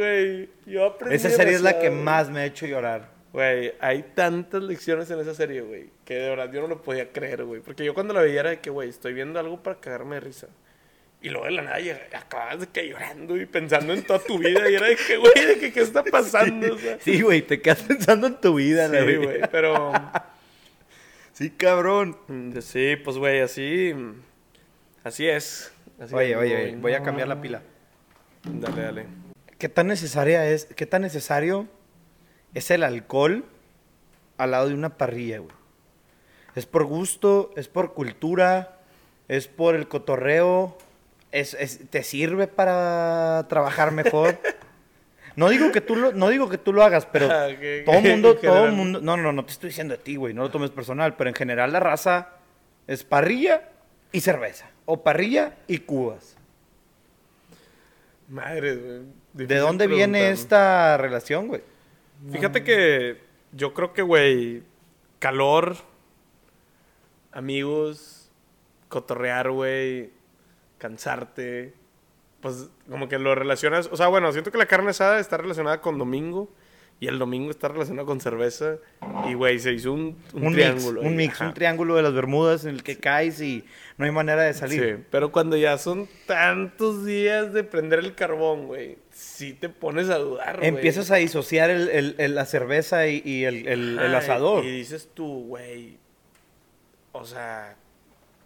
[0.66, 3.15] Yo aprendí Esa serie es la que más me ha hecho llorar.
[3.36, 7.12] Güey, hay tantas lecciones en esa serie, güey, que de verdad yo no lo podía
[7.12, 7.60] creer, güey.
[7.60, 10.20] Porque yo cuando la veía era de que, güey, estoy viendo algo para cagarme de
[10.20, 10.46] risa.
[11.20, 11.76] Y luego de la nada
[12.14, 14.70] acabas de que llorando y pensando en toda tu vida.
[14.70, 16.76] Y era de que, güey, de que qué está pasando.
[16.76, 19.92] O sea, Sí, güey, te quedas pensando en tu vida, la sí, güey, pero...
[21.34, 22.16] Sí, cabrón.
[22.28, 23.94] Mm, Sí, pues, güey, así...
[25.04, 25.70] Así es.
[26.00, 26.64] Así Oye, es, oye, güey.
[26.68, 27.60] oye, voy a cambiar la pila.
[28.44, 29.06] Dale, dale.
[29.58, 31.68] ¿Qué tan necesaria es, qué tan necesario
[32.56, 33.44] es el alcohol
[34.38, 35.52] al lado de una parrilla, güey?
[36.54, 37.50] ¿Es por gusto?
[37.56, 38.78] ¿Es por cultura?
[39.28, 40.76] ¿Es por el cotorreo?
[41.32, 44.38] ¿Es, es- te sirve para trabajar mejor?
[45.36, 47.48] No digo que tú lo, no digo que tú lo hagas, pero Ah,
[47.84, 48.72] todo el que- mundo, todo general.
[48.72, 51.28] mundo, no, no, no te estoy diciendo a ti, güey, no lo tomes personal, pero
[51.28, 52.30] en general la raza
[52.86, 53.68] es parrilla
[54.12, 56.36] y cerveza, o parrilla y cubas.
[58.28, 59.46] Madre, güey.
[59.46, 61.60] ¿De dónde viene esta relación, güey?
[62.30, 63.20] Fíjate que
[63.52, 64.62] yo creo que, güey,
[65.18, 65.76] calor,
[67.32, 68.30] amigos,
[68.88, 70.10] cotorrear, güey,
[70.78, 71.74] cansarte,
[72.40, 75.80] pues como que lo relacionas, o sea, bueno, siento que la carne asada está relacionada
[75.80, 76.48] con domingo
[76.98, 78.76] y el domingo está relacionado con cerveza
[79.28, 81.00] y, güey, se hizo un, un, Un, mix, triángulo.
[81.02, 81.48] un mix, ajá.
[81.48, 83.64] un triángulo de las Bermudas en el que caes y
[83.98, 84.96] no hay manera de salir.
[84.96, 90.08] Sí, pero cuando ya son tantos días de prender el carbón, güey, sí te pones
[90.08, 90.68] a dudar, güey.
[90.68, 94.64] Empiezas a disociar el- el- el- la cerveza y, y el, asador.
[94.64, 95.98] Y dices tú, güey,
[97.12, 97.76] o sea,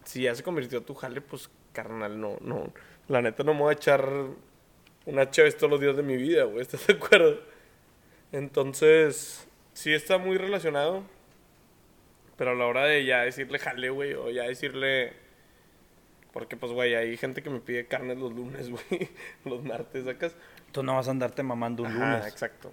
[0.04, 2.72] si ya se convirtió tu jale, pues, carnal, no, no.
[3.06, 4.04] La neta no me voy a echar
[5.06, 7.40] una Chaves todos los días de mi vida, güey, ¿estás de acuerdo?
[8.32, 11.02] Entonces, sí está muy relacionado,
[12.36, 15.12] pero a la hora de ya decirle jale, güey, o ya decirle...
[16.32, 19.08] Porque, pues, güey, hay gente que me pide carne los lunes, güey,
[19.44, 20.36] los martes, sacas.
[20.70, 22.32] Tú no vas a andarte mamando un Ajá, lunes.
[22.32, 22.70] exacto.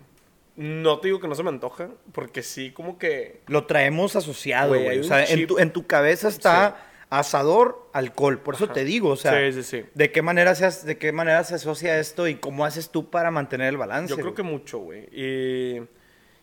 [0.56, 3.42] No te digo que no se me antoja, porque sí, como que...
[3.48, 6.78] Lo traemos asociado, Güey, O sea, en tu, en tu cabeza está
[7.10, 8.40] asador, alcohol.
[8.40, 8.74] Por eso Ajá.
[8.74, 9.86] te digo, o sea, Sí, sí, sí.
[9.94, 13.32] ¿de qué manera se, de qué manera se asocia esto y cómo haces tú para
[13.32, 14.10] mantener el balance?
[14.16, 15.08] Yo creo que mucho, güey.
[15.12, 15.78] Y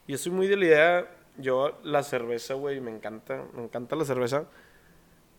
[0.07, 4.05] yo soy muy de la idea, yo la cerveza, güey, me encanta, me encanta la
[4.05, 4.47] cerveza.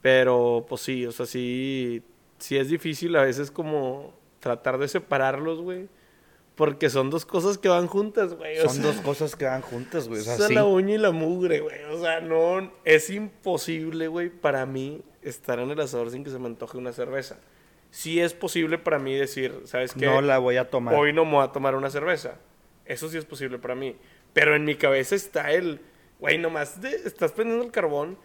[0.02, 2.04] Pero, pues sí, o sea, sí,
[2.38, 5.88] sí es difícil a veces como tratar de separarlos, güey.
[6.56, 8.58] Porque son dos cosas que van juntas, güey.
[8.58, 10.22] Son sea, dos cosas que van juntas, güey.
[10.22, 10.54] O sea, Esa es sí.
[10.54, 11.84] la uña y la mugre, güey.
[11.92, 16.40] O sea, no, es imposible, güey, para mí estar en el asador sin que se
[16.40, 17.38] me antoje una cerveza.
[17.92, 20.06] Sí es posible para mí decir, ¿sabes qué?
[20.06, 20.96] No la voy a tomar.
[20.96, 22.36] Hoy no me voy a tomar una cerveza.
[22.86, 23.96] Eso sí es posible para mí.
[24.34, 25.80] Pero en mi cabeza está el,
[26.20, 28.18] güey, nomás de- estás prendiendo el carbón.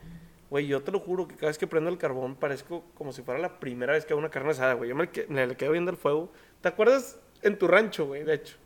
[0.50, 3.22] Güey, yo te lo juro que cada vez que prendo el carbón parezco como si
[3.22, 4.90] fuera la primera vez que hago una carne asada, güey.
[4.90, 6.32] Yo me, me le quedo viendo el fuego.
[6.60, 8.24] ¿Te acuerdas en tu rancho, güey?
[8.24, 8.56] De hecho,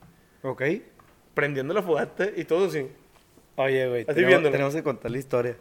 [0.43, 0.62] ¿Ok?
[1.35, 2.89] prendiendo la fogata y todo así.
[3.56, 5.56] Oye, güey, tenemos, tenemos que contar la historia.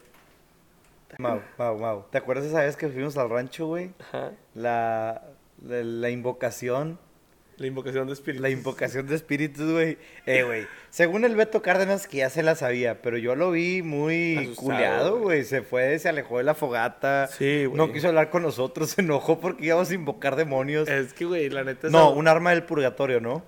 [1.19, 2.05] Mau, Mau, Mau.
[2.11, 3.91] ¿Te acuerdas esa vez que fuimos al rancho, güey?
[3.99, 4.31] Ajá.
[4.53, 5.23] La,
[5.65, 6.99] la, la invocación,
[7.57, 8.41] La invocación de espíritu.
[8.41, 9.97] la invocación de espíritus, güey.
[10.25, 13.81] Eh, güey, según el Beto Cárdenas, que ya se la sabía, pero yo lo vi
[13.83, 15.23] muy Asustado, culeado, güey.
[15.23, 15.43] güey.
[15.43, 17.27] Se fue, se alejó de la fogata.
[17.27, 17.77] Sí, güey.
[17.77, 20.87] No quiso hablar con nosotros, se enojó porque íbamos a invocar demonios.
[20.89, 21.89] Es que, güey, la neta...
[21.89, 23.43] no, esa- un arma del purgatorio, ¿no?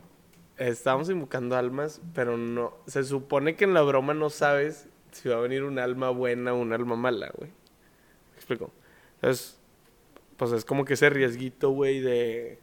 [0.57, 2.77] Estábamos invocando almas, pero no...
[2.87, 6.53] Se supone que en la broma no sabes si va a venir un alma buena
[6.53, 7.49] o un alma mala, güey.
[7.49, 8.71] ¿Me explico?
[9.15, 9.57] Entonces,
[10.37, 12.59] pues es como que ese riesguito, güey, de...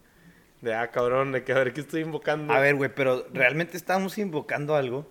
[0.61, 2.53] De, ah, cabrón, de que a ver qué estoy invocando.
[2.53, 5.09] A ver, güey, pero realmente estábamos invocando algo.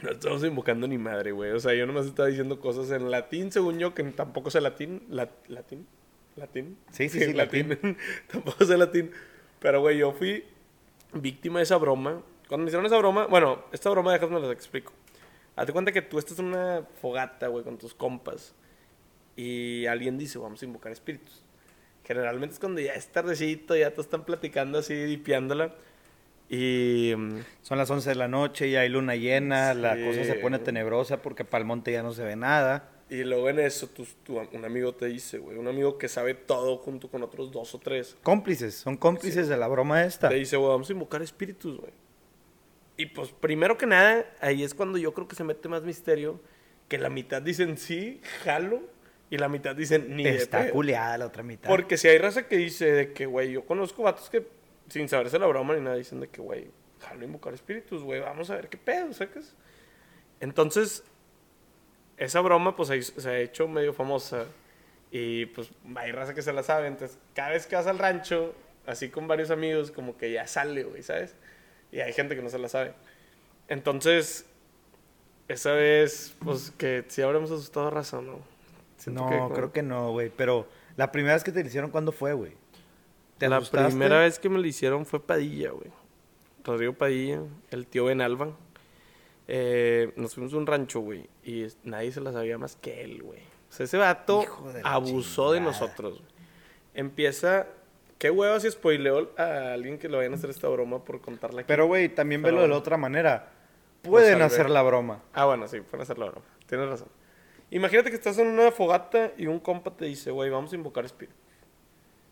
[0.00, 1.50] No estamos invocando ni madre, güey.
[1.50, 5.02] O sea, yo nomás estaba diciendo cosas en latín, según yo, que tampoco sé latín.
[5.08, 5.86] La- ¿Latín?
[6.36, 6.76] ¿Latín?
[6.92, 7.34] Sí, sí, sí,
[8.30, 9.10] tampoco sé latín.
[9.58, 10.44] Pero, güey, yo fui
[11.12, 12.22] víctima de esa broma.
[12.46, 14.92] Cuando me hicieron esa broma, bueno, esta broma déjame la explico.
[15.56, 18.54] Hazte cuenta que tú estás en una fogata, güey, con tus compas.
[19.36, 21.42] Y alguien dice, vamos a invocar espíritus.
[22.04, 25.74] Generalmente es cuando ya es tardecito, ya te están platicando así, dipiándola.
[26.48, 27.14] Y...
[27.16, 30.04] mm, Son las 11 de la noche y hay luna llena, la Sí.
[30.04, 32.88] cosa se pone tenebrosa porque para el monte ya no se ve nada.
[33.08, 36.34] Y luego en eso, tu, tu- un amigo te dice, güey, un amigo que sabe
[36.34, 40.28] todo junto con otros dos o tres, Cómplices, son cómplices de la broma esta.
[40.30, 41.92] te dice, güey, vamos a invocar espíritus, güey.
[42.96, 46.40] Y pues, primero que nada, ahí es cuando yo creo que se mete más misterio,
[46.88, 48.82] que la mitad dicen sí, jalo,
[49.30, 51.70] y la mitad dicen ni de Está culeada la otra mitad.
[51.70, 54.46] Porque si hay raza que dice de que, güey, yo conozco vatos que
[54.88, 56.70] sin saberse la broma ni nada dicen de que, güey,
[57.00, 59.54] jalo invocar espíritus, güey, vamos a ver qué pedo, ¿sacas?
[60.40, 61.02] Entonces,
[62.18, 64.44] esa broma pues se ha hecho medio famosa
[65.10, 68.54] y pues hay raza que se la sabe, entonces cada vez que vas al rancho,
[68.86, 71.36] así con varios amigos, como que ya sale, güey, ¿sabes?
[71.92, 72.94] Y hay gente que no se la sabe.
[73.68, 74.46] Entonces,
[75.48, 78.38] esa vez, pues que sí habremos asustado a raza, ¿no?
[78.96, 80.30] Siento no, que como- creo que no, güey.
[80.36, 80.66] Pero
[80.96, 82.52] la primera vez que te lo hicieron, ¿cuándo fue, güey?
[83.38, 83.88] ¿Te La asustaste?
[83.90, 85.90] primera vez que me lo hicieron fue Padilla, güey.
[86.64, 87.40] Rodrigo Padilla,
[87.70, 88.56] el tío Benalba.
[89.48, 91.28] Eh, nos fuimos a un rancho, güey.
[91.44, 93.40] Y nadie se la sabía más que él, güey.
[93.68, 95.80] O sea, ese vato de abusó de chingada.
[95.80, 96.18] nosotros.
[96.20, 96.32] güey.
[96.94, 97.66] Empieza
[98.22, 101.62] qué hueva si spoileó a alguien que le vayan a hacer esta broma por contarla
[101.62, 101.66] aquí.
[101.66, 103.50] Pero, güey, también Pero velo de la otra manera.
[104.00, 104.44] Pueden salvé.
[104.44, 105.24] hacer la broma.
[105.32, 106.46] Ah, bueno, sí, pueden hacer la broma.
[106.68, 107.08] Tienes razón.
[107.72, 111.04] Imagínate que estás en una fogata y un compa te dice, güey, vamos a invocar
[111.04, 111.34] espíritu.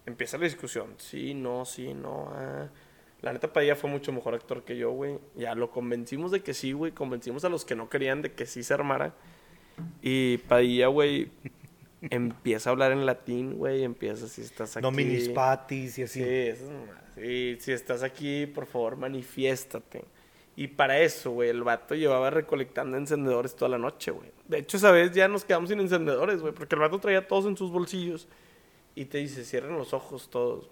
[0.06, 0.94] Empieza la discusión.
[0.98, 2.30] Sí, no, sí, no.
[2.36, 2.68] ah.
[3.22, 5.18] La neta, Padilla fue mucho mejor actor que yo, güey.
[5.34, 6.92] Ya lo convencimos de que sí, güey.
[6.92, 9.12] Convencimos a los que no querían de que sí se armara.
[10.02, 11.32] Y Padilla, güey,
[12.02, 13.85] empieza a hablar en latín, güey.
[13.85, 14.82] Empieza, si estás aquí.
[14.82, 16.22] Nominis patis y así.
[16.22, 17.05] Sí, esas mamadas.
[17.14, 20.05] Sí, si estás aquí, por favor, manifiéstate.
[20.56, 24.31] Y para eso, güey, el vato llevaba recolectando encendedores toda la noche, güey.
[24.47, 27.47] De hecho, esa vez ya nos quedamos sin encendedores, güey, porque el vato traía todos
[27.47, 28.28] en sus bolsillos.
[28.94, 30.68] Y te dice, cierren los ojos todos.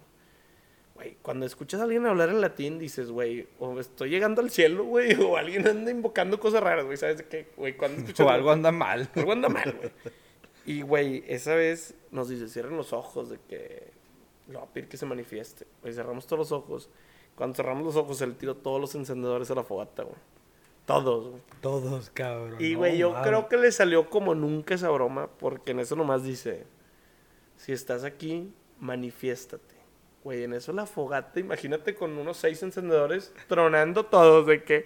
[0.95, 4.83] Güey, cuando escuchas a alguien hablar en latín, dices, güey, o estoy llegando al cielo,
[4.83, 7.47] güey, o alguien anda invocando cosas raras, güey, ¿sabes de qué?
[7.55, 8.25] Güey, cuando escuchas...
[8.25, 9.09] O algo anda mal.
[9.15, 9.91] Algo anda mal, güey.
[10.69, 13.91] Y, güey, esa vez nos dice, cierren los ojos de que
[14.47, 15.65] le va a pedir que se manifieste.
[15.81, 16.91] Güey, cerramos todos los ojos.
[17.33, 20.15] Cuando cerramos los ojos, él tiró todos los encendedores a la fogata, güey.
[20.85, 21.41] Todos, güey.
[21.59, 22.57] Todos, cabrón.
[22.59, 25.95] Y, no güey, yo creo que le salió como nunca esa broma, porque en eso
[25.95, 26.67] nomás dice,
[27.57, 29.75] si estás aquí, manifiéstate.
[30.23, 34.85] Güey, en eso la fogata, imagínate con unos seis encendedores tronando todos de que,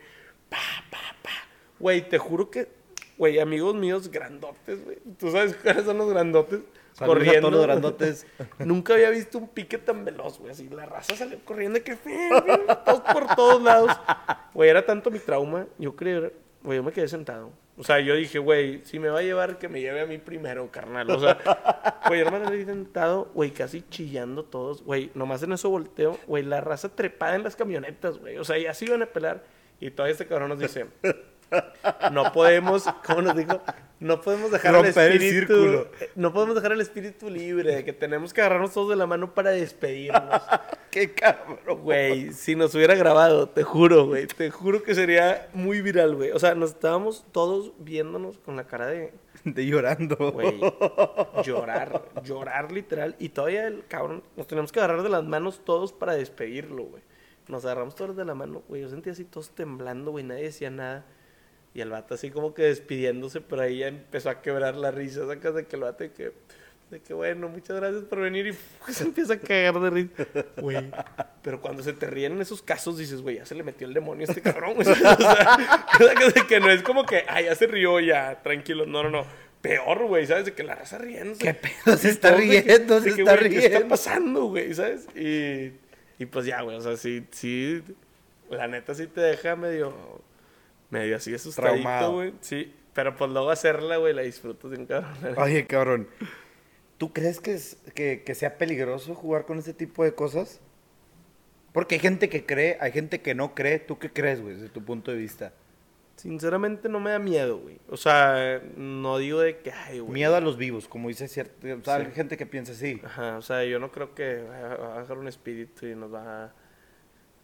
[0.50, 1.30] pa, pa, pa.
[1.78, 2.70] Güey, te juro que,
[3.18, 4.98] güey, amigos míos grandotes, güey.
[5.18, 6.62] ¿Tú sabes cuáles son los grandotes?
[6.94, 8.28] Saludos todos los grandotes.
[8.60, 10.52] Nunca había visto un pique tan veloz, güey.
[10.52, 11.98] Así la raza salió corriendo que
[12.86, 13.92] todos por todos lados.
[14.54, 15.66] Güey, era tanto mi trauma.
[15.80, 16.32] Yo creo,
[16.62, 17.50] güey, yo me quedé sentado.
[17.76, 20.20] O sea, yo dije, güey, si me va a llevar, que me lleve a mí
[20.20, 21.10] primero, carnal.
[21.10, 21.40] O sea,
[22.08, 24.84] güey, yo me sentado, güey, casi chillando todos.
[24.84, 28.38] Güey, nomás en eso volteo, güey, la raza trepada en las camionetas, güey.
[28.38, 29.44] O sea, ya se iban a pelar.
[29.80, 30.86] Y todavía este cabrón nos dice,
[32.12, 33.62] no podemos, ¿cómo nos dijo?
[34.00, 35.88] No podemos dejar Romper el el espíritu, círculo.
[36.16, 39.34] no podemos dejar el espíritu libre, de que tenemos que agarrarnos todos de la mano
[39.34, 40.42] para despedirnos.
[40.92, 41.82] Qué cabrón.
[41.82, 46.32] Güey, si nos hubiera grabado, te juro, güey, te juro que sería muy viral, güey.
[46.32, 49.14] O sea, nos estábamos todos viéndonos con la cara de,
[49.46, 50.18] De llorando.
[50.34, 50.60] güey,
[51.44, 53.16] llorar, llorar literal.
[53.20, 57.04] Y todavía el cabrón, nos teníamos que agarrar de las manos todos para despedirlo, güey.
[57.48, 58.82] Nos agarramos todos de la mano, güey.
[58.82, 61.06] Yo sentía así todos temblando, güey, nadie decía nada.
[61.74, 65.26] Y el vato así como que despidiéndose, pero ahí ya empezó a quebrar la risa.
[65.28, 66.32] Sacas de que el vato de que,
[66.92, 68.56] de que bueno, muchas gracias por venir.
[68.88, 70.28] Y se empieza a cagar de risa.
[70.58, 70.92] Güey.
[71.42, 73.94] Pero cuando se te ríen en esos casos, dices, güey, ya se le metió el
[73.94, 74.76] demonio a este cabrón.
[74.76, 74.88] güey.
[74.92, 75.18] O sea,
[75.98, 78.86] sacas de que no es como que, ah, ya se rió, ya, tranquilo.
[78.86, 79.26] No, no, no.
[79.62, 80.46] Peor, güey, ¿sabes?
[80.46, 81.40] De que la raza riendo.
[81.40, 81.98] ¿Qué pedo?
[81.98, 83.88] Se está riendo, se está güey, ¿Qué está riendo.
[83.88, 84.74] pasando, güey?
[84.74, 85.08] ¿Sabes?
[85.16, 85.72] Y,
[86.22, 87.82] y pues ya, güey, o sea, sí, sí,
[88.50, 90.22] la neta sí te deja medio,
[90.94, 92.34] medio así asustadito, güey.
[92.42, 95.14] Sí, pero pues luego hacerla, güey, la disfrutas bien cabrón.
[95.38, 96.08] Oye, cabrón.
[96.98, 100.62] ¿Tú crees que, es, que, que sea peligroso jugar con este tipo de cosas?
[101.74, 103.80] Porque hay gente que cree, hay gente que no cree.
[103.80, 105.52] ¿Tú qué crees, güey, desde tu punto de vista?
[106.16, 107.80] Sinceramente no me da miedo, güey.
[107.90, 110.14] O sea, no digo de que, ay, güey.
[110.14, 111.66] Miedo a los vivos, como dice cierto.
[111.68, 112.06] O sea, Sí.
[112.06, 113.02] hay gente que piensa así.
[113.04, 116.46] Ajá, o sea, yo no creo que va a bajar un espíritu y nos va
[116.46, 116.54] a...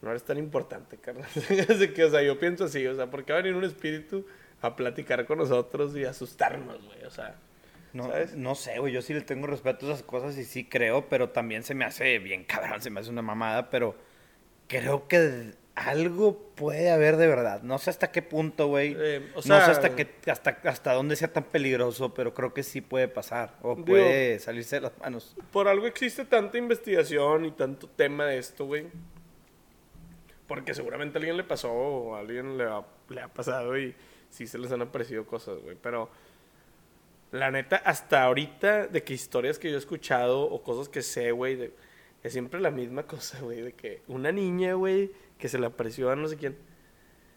[0.02, 1.28] No eres tan importante, carnal.
[1.94, 4.26] Que, o sea, yo pienso así, o sea, ¿por qué va a venir un espíritu
[4.62, 7.04] a platicar con nosotros y asustarnos, güey?
[7.04, 7.34] O sea,
[7.92, 8.34] No, ¿sabes?
[8.34, 11.28] no sé, güey, yo sí le tengo respeto a esas cosas y sí creo, pero
[11.30, 13.94] también se me hace bien cabrón, se me hace una mamada, pero
[14.68, 17.62] creo que algo puede haber de verdad.
[17.62, 18.94] No sé hasta qué punto, güey.
[18.98, 22.62] Eh, o no sé hasta qué, hasta, hasta dónde sea tan peligroso, pero creo que
[22.62, 23.56] sí puede pasar.
[23.62, 25.36] O Digo- puede salirse de las manos.
[25.52, 28.86] por algo existe tanta investigación y tanto tema de esto, güey.
[30.50, 33.94] Porque seguramente a alguien le pasó o a alguien le ha, le ha pasado y
[34.30, 35.76] sí se les han aparecido cosas, güey.
[35.80, 36.10] Pero
[37.30, 41.30] la neta, hasta ahorita, de que historias que yo he escuchado o cosas que sé,
[41.30, 41.70] güey,
[42.24, 43.60] es siempre la misma cosa, güey.
[43.60, 46.56] De que una niña, güey, que se le apareció a no sé quién.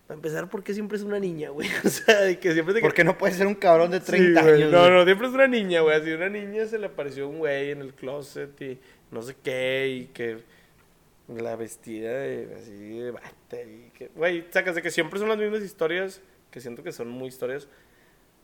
[0.08, 1.70] Para empezar, ¿por qué siempre es una niña, güey?
[1.86, 2.88] O sea, de que siempre de que...
[2.88, 4.64] Porque no puede ser un cabrón de 30 Sí, güey.
[4.64, 4.72] años.
[4.72, 5.96] No, no, siempre es una niña, güey.
[6.02, 8.80] Así una niña se le apareció un güey en el closet y
[9.12, 10.40] no sé qué, y que
[11.28, 15.38] la vestida de, así de bata y que, güey, sacas de que siempre son las
[15.38, 16.22] mismas historias,
[16.52, 17.68] que siento que son muy historias.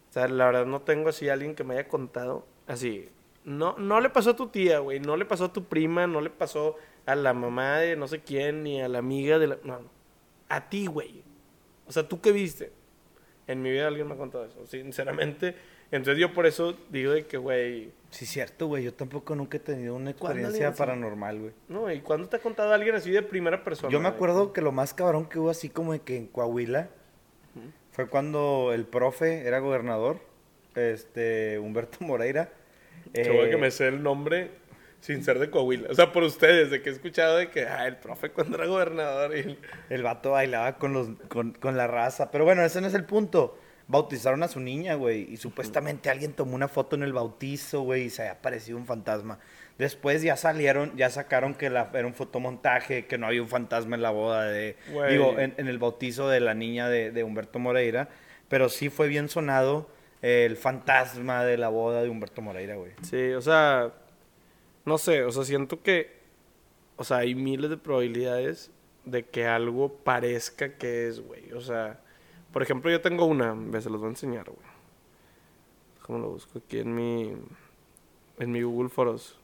[0.09, 3.09] O sea, la verdad no tengo así a alguien que me haya contado así.
[3.43, 6.21] No, no le pasó a tu tía, güey, no le pasó a tu prima, no
[6.21, 9.57] le pasó a la mamá de no sé quién, ni a la amiga de la...
[9.63, 9.81] No,
[10.49, 11.23] a ti, güey.
[11.87, 12.71] O sea, ¿tú qué viste?
[13.47, 15.55] En mi vida alguien me ha contado eso, sinceramente.
[15.91, 18.83] Entonces yo por eso digo de que, güey, Sí, cierto, güey.
[18.83, 21.51] Yo tampoco nunca he tenido una ¿Cuándo experiencia paranormal, güey.
[21.67, 23.91] no, ¿y cuándo te ha contado alguien así de primera persona?
[23.91, 24.15] Yo me güey?
[24.15, 26.89] acuerdo que lo más cabrón que hubo así como de que en Coahuila
[27.91, 30.19] fue cuando el profe era gobernador,
[30.75, 32.49] este, Humberto Moreira.
[33.13, 34.51] Bueno eh, que me sé el nombre
[35.01, 35.89] sin ser de Coahuila.
[35.89, 38.65] O sea, por ustedes, de que he escuchado de que, ah, el profe cuando era
[38.67, 39.39] gobernador y...
[39.41, 39.59] el-
[39.89, 42.31] El vato bailaba con, los, con, con la raza.
[42.31, 43.57] Pero bueno, ese no es el punto.
[43.89, 45.27] Bautizaron a su niña, güey.
[45.33, 48.03] Y supuestamente alguien tomó una foto en el bautizo, güey.
[48.03, 49.39] Y se había aparecido un fantasma.
[49.77, 53.97] Después ya salieron, ya sacaron que la, era un fotomontaje, que no había un fantasma
[53.97, 54.77] en la boda de...
[54.93, 55.11] Güey.
[55.11, 58.07] Digo, en, en el bautizo de la niña de, de Humberto Moreira.
[58.47, 59.89] Pero sí fue bien sonado
[60.21, 62.91] el fantasma de la boda de Humberto Moreira, güey.
[63.03, 63.93] Sí, o sea,
[64.85, 66.19] no sé, o sea, siento que,
[66.97, 68.71] o sea, hay miles de probabilidades
[69.05, 71.51] de que algo parezca que es, güey.
[71.53, 72.01] O sea,
[72.51, 74.67] por ejemplo, yo tengo una, se los voy a enseñar, güey.
[76.01, 77.35] ¿Cómo lo busco aquí en mi,
[78.39, 79.37] en mi Google Foros?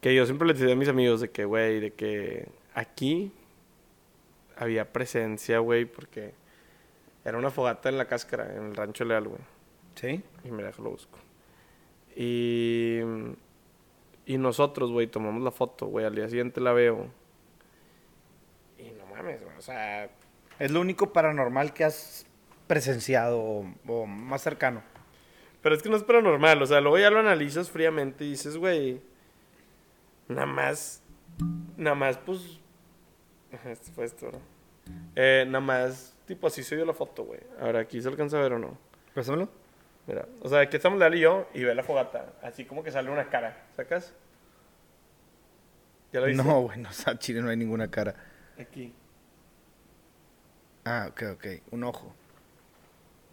[0.00, 3.32] Que yo siempre les decía a mis amigos de que, güey, de que aquí
[4.56, 6.34] había presencia, güey, porque
[7.24, 9.40] era una fogata en la cáscara, en el rancho leal, güey.
[9.94, 10.22] ¿Sí?
[10.44, 11.18] Y mira, lo busco.
[12.16, 13.00] Y,
[14.26, 16.04] y nosotros, güey, tomamos la foto, güey.
[16.04, 17.06] Al día siguiente la veo.
[18.78, 19.56] Y no mames, güey.
[19.56, 20.10] O sea,
[20.58, 22.26] Es lo único paranormal que has
[22.66, 24.82] presenciado o, o más cercano.
[25.62, 26.62] pero es que no es paranormal.
[26.62, 29.00] O sea, luego ya lo analizas fríamente y dices, güey,
[30.28, 31.02] nada más,
[31.76, 32.58] nada más, pues,
[33.64, 34.40] este fue esto, ¿no?
[35.16, 37.40] Eh, nada más, tipo, así se vio la foto, güey.
[37.60, 38.78] Ahora, aquí se alcanza a ver o no.
[39.14, 39.48] Pásamelo.
[40.06, 42.32] Mira, o sea, aquí estamos Leal y yo y ve la fogata.
[42.42, 44.14] Así como que sale una cara, ¿sacas?
[46.12, 46.42] ¿Ya lo viste?
[46.42, 48.14] No, güey, no, o sea, Chile no hay ninguna cara.
[48.58, 48.94] Aquí.
[50.84, 51.46] Ah, ok, ok.
[51.70, 52.14] Un ojo.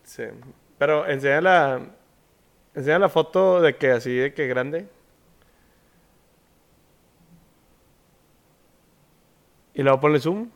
[0.03, 0.23] Sí.
[0.77, 1.81] Pero enseña la.
[2.73, 4.87] Enseña la foto de que así de que grande.
[9.73, 10.49] Y luego ponle zoom.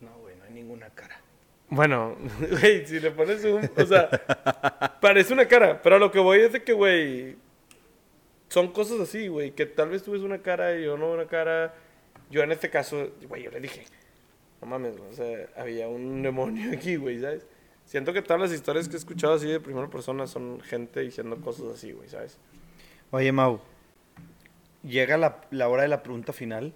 [0.00, 1.20] No, güey, no hay ninguna cara.
[1.68, 2.16] Bueno,
[2.50, 4.08] güey, si le pones zoom, o sea,
[5.00, 7.36] parece una cara, pero lo que voy es de que, güey,
[8.48, 11.26] son cosas así, güey, que tal vez tú ves una cara y yo no una
[11.26, 11.74] cara.
[12.30, 13.84] Yo en este caso, güey, yo le dije,
[14.60, 17.46] no mames, güey, o sea, había un demonio aquí, güey, ¿sabes?
[17.84, 21.40] Siento que todas las historias que he escuchado así de primera persona son gente diciendo
[21.40, 22.38] cosas así, güey, ¿sabes?
[23.12, 23.60] Oye, Mau.
[24.82, 26.74] Llega la, la hora de la pregunta final.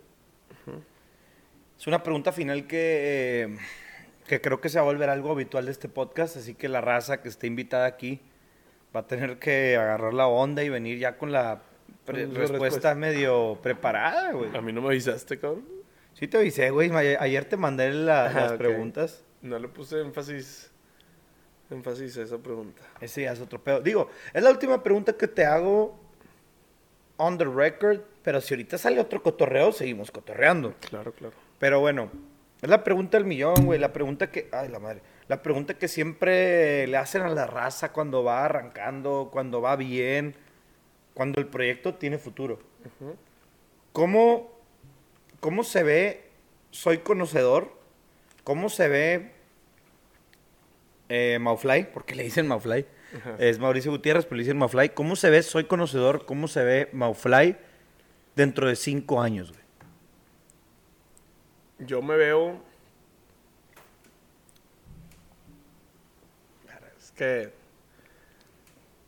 [1.79, 3.59] Es una pregunta final que, eh,
[4.29, 6.81] que creo que se va a volver algo habitual de este podcast, así que la
[6.81, 8.21] raza que esté invitada aquí
[8.95, 11.63] va a tener que agarrar la onda y venir ya con la
[12.05, 12.95] pre- respuesta, respuesta.
[12.95, 14.57] medio preparada, güey.
[14.57, 15.65] A mí no me avisaste, cabrón.
[16.15, 16.91] Sí te avisé, güey.
[16.91, 19.25] Ayer te mandé la- Ajá, las preguntas.
[19.43, 20.71] No le puse énfasis,
[21.71, 22.83] énfasis a esa pregunta.
[23.01, 23.81] Ese ya es otro pedo.
[23.81, 25.99] Digo, es la última pregunta que te hago
[27.17, 30.75] on the record, pero si ahorita sale otro cotorreo, seguimos cotorreando.
[30.81, 31.35] Claro, claro.
[31.59, 32.11] Pero bueno,
[32.61, 33.79] es la pregunta del millón, güey.
[33.79, 34.49] La pregunta que.
[34.53, 35.01] Ay, la madre.
[35.29, 40.35] La pregunta que siempre le hacen a la raza cuando va arrancando, cuando va bien,
[41.15, 42.59] cuando el proyecto tiene futuro.
[43.93, 44.51] ¿Cómo,
[45.41, 46.31] ¿Cómo se ve
[46.71, 47.73] Soy Conocedor?
[48.45, 49.33] ¿Cómo se ve
[51.09, 51.85] eh, Maufly?
[51.85, 52.87] ¿Por qué le dicen Maufly?
[53.39, 54.91] Es Mauricio Gutiérrez, pero le dicen Maufly.
[54.91, 56.25] ¿Cómo se ve Soy Conocedor?
[56.27, 57.57] ¿Cómo se ve Maufly
[58.37, 59.61] dentro de cinco años, güey?
[61.81, 62.61] Yo me veo.
[66.99, 67.53] Es que.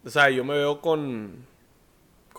[0.04, 1.46] O sea, yo me veo con.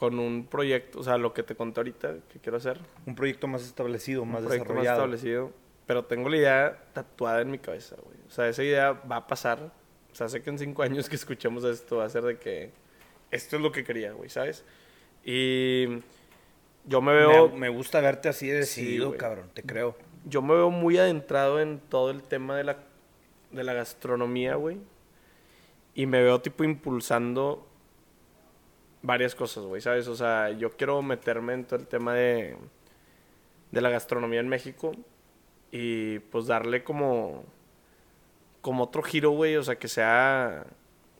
[0.03, 2.77] Con un proyecto, o sea, lo que te conté ahorita que quiero hacer.
[3.05, 4.97] Un proyecto más establecido, más un proyecto más desarrollado.
[5.15, 5.51] establecido.
[5.85, 8.17] Pero tengo la idea tatuada en mi cabeza, güey.
[8.27, 9.71] O sea, esa idea va a pasar.
[10.11, 12.71] O sea, sé que en cinco años que escuchemos esto va a ser de que.
[13.31, 14.65] Esto es lo que quería, güey, ¿sabes?
[15.23, 15.85] Y.
[16.85, 17.47] Yo me veo.
[17.49, 19.17] me, me gusta verte así de Sí, decidido, güey.
[19.17, 19.95] cabrón, te creo.
[20.25, 22.77] yo me veo muy adentrado en todo el tema de la,
[23.51, 24.79] de la gastronomía, güey.
[25.95, 27.65] Y me veo tipo impulsando
[29.03, 30.07] varias cosas, güey, ¿sabes?
[30.07, 32.57] O sea, yo quiero meterme en todo el tema de,
[33.71, 34.93] de la gastronomía en México
[35.71, 37.43] y pues darle como,
[38.61, 40.65] como otro giro, güey, o sea, que sea...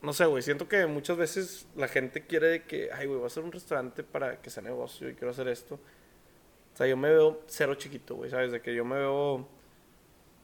[0.02, 3.26] No sé, güey, siento que muchas veces la gente quiere de que, ay, güey, voy
[3.26, 5.76] a hacer un restaurante para que sea negocio y quiero hacer esto.
[5.76, 8.52] O sea, yo me veo cero chiquito, güey, ¿sabes?
[8.52, 9.48] De que yo me veo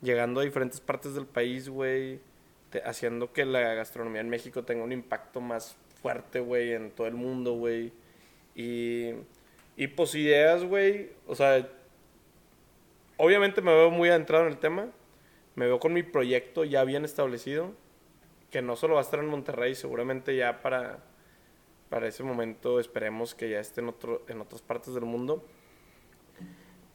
[0.01, 2.21] llegando a diferentes partes del país, güey,
[2.85, 7.15] haciendo que la gastronomía en México tenga un impacto más fuerte, güey, en todo el
[7.15, 7.91] mundo, güey.
[8.55, 9.11] Y,
[9.75, 11.67] y pues ideas, güey, o sea,
[13.17, 14.87] obviamente me veo muy adentrado en el tema,
[15.55, 17.73] me veo con mi proyecto ya bien establecido,
[18.51, 20.99] que no solo va a estar en Monterrey, seguramente ya para,
[21.89, 25.43] para ese momento esperemos que ya esté en, otro, en otras partes del mundo.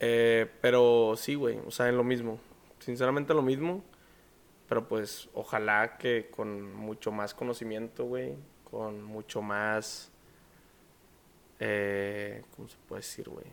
[0.01, 2.39] Eh, pero sí, güey, o sea, en lo mismo.
[2.79, 3.85] Sinceramente lo mismo.
[4.69, 8.35] Pero pues ojalá que con mucho más conocimiento, güey.
[8.75, 10.11] Con mucho más...
[11.61, 13.47] Eh, ¿Cómo se puede decir, güey?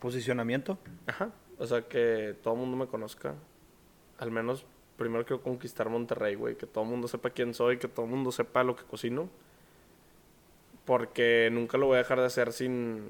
[0.00, 0.76] Posicionamiento.
[1.06, 1.30] Ajá.
[1.56, 3.36] O sea, que todo el mundo me conozca.
[4.18, 4.66] Al menos
[4.96, 6.56] primero quiero conquistar Monterrey, güey.
[6.56, 9.30] Que todo el mundo sepa quién soy, que todo el mundo sepa lo que cocino.
[10.84, 13.04] Porque nunca lo voy a dejar de hacer sin.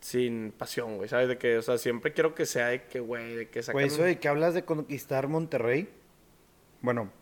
[0.00, 1.08] Sin pasión, güey.
[1.08, 1.28] ¿Sabes?
[1.28, 4.02] De que, o sea, siempre quiero que sea de que, güey, de que Güey, eso
[4.02, 5.88] de que hablas de conquistar Monterrey.
[6.80, 7.12] Bueno,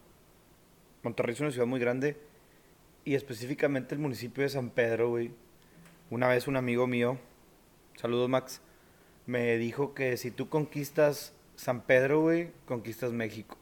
[1.03, 2.17] Monterrey es una ciudad muy grande.
[3.07, 5.31] Y específicamente el municipio de San Pedro, güey.
[6.11, 7.19] Una vez un amigo mío,
[7.97, 8.61] saludos Max,
[9.27, 13.57] me dijo que si tú conquistas San Pedro, güey, conquistas México.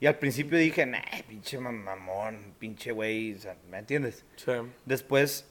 [0.00, 4.24] Y al principio dije, nah, pinche mam- mamón, pinche güey, o sea, ¿me entiendes?
[4.36, 4.52] Sí.
[4.86, 5.46] Después,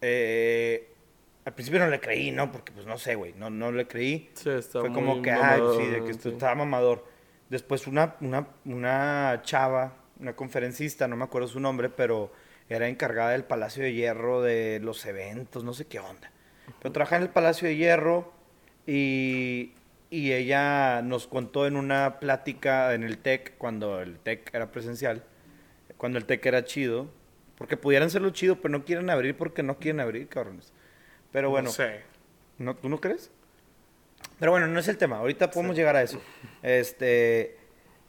[0.00, 0.88] eh,
[1.44, 2.50] al principio no le creí, ¿no?
[2.52, 4.30] Porque pues no sé, güey, no, no le creí.
[4.34, 6.34] Sí, está Fue muy como que, mamador, ay, sí, de que esto sí.
[6.34, 7.04] estaba mamador.
[7.48, 12.32] Después una, una, una chava, una conferencista, no me acuerdo su nombre, pero
[12.68, 16.30] era encargada del Palacio de Hierro, de los eventos, no sé qué onda.
[16.80, 18.32] Pero trabajaba en el Palacio de Hierro
[18.86, 19.72] y,
[20.10, 25.24] y ella nos contó en una plática en el TEC, cuando el TEC era presencial,
[25.96, 27.08] cuando el TEC era chido,
[27.56, 30.72] porque pudieran serlo chido, pero no quieren abrir porque no quieren abrir, cabrones.
[31.32, 32.02] Pero bueno, No sé.
[32.58, 33.30] ¿no, ¿tú no crees?
[34.38, 35.18] Pero bueno, no es el tema.
[35.18, 36.20] Ahorita podemos llegar a eso.
[36.62, 37.56] Este.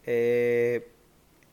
[0.06, 0.88] eh,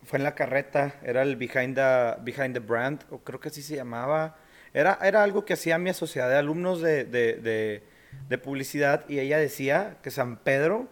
[0.07, 0.95] fue en la carreta.
[1.03, 3.05] Era el Behind the, Behind the Brand.
[3.11, 4.37] O creo que así se llamaba.
[4.73, 7.83] Era, era algo que hacía mi sociedad de alumnos de, de,
[8.29, 9.05] de- publicidad.
[9.09, 10.89] Y ella decía que San Pedro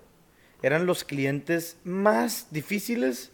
[0.63, 3.33] eran los clientes más difíciles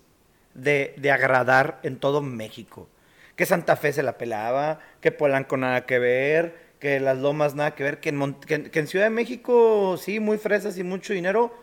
[0.54, 2.88] de, de agradar en todo México.
[3.36, 7.74] Que Santa Fe se la pelaba, que Polanco nada que ver, que Las Lomas nada
[7.74, 8.34] que ver, que en-
[8.70, 11.54] que en Ciudad de México sí, muy fresas y mucho dinero,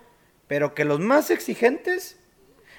[0.48, 2.18] pero que los más exigentes,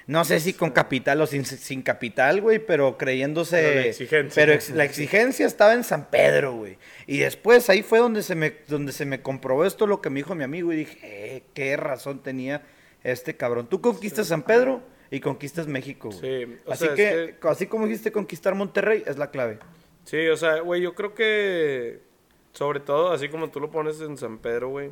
[0.09, 3.57] no sé si con capital o sin, sin capital, güey, pero creyéndose...
[3.61, 4.41] Pero la exigencia.
[4.41, 6.79] pero ex- la exigencia estaba en San Pedro, güey.
[7.05, 10.17] Y después ahí fue donde se me, donde se me comprobó esto lo que me
[10.21, 12.63] dijo mi amigo y dije, eh, qué razón tenía
[13.03, 13.69] este cabrón.
[13.69, 14.81] Tú conquistas San Pedro
[15.11, 16.45] y conquistas México, güey.
[16.47, 19.59] Sí, o así sea, es que, que- así como dijiste conquistar Monterrey, es la clave.
[20.05, 21.99] Sí, o sea, güey, yo creo que
[22.53, 24.89] sobre todo, así como tú lo pones en San Pedro, güey,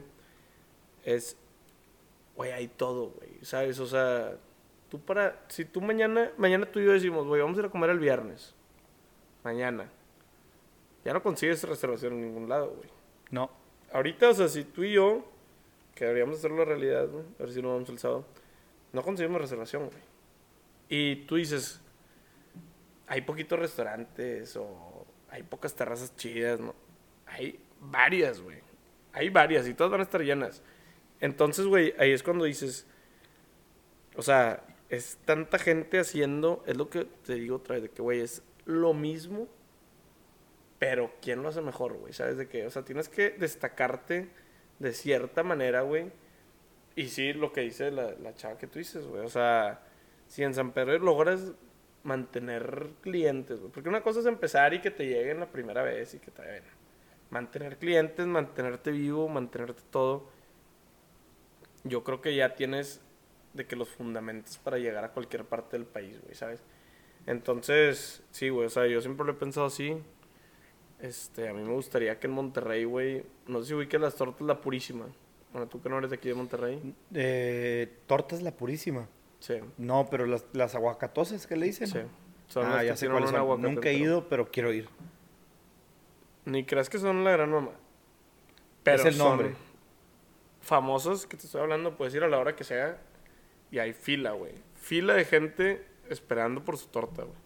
[1.03, 1.35] es,
[2.35, 3.79] güey, hay todo, güey, ¿sabes?
[3.79, 4.37] O sea,
[4.89, 7.69] tú para, si tú mañana, mañana tú y yo decimos, güey, vamos a ir a
[7.69, 8.53] comer el viernes,
[9.43, 9.89] mañana,
[11.03, 12.89] ya no consigues reservación en ningún lado, güey.
[13.31, 13.49] No.
[13.93, 15.25] Ahorita, o sea, si tú y yo,
[15.95, 18.25] que deberíamos hacerlo realidad, güey, a ver si nos vamos el sábado,
[18.93, 20.01] no conseguimos reservación, güey.
[20.89, 21.81] Y tú dices,
[23.07, 26.75] hay poquitos restaurantes o hay pocas terrazas chidas, ¿no?
[27.25, 28.59] Hay varias, güey.
[29.13, 30.61] Hay varias y todas van a estar llenas.
[31.19, 32.85] Entonces, güey, ahí es cuando dices,
[34.15, 38.01] o sea, es tanta gente haciendo, es lo que te digo otra vez, de que,
[38.01, 39.47] güey, es lo mismo,
[40.79, 42.13] pero ¿quién lo hace mejor, güey?
[42.13, 42.65] ¿Sabes de qué?
[42.65, 44.29] O sea, tienes que destacarte
[44.79, 46.11] de cierta manera, güey.
[46.95, 49.25] Y sí, lo que dice la, la chava que tú dices, güey.
[49.25, 49.81] O sea,
[50.27, 51.53] si en San Pedro logras
[52.03, 53.71] mantener clientes, güey.
[53.71, 56.41] Porque una cosa es empezar y que te lleguen la primera vez y que te
[56.41, 56.63] vayan.
[57.29, 60.29] Mantener clientes, mantenerte vivo, mantenerte todo.
[61.83, 63.01] Yo creo que ya tienes
[63.57, 66.61] de que los fundamentos para llegar a cualquier parte del país, güey, ¿sabes?
[67.25, 69.97] Entonces, sí, güey, o sea, yo siempre lo he pensado así.
[70.99, 74.47] Este, a mí me gustaría que en Monterrey, güey, no sé si ubiques las tortas
[74.47, 75.05] La Purísima.
[75.51, 76.95] Bueno, tú que no eres de aquí de Monterrey.
[77.13, 79.07] Eh, tortas la purísima.
[79.39, 81.87] Sí, No, pero las, las aguacatosas, ¿qué le dicen?
[81.87, 81.99] sí.
[82.47, 83.61] Son ah, ya que sé cuáles son.
[83.61, 84.87] Nunca he ido, pero quiero ir.
[86.45, 87.71] Ni creas que son la gran mamá.
[88.83, 89.55] Pero Es el son nombre.
[90.61, 93.01] famosos que te estoy hablando, puedes ir a la hora que sea
[93.71, 94.53] y hay fila, güey.
[94.75, 97.37] Fila de gente esperando por su torta, güey.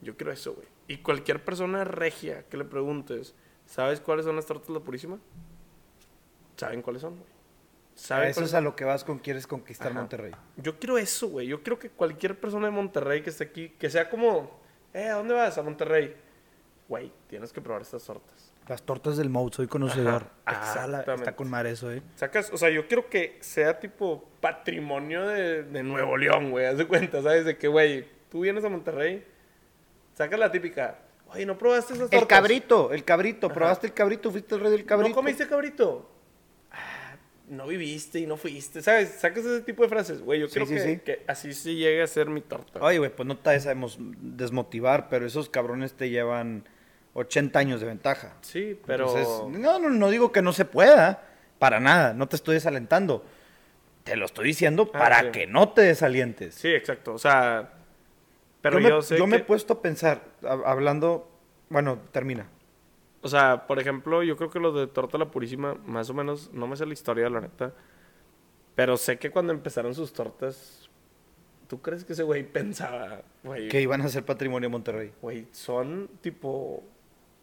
[0.00, 0.66] Yo quiero eso, güey.
[0.88, 3.34] Y cualquier persona regia que le preguntes,
[3.66, 5.18] ¿sabes cuáles son las tortas La Purísima?
[6.56, 7.30] ¿Saben cuáles son, güey?
[7.94, 10.00] ¿Saben Eso cuáles es a lo que vas con quieres conquistar Ajá.
[10.00, 10.32] Monterrey.
[10.56, 11.46] Yo quiero eso, güey.
[11.46, 14.58] Yo quiero que cualquier persona de Monterrey que esté aquí, que sea como,
[14.92, 15.56] eh, ¿a dónde vas?
[15.58, 16.16] A Monterrey.
[16.88, 18.51] Güey, tienes que probar estas tortas.
[18.68, 20.26] Las tortas del Mout, soy conocedor.
[20.46, 20.58] Ah, la-
[21.00, 21.14] exactamente.
[21.24, 22.00] está con mar eso, eh.
[22.16, 26.66] Sacas, o sea, yo quiero que sea tipo patrimonio de, de Nuevo León, güey.
[26.66, 27.44] Haz de cuenta, ¿sabes?
[27.44, 29.24] De que, güey, tú vienes a Monterrey,
[30.14, 30.98] sacas la típica.
[31.28, 32.20] Oye, ¿no probaste esas tortas?
[32.22, 33.48] El cabrito, el cabrito.
[33.48, 34.30] ¿Probaste el cabrito?
[34.30, 35.08] ¿Fuiste el rey del cabrito?
[35.08, 36.08] ¿No comiste cabrito?
[36.70, 37.16] Ah,
[37.48, 39.08] no viviste y no fuiste, ¿sabes?
[39.18, 40.20] Sacas ese tipo de frases.
[40.22, 40.98] Güey, yo Sí, sí, que, sí.
[40.98, 42.80] que así se llegue a ser mi torta.
[42.80, 46.68] Oye, güey, pues no te sabemos desmotivar, pero esos cabrones te llevan
[47.14, 48.34] 80 años de ventaja.
[48.42, 49.06] Sí, pero...
[49.16, 51.22] Entonces, no, no, no digo que no se pueda,
[51.58, 53.24] para nada, no te estoy desalentando.
[54.04, 55.26] Te lo estoy diciendo Ah, para sí.
[55.32, 56.54] que no te desalientes.
[56.54, 57.14] Sí, exacto.
[57.14, 57.72] O sea,
[58.60, 61.30] Pero yo, yo, me, sé yo me he puesto a pensar, hab- hablando,
[61.68, 62.48] bueno, termina.
[63.20, 66.50] O sea, por ejemplo, yo creo que los de Torta la Purísima, más o menos,
[66.52, 67.72] no me sé la historia, la neta.
[68.74, 70.88] Pero sé que cuando empezaron sus tortas,
[71.68, 73.68] ¿tú crees que ese güey pensaba, güey?
[73.68, 75.12] Que iban a ser patrimonio de Monterrey.
[75.22, 76.82] Güey, son tipo.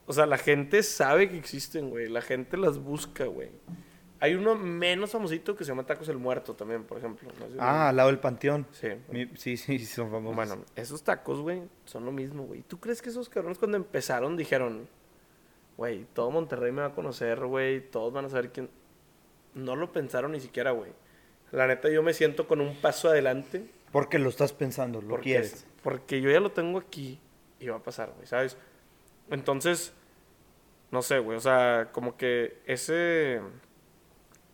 [0.10, 2.10] O sea, la gente sabe que existen, güey.
[2.10, 3.50] La gente las busca, güey.
[4.20, 7.30] Hay uno menos famosito que se llama Tacos el Muerto también, por ejemplo.
[7.40, 8.66] No Ah, al lado del panteón.
[8.72, 8.88] Sí.
[9.12, 10.36] Mi- sí, sí, son famosos.
[10.36, 12.64] Bueno, esos tacos, güey, son lo mismo, güey.
[12.64, 14.88] ¿Tú crees que esos cabrones cuando empezaron dijeron,
[15.78, 18.70] güey, todo Monterrey me va a conocer, güey, todos van a saber quién?
[19.54, 20.92] No lo pensaron ni siquiera, güey.
[21.52, 23.70] La neta, yo me siento con un paso adelante.
[23.92, 25.66] Porque lo estás pensando, lo porque, quieres.
[25.84, 27.20] Porque yo ya lo tengo aquí
[27.60, 28.58] y va a pasar, güey, ¿sabes?
[29.32, 29.94] Entonces,
[30.92, 33.42] no sé, güey, o sea, como que ese...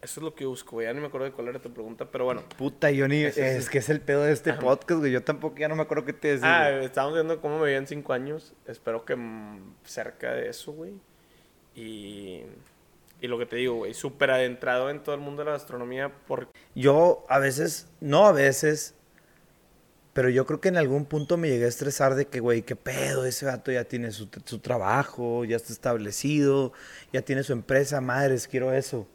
[0.01, 0.85] Eso es lo que busco, güey.
[0.85, 2.43] Ya ni me acuerdo de cuál era tu pregunta, pero bueno.
[2.59, 5.11] Puta, Johnny, Ese es que es el pedo de este podcast, güey.
[5.11, 6.65] Yo tampoco ya no me acuerdo qué te decía.
[6.65, 6.85] Ah, güey.
[6.85, 8.53] estábamos viendo cómo me veía en cinco años.
[8.67, 9.17] Espero que
[9.83, 10.93] cerca de eso, güey.
[11.73, 12.43] Y,
[13.19, 16.11] y lo que te digo, güey, súper adentrado en todo el mundo de la gastronomía.
[16.27, 16.49] Por...
[16.75, 18.93] Yo a veces, no a veces,
[20.15, 22.77] pero yo creo que en algún punto me llegué a estresar de que, güey, qué
[22.77, 26.71] pedo, ese vato ya tiene su, su trabajo, ya está establecido,
[27.11, 29.07] ya tiene su empresa, madres, quiero eso.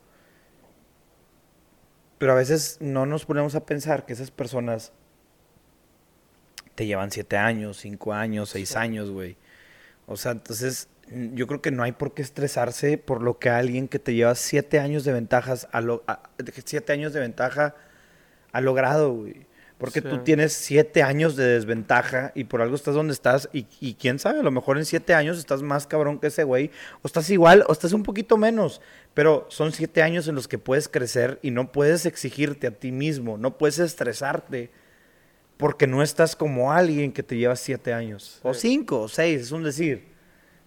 [2.19, 4.93] Pero a veces no nos ponemos a pensar que esas personas
[6.75, 8.77] te llevan siete años, cinco años, seis Sí.
[8.77, 9.39] años, güey.
[10.07, 10.89] O sea, entonces
[11.33, 14.35] yo creo que no hay por qué estresarse por lo que alguien que te lleva
[14.35, 16.29] siete años de ventajas a lo, a-
[16.67, 17.75] siete años de ventaja
[18.53, 19.47] ha logrado, güey.
[19.81, 23.94] Porque tú tienes siete años de desventaja y por algo estás donde estás y, y
[23.94, 26.70] quién sabe, a lo mejor en siete años estás más cabrón que ese güey
[27.01, 28.82] o estás igual o estás un poquito menos,
[29.15, 32.93] pero son siete años en los que puedes crecer y no puedes exigirte a ti
[32.93, 34.70] mismo, no puedes estresarte
[35.57, 39.51] porque no estás como alguien que te lleva siete años o cinco o seis, es
[39.51, 40.11] un decir.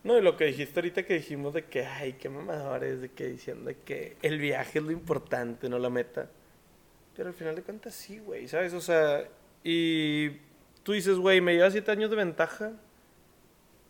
[0.03, 3.27] No, y lo que dijiste ahorita que dijimos de que, ay, qué mamadores, de que
[3.27, 6.29] diciendo de que el viaje es lo importante, no la meta.
[7.15, 8.73] Pero al final de cuentas sí, güey, ¿sabes?
[8.73, 9.23] O sea,
[9.63, 10.29] y
[10.83, 12.71] tú dices, güey, me lleva siete años de ventaja.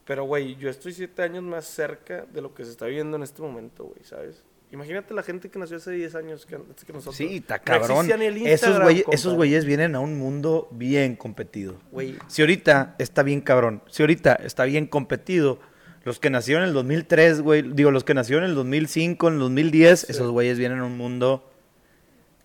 [0.05, 3.23] Pero, güey, yo estoy siete años más cerca de lo que se está viviendo en
[3.23, 4.43] este momento, güey, ¿sabes?
[4.71, 7.15] Imagínate la gente que nació hace 10 años que, antes que nosotros.
[7.15, 8.09] Sí, está No cabrón.
[8.11, 11.75] el esos güeyes, esos güeyes vienen a un mundo bien competido.
[11.91, 15.59] Güey, Si ahorita está bien cabrón, si ahorita está bien competido,
[16.05, 19.33] los que nacieron en el 2003, güey, digo, los que nacieron en el 2005, en
[19.35, 20.07] el 2010, Sí.
[20.11, 21.47] esos güeyes vienen a un mundo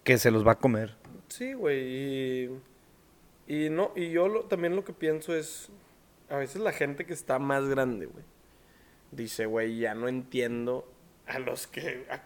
[0.08, 0.94] que se los va a comer.
[1.28, 1.80] Sí, güey.
[1.86, 2.50] Y,
[3.46, 5.68] y no, y yo lo- también lo que pienso es,
[6.30, 8.24] a veces la gente que está más grande, güey,
[9.12, 10.90] dice, güey, ya no entiendo
[11.26, 12.22] a los que, a,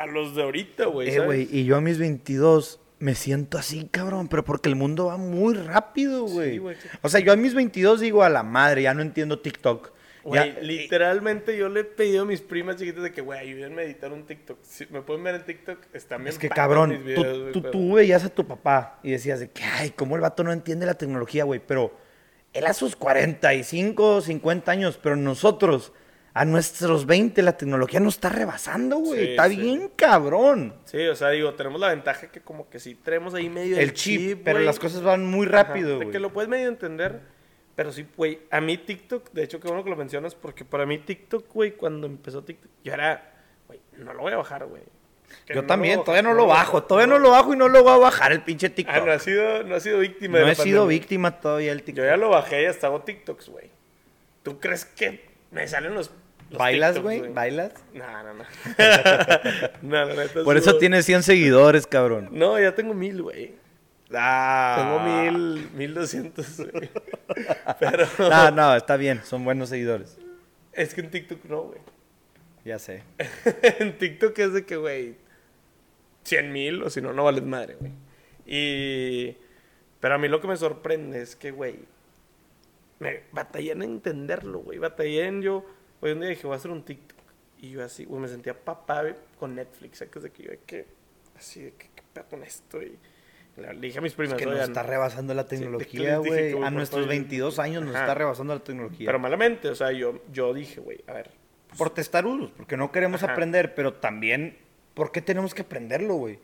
[0.00, 1.08] a los de ahorita, güey.
[1.10, 5.06] Eh, güey, y yo a mis 22 me siento así, cabrón, pero porque el mundo
[5.06, 6.58] va muy rápido, Sí, güey.
[6.58, 6.76] güey.
[7.02, 9.90] o sea, yo a mis 22 digo a la madre, ya no entiendo TikTok.
[10.34, 13.84] Ya- literalmente yo le he pedido a mis primas chiquitas de que, güey, ayúdenme a
[13.84, 14.58] editar un TikTok.
[14.62, 17.60] Si me pueden ver en TikTok, están bien Es que cabrón, mis tú, güey, tú,
[17.62, 20.52] pero- tú veías a tu papá y decías de que, ay, cómo el vato no
[20.52, 21.60] entiende la tecnología, güey.
[21.64, 21.92] Pero
[22.52, 25.92] él a sus 45, 50 años, pero nosotros,
[26.34, 29.20] a nuestros 20, la tecnología nos está rebasando, güey.
[29.20, 29.56] Sí, está sí.
[29.56, 30.74] bien cabrón.
[30.84, 33.92] Sí, o sea, digo, tenemos la ventaja que como que sí tenemos ahí medio El
[33.92, 34.66] chip, pero güey.
[34.66, 37.20] las cosas van muy Ajá, rápido, De que lo puedes medio entender.
[37.78, 40.84] Pero sí, güey, a mí TikTok, de hecho, qué bueno que lo mencionas, porque para
[40.84, 43.34] mí TikTok, güey, cuando empezó TikTok, yo era,
[43.68, 44.82] güey, no lo voy a bajar, güey.
[45.46, 47.92] Yo no también, todavía no lo bajo, todavía no lo bajo y no lo voy
[47.92, 48.96] a bajar el pinche TikTok.
[48.96, 51.84] Ah, no ha sido, no ha sido víctima no de he sido víctima todavía Yo
[51.84, 52.04] TikTok.
[52.04, 53.70] ya lo bajé y hasta hago TikToks, güey.
[54.42, 56.10] ¿Tú crees que me salen los,
[56.50, 57.32] los ¿Bailas, güey?
[57.32, 57.74] ¿Bailas?
[57.94, 58.44] No, no, no.
[59.82, 62.30] no, neta, Por eso tienes 100 seguidores, cabrón.
[62.32, 63.54] No, ya tengo mil, güey.
[64.14, 64.76] Ah.
[64.78, 66.62] Tengo mil, mil doscientos.
[67.80, 70.18] Pero No, no, está bien, son buenos seguidores.
[70.72, 71.80] es que en TikTok no, güey.
[72.64, 73.02] Ya sé.
[73.78, 75.16] en TikTok es de que, güey,
[76.24, 77.92] 100 mil o si no, no vales madre, güey.
[78.46, 79.36] Y...
[80.00, 81.80] Pero a mí lo que me sorprende es que, güey,
[83.00, 84.78] me batallé en entenderlo, güey.
[84.78, 85.64] Batallé en yo...
[86.00, 87.18] Hoy un día dije, voy a hacer un TikTok.
[87.58, 89.04] Y yo así, güey, me sentía papá
[89.38, 89.98] con Netflix.
[89.98, 90.22] ¿sabes?
[90.22, 90.86] De que yo, de que...
[91.36, 92.80] Así, de que, ¿qué pedo con esto?
[92.82, 92.98] Y
[93.58, 96.52] le dije a mis primas, que nos "Oigan", está rebasando la tecnología, güey.
[96.62, 98.04] A nuestros favor, 22 años nos Ajá.
[98.04, 99.06] está rebasando la tecnología.
[99.06, 101.30] Pero malamente, o sea, yo, yo dije, güey, a ver,
[101.76, 103.32] por testarudos, porque no queremos Ajá.
[103.32, 104.56] aprender, pero también,
[104.94, 106.38] ¿por qué tenemos que aprenderlo, güey?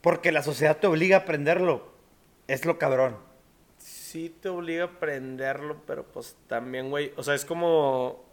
[0.00, 1.92] Porque la sociedad te obliga a aprenderlo.
[2.48, 3.16] Es lo cabrón.
[3.78, 8.24] sí te obliga a aprenderlo, pero pues también, güey, o sea, es como,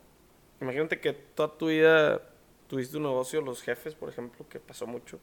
[0.60, 2.22] imagínate que toda tu vida
[2.68, 5.20] tuviste un negocio, los jefes, por ejemplo, que pasó mucho,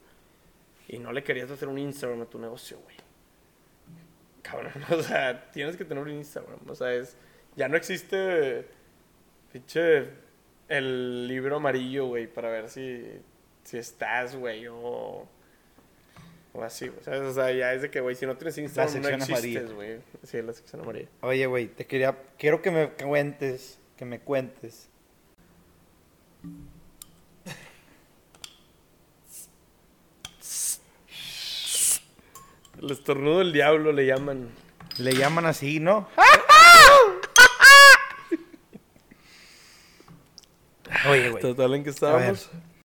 [0.87, 2.95] y no le querías hacer un Instagram a tu negocio, güey.
[4.41, 4.71] cabrón.
[4.91, 6.59] O sea, tienes que tener un Instagram.
[6.67, 7.17] O sea, es.
[7.55, 8.65] Ya no existe.
[9.51, 10.09] Pinche.
[10.67, 13.03] El libro amarillo, güey, para ver si.
[13.63, 15.27] Si estás, güey, o.
[16.53, 17.03] O así, güey.
[17.03, 17.21] ¿sabes?
[17.21, 19.99] O sea, ya es de que, güey, si no tienes Instagram, no existes, güey.
[20.23, 21.09] Sí, la sección amarilla.
[21.21, 24.89] Oye, güey, te quería, quiero que me cuentes, que me cuentes.
[32.85, 34.47] El estornudo del diablo le llaman.
[34.99, 36.07] Le llaman así, ¿no?
[41.09, 41.41] Oye, güey.
[41.41, 42.51] Total, ¿en ver, estábamos?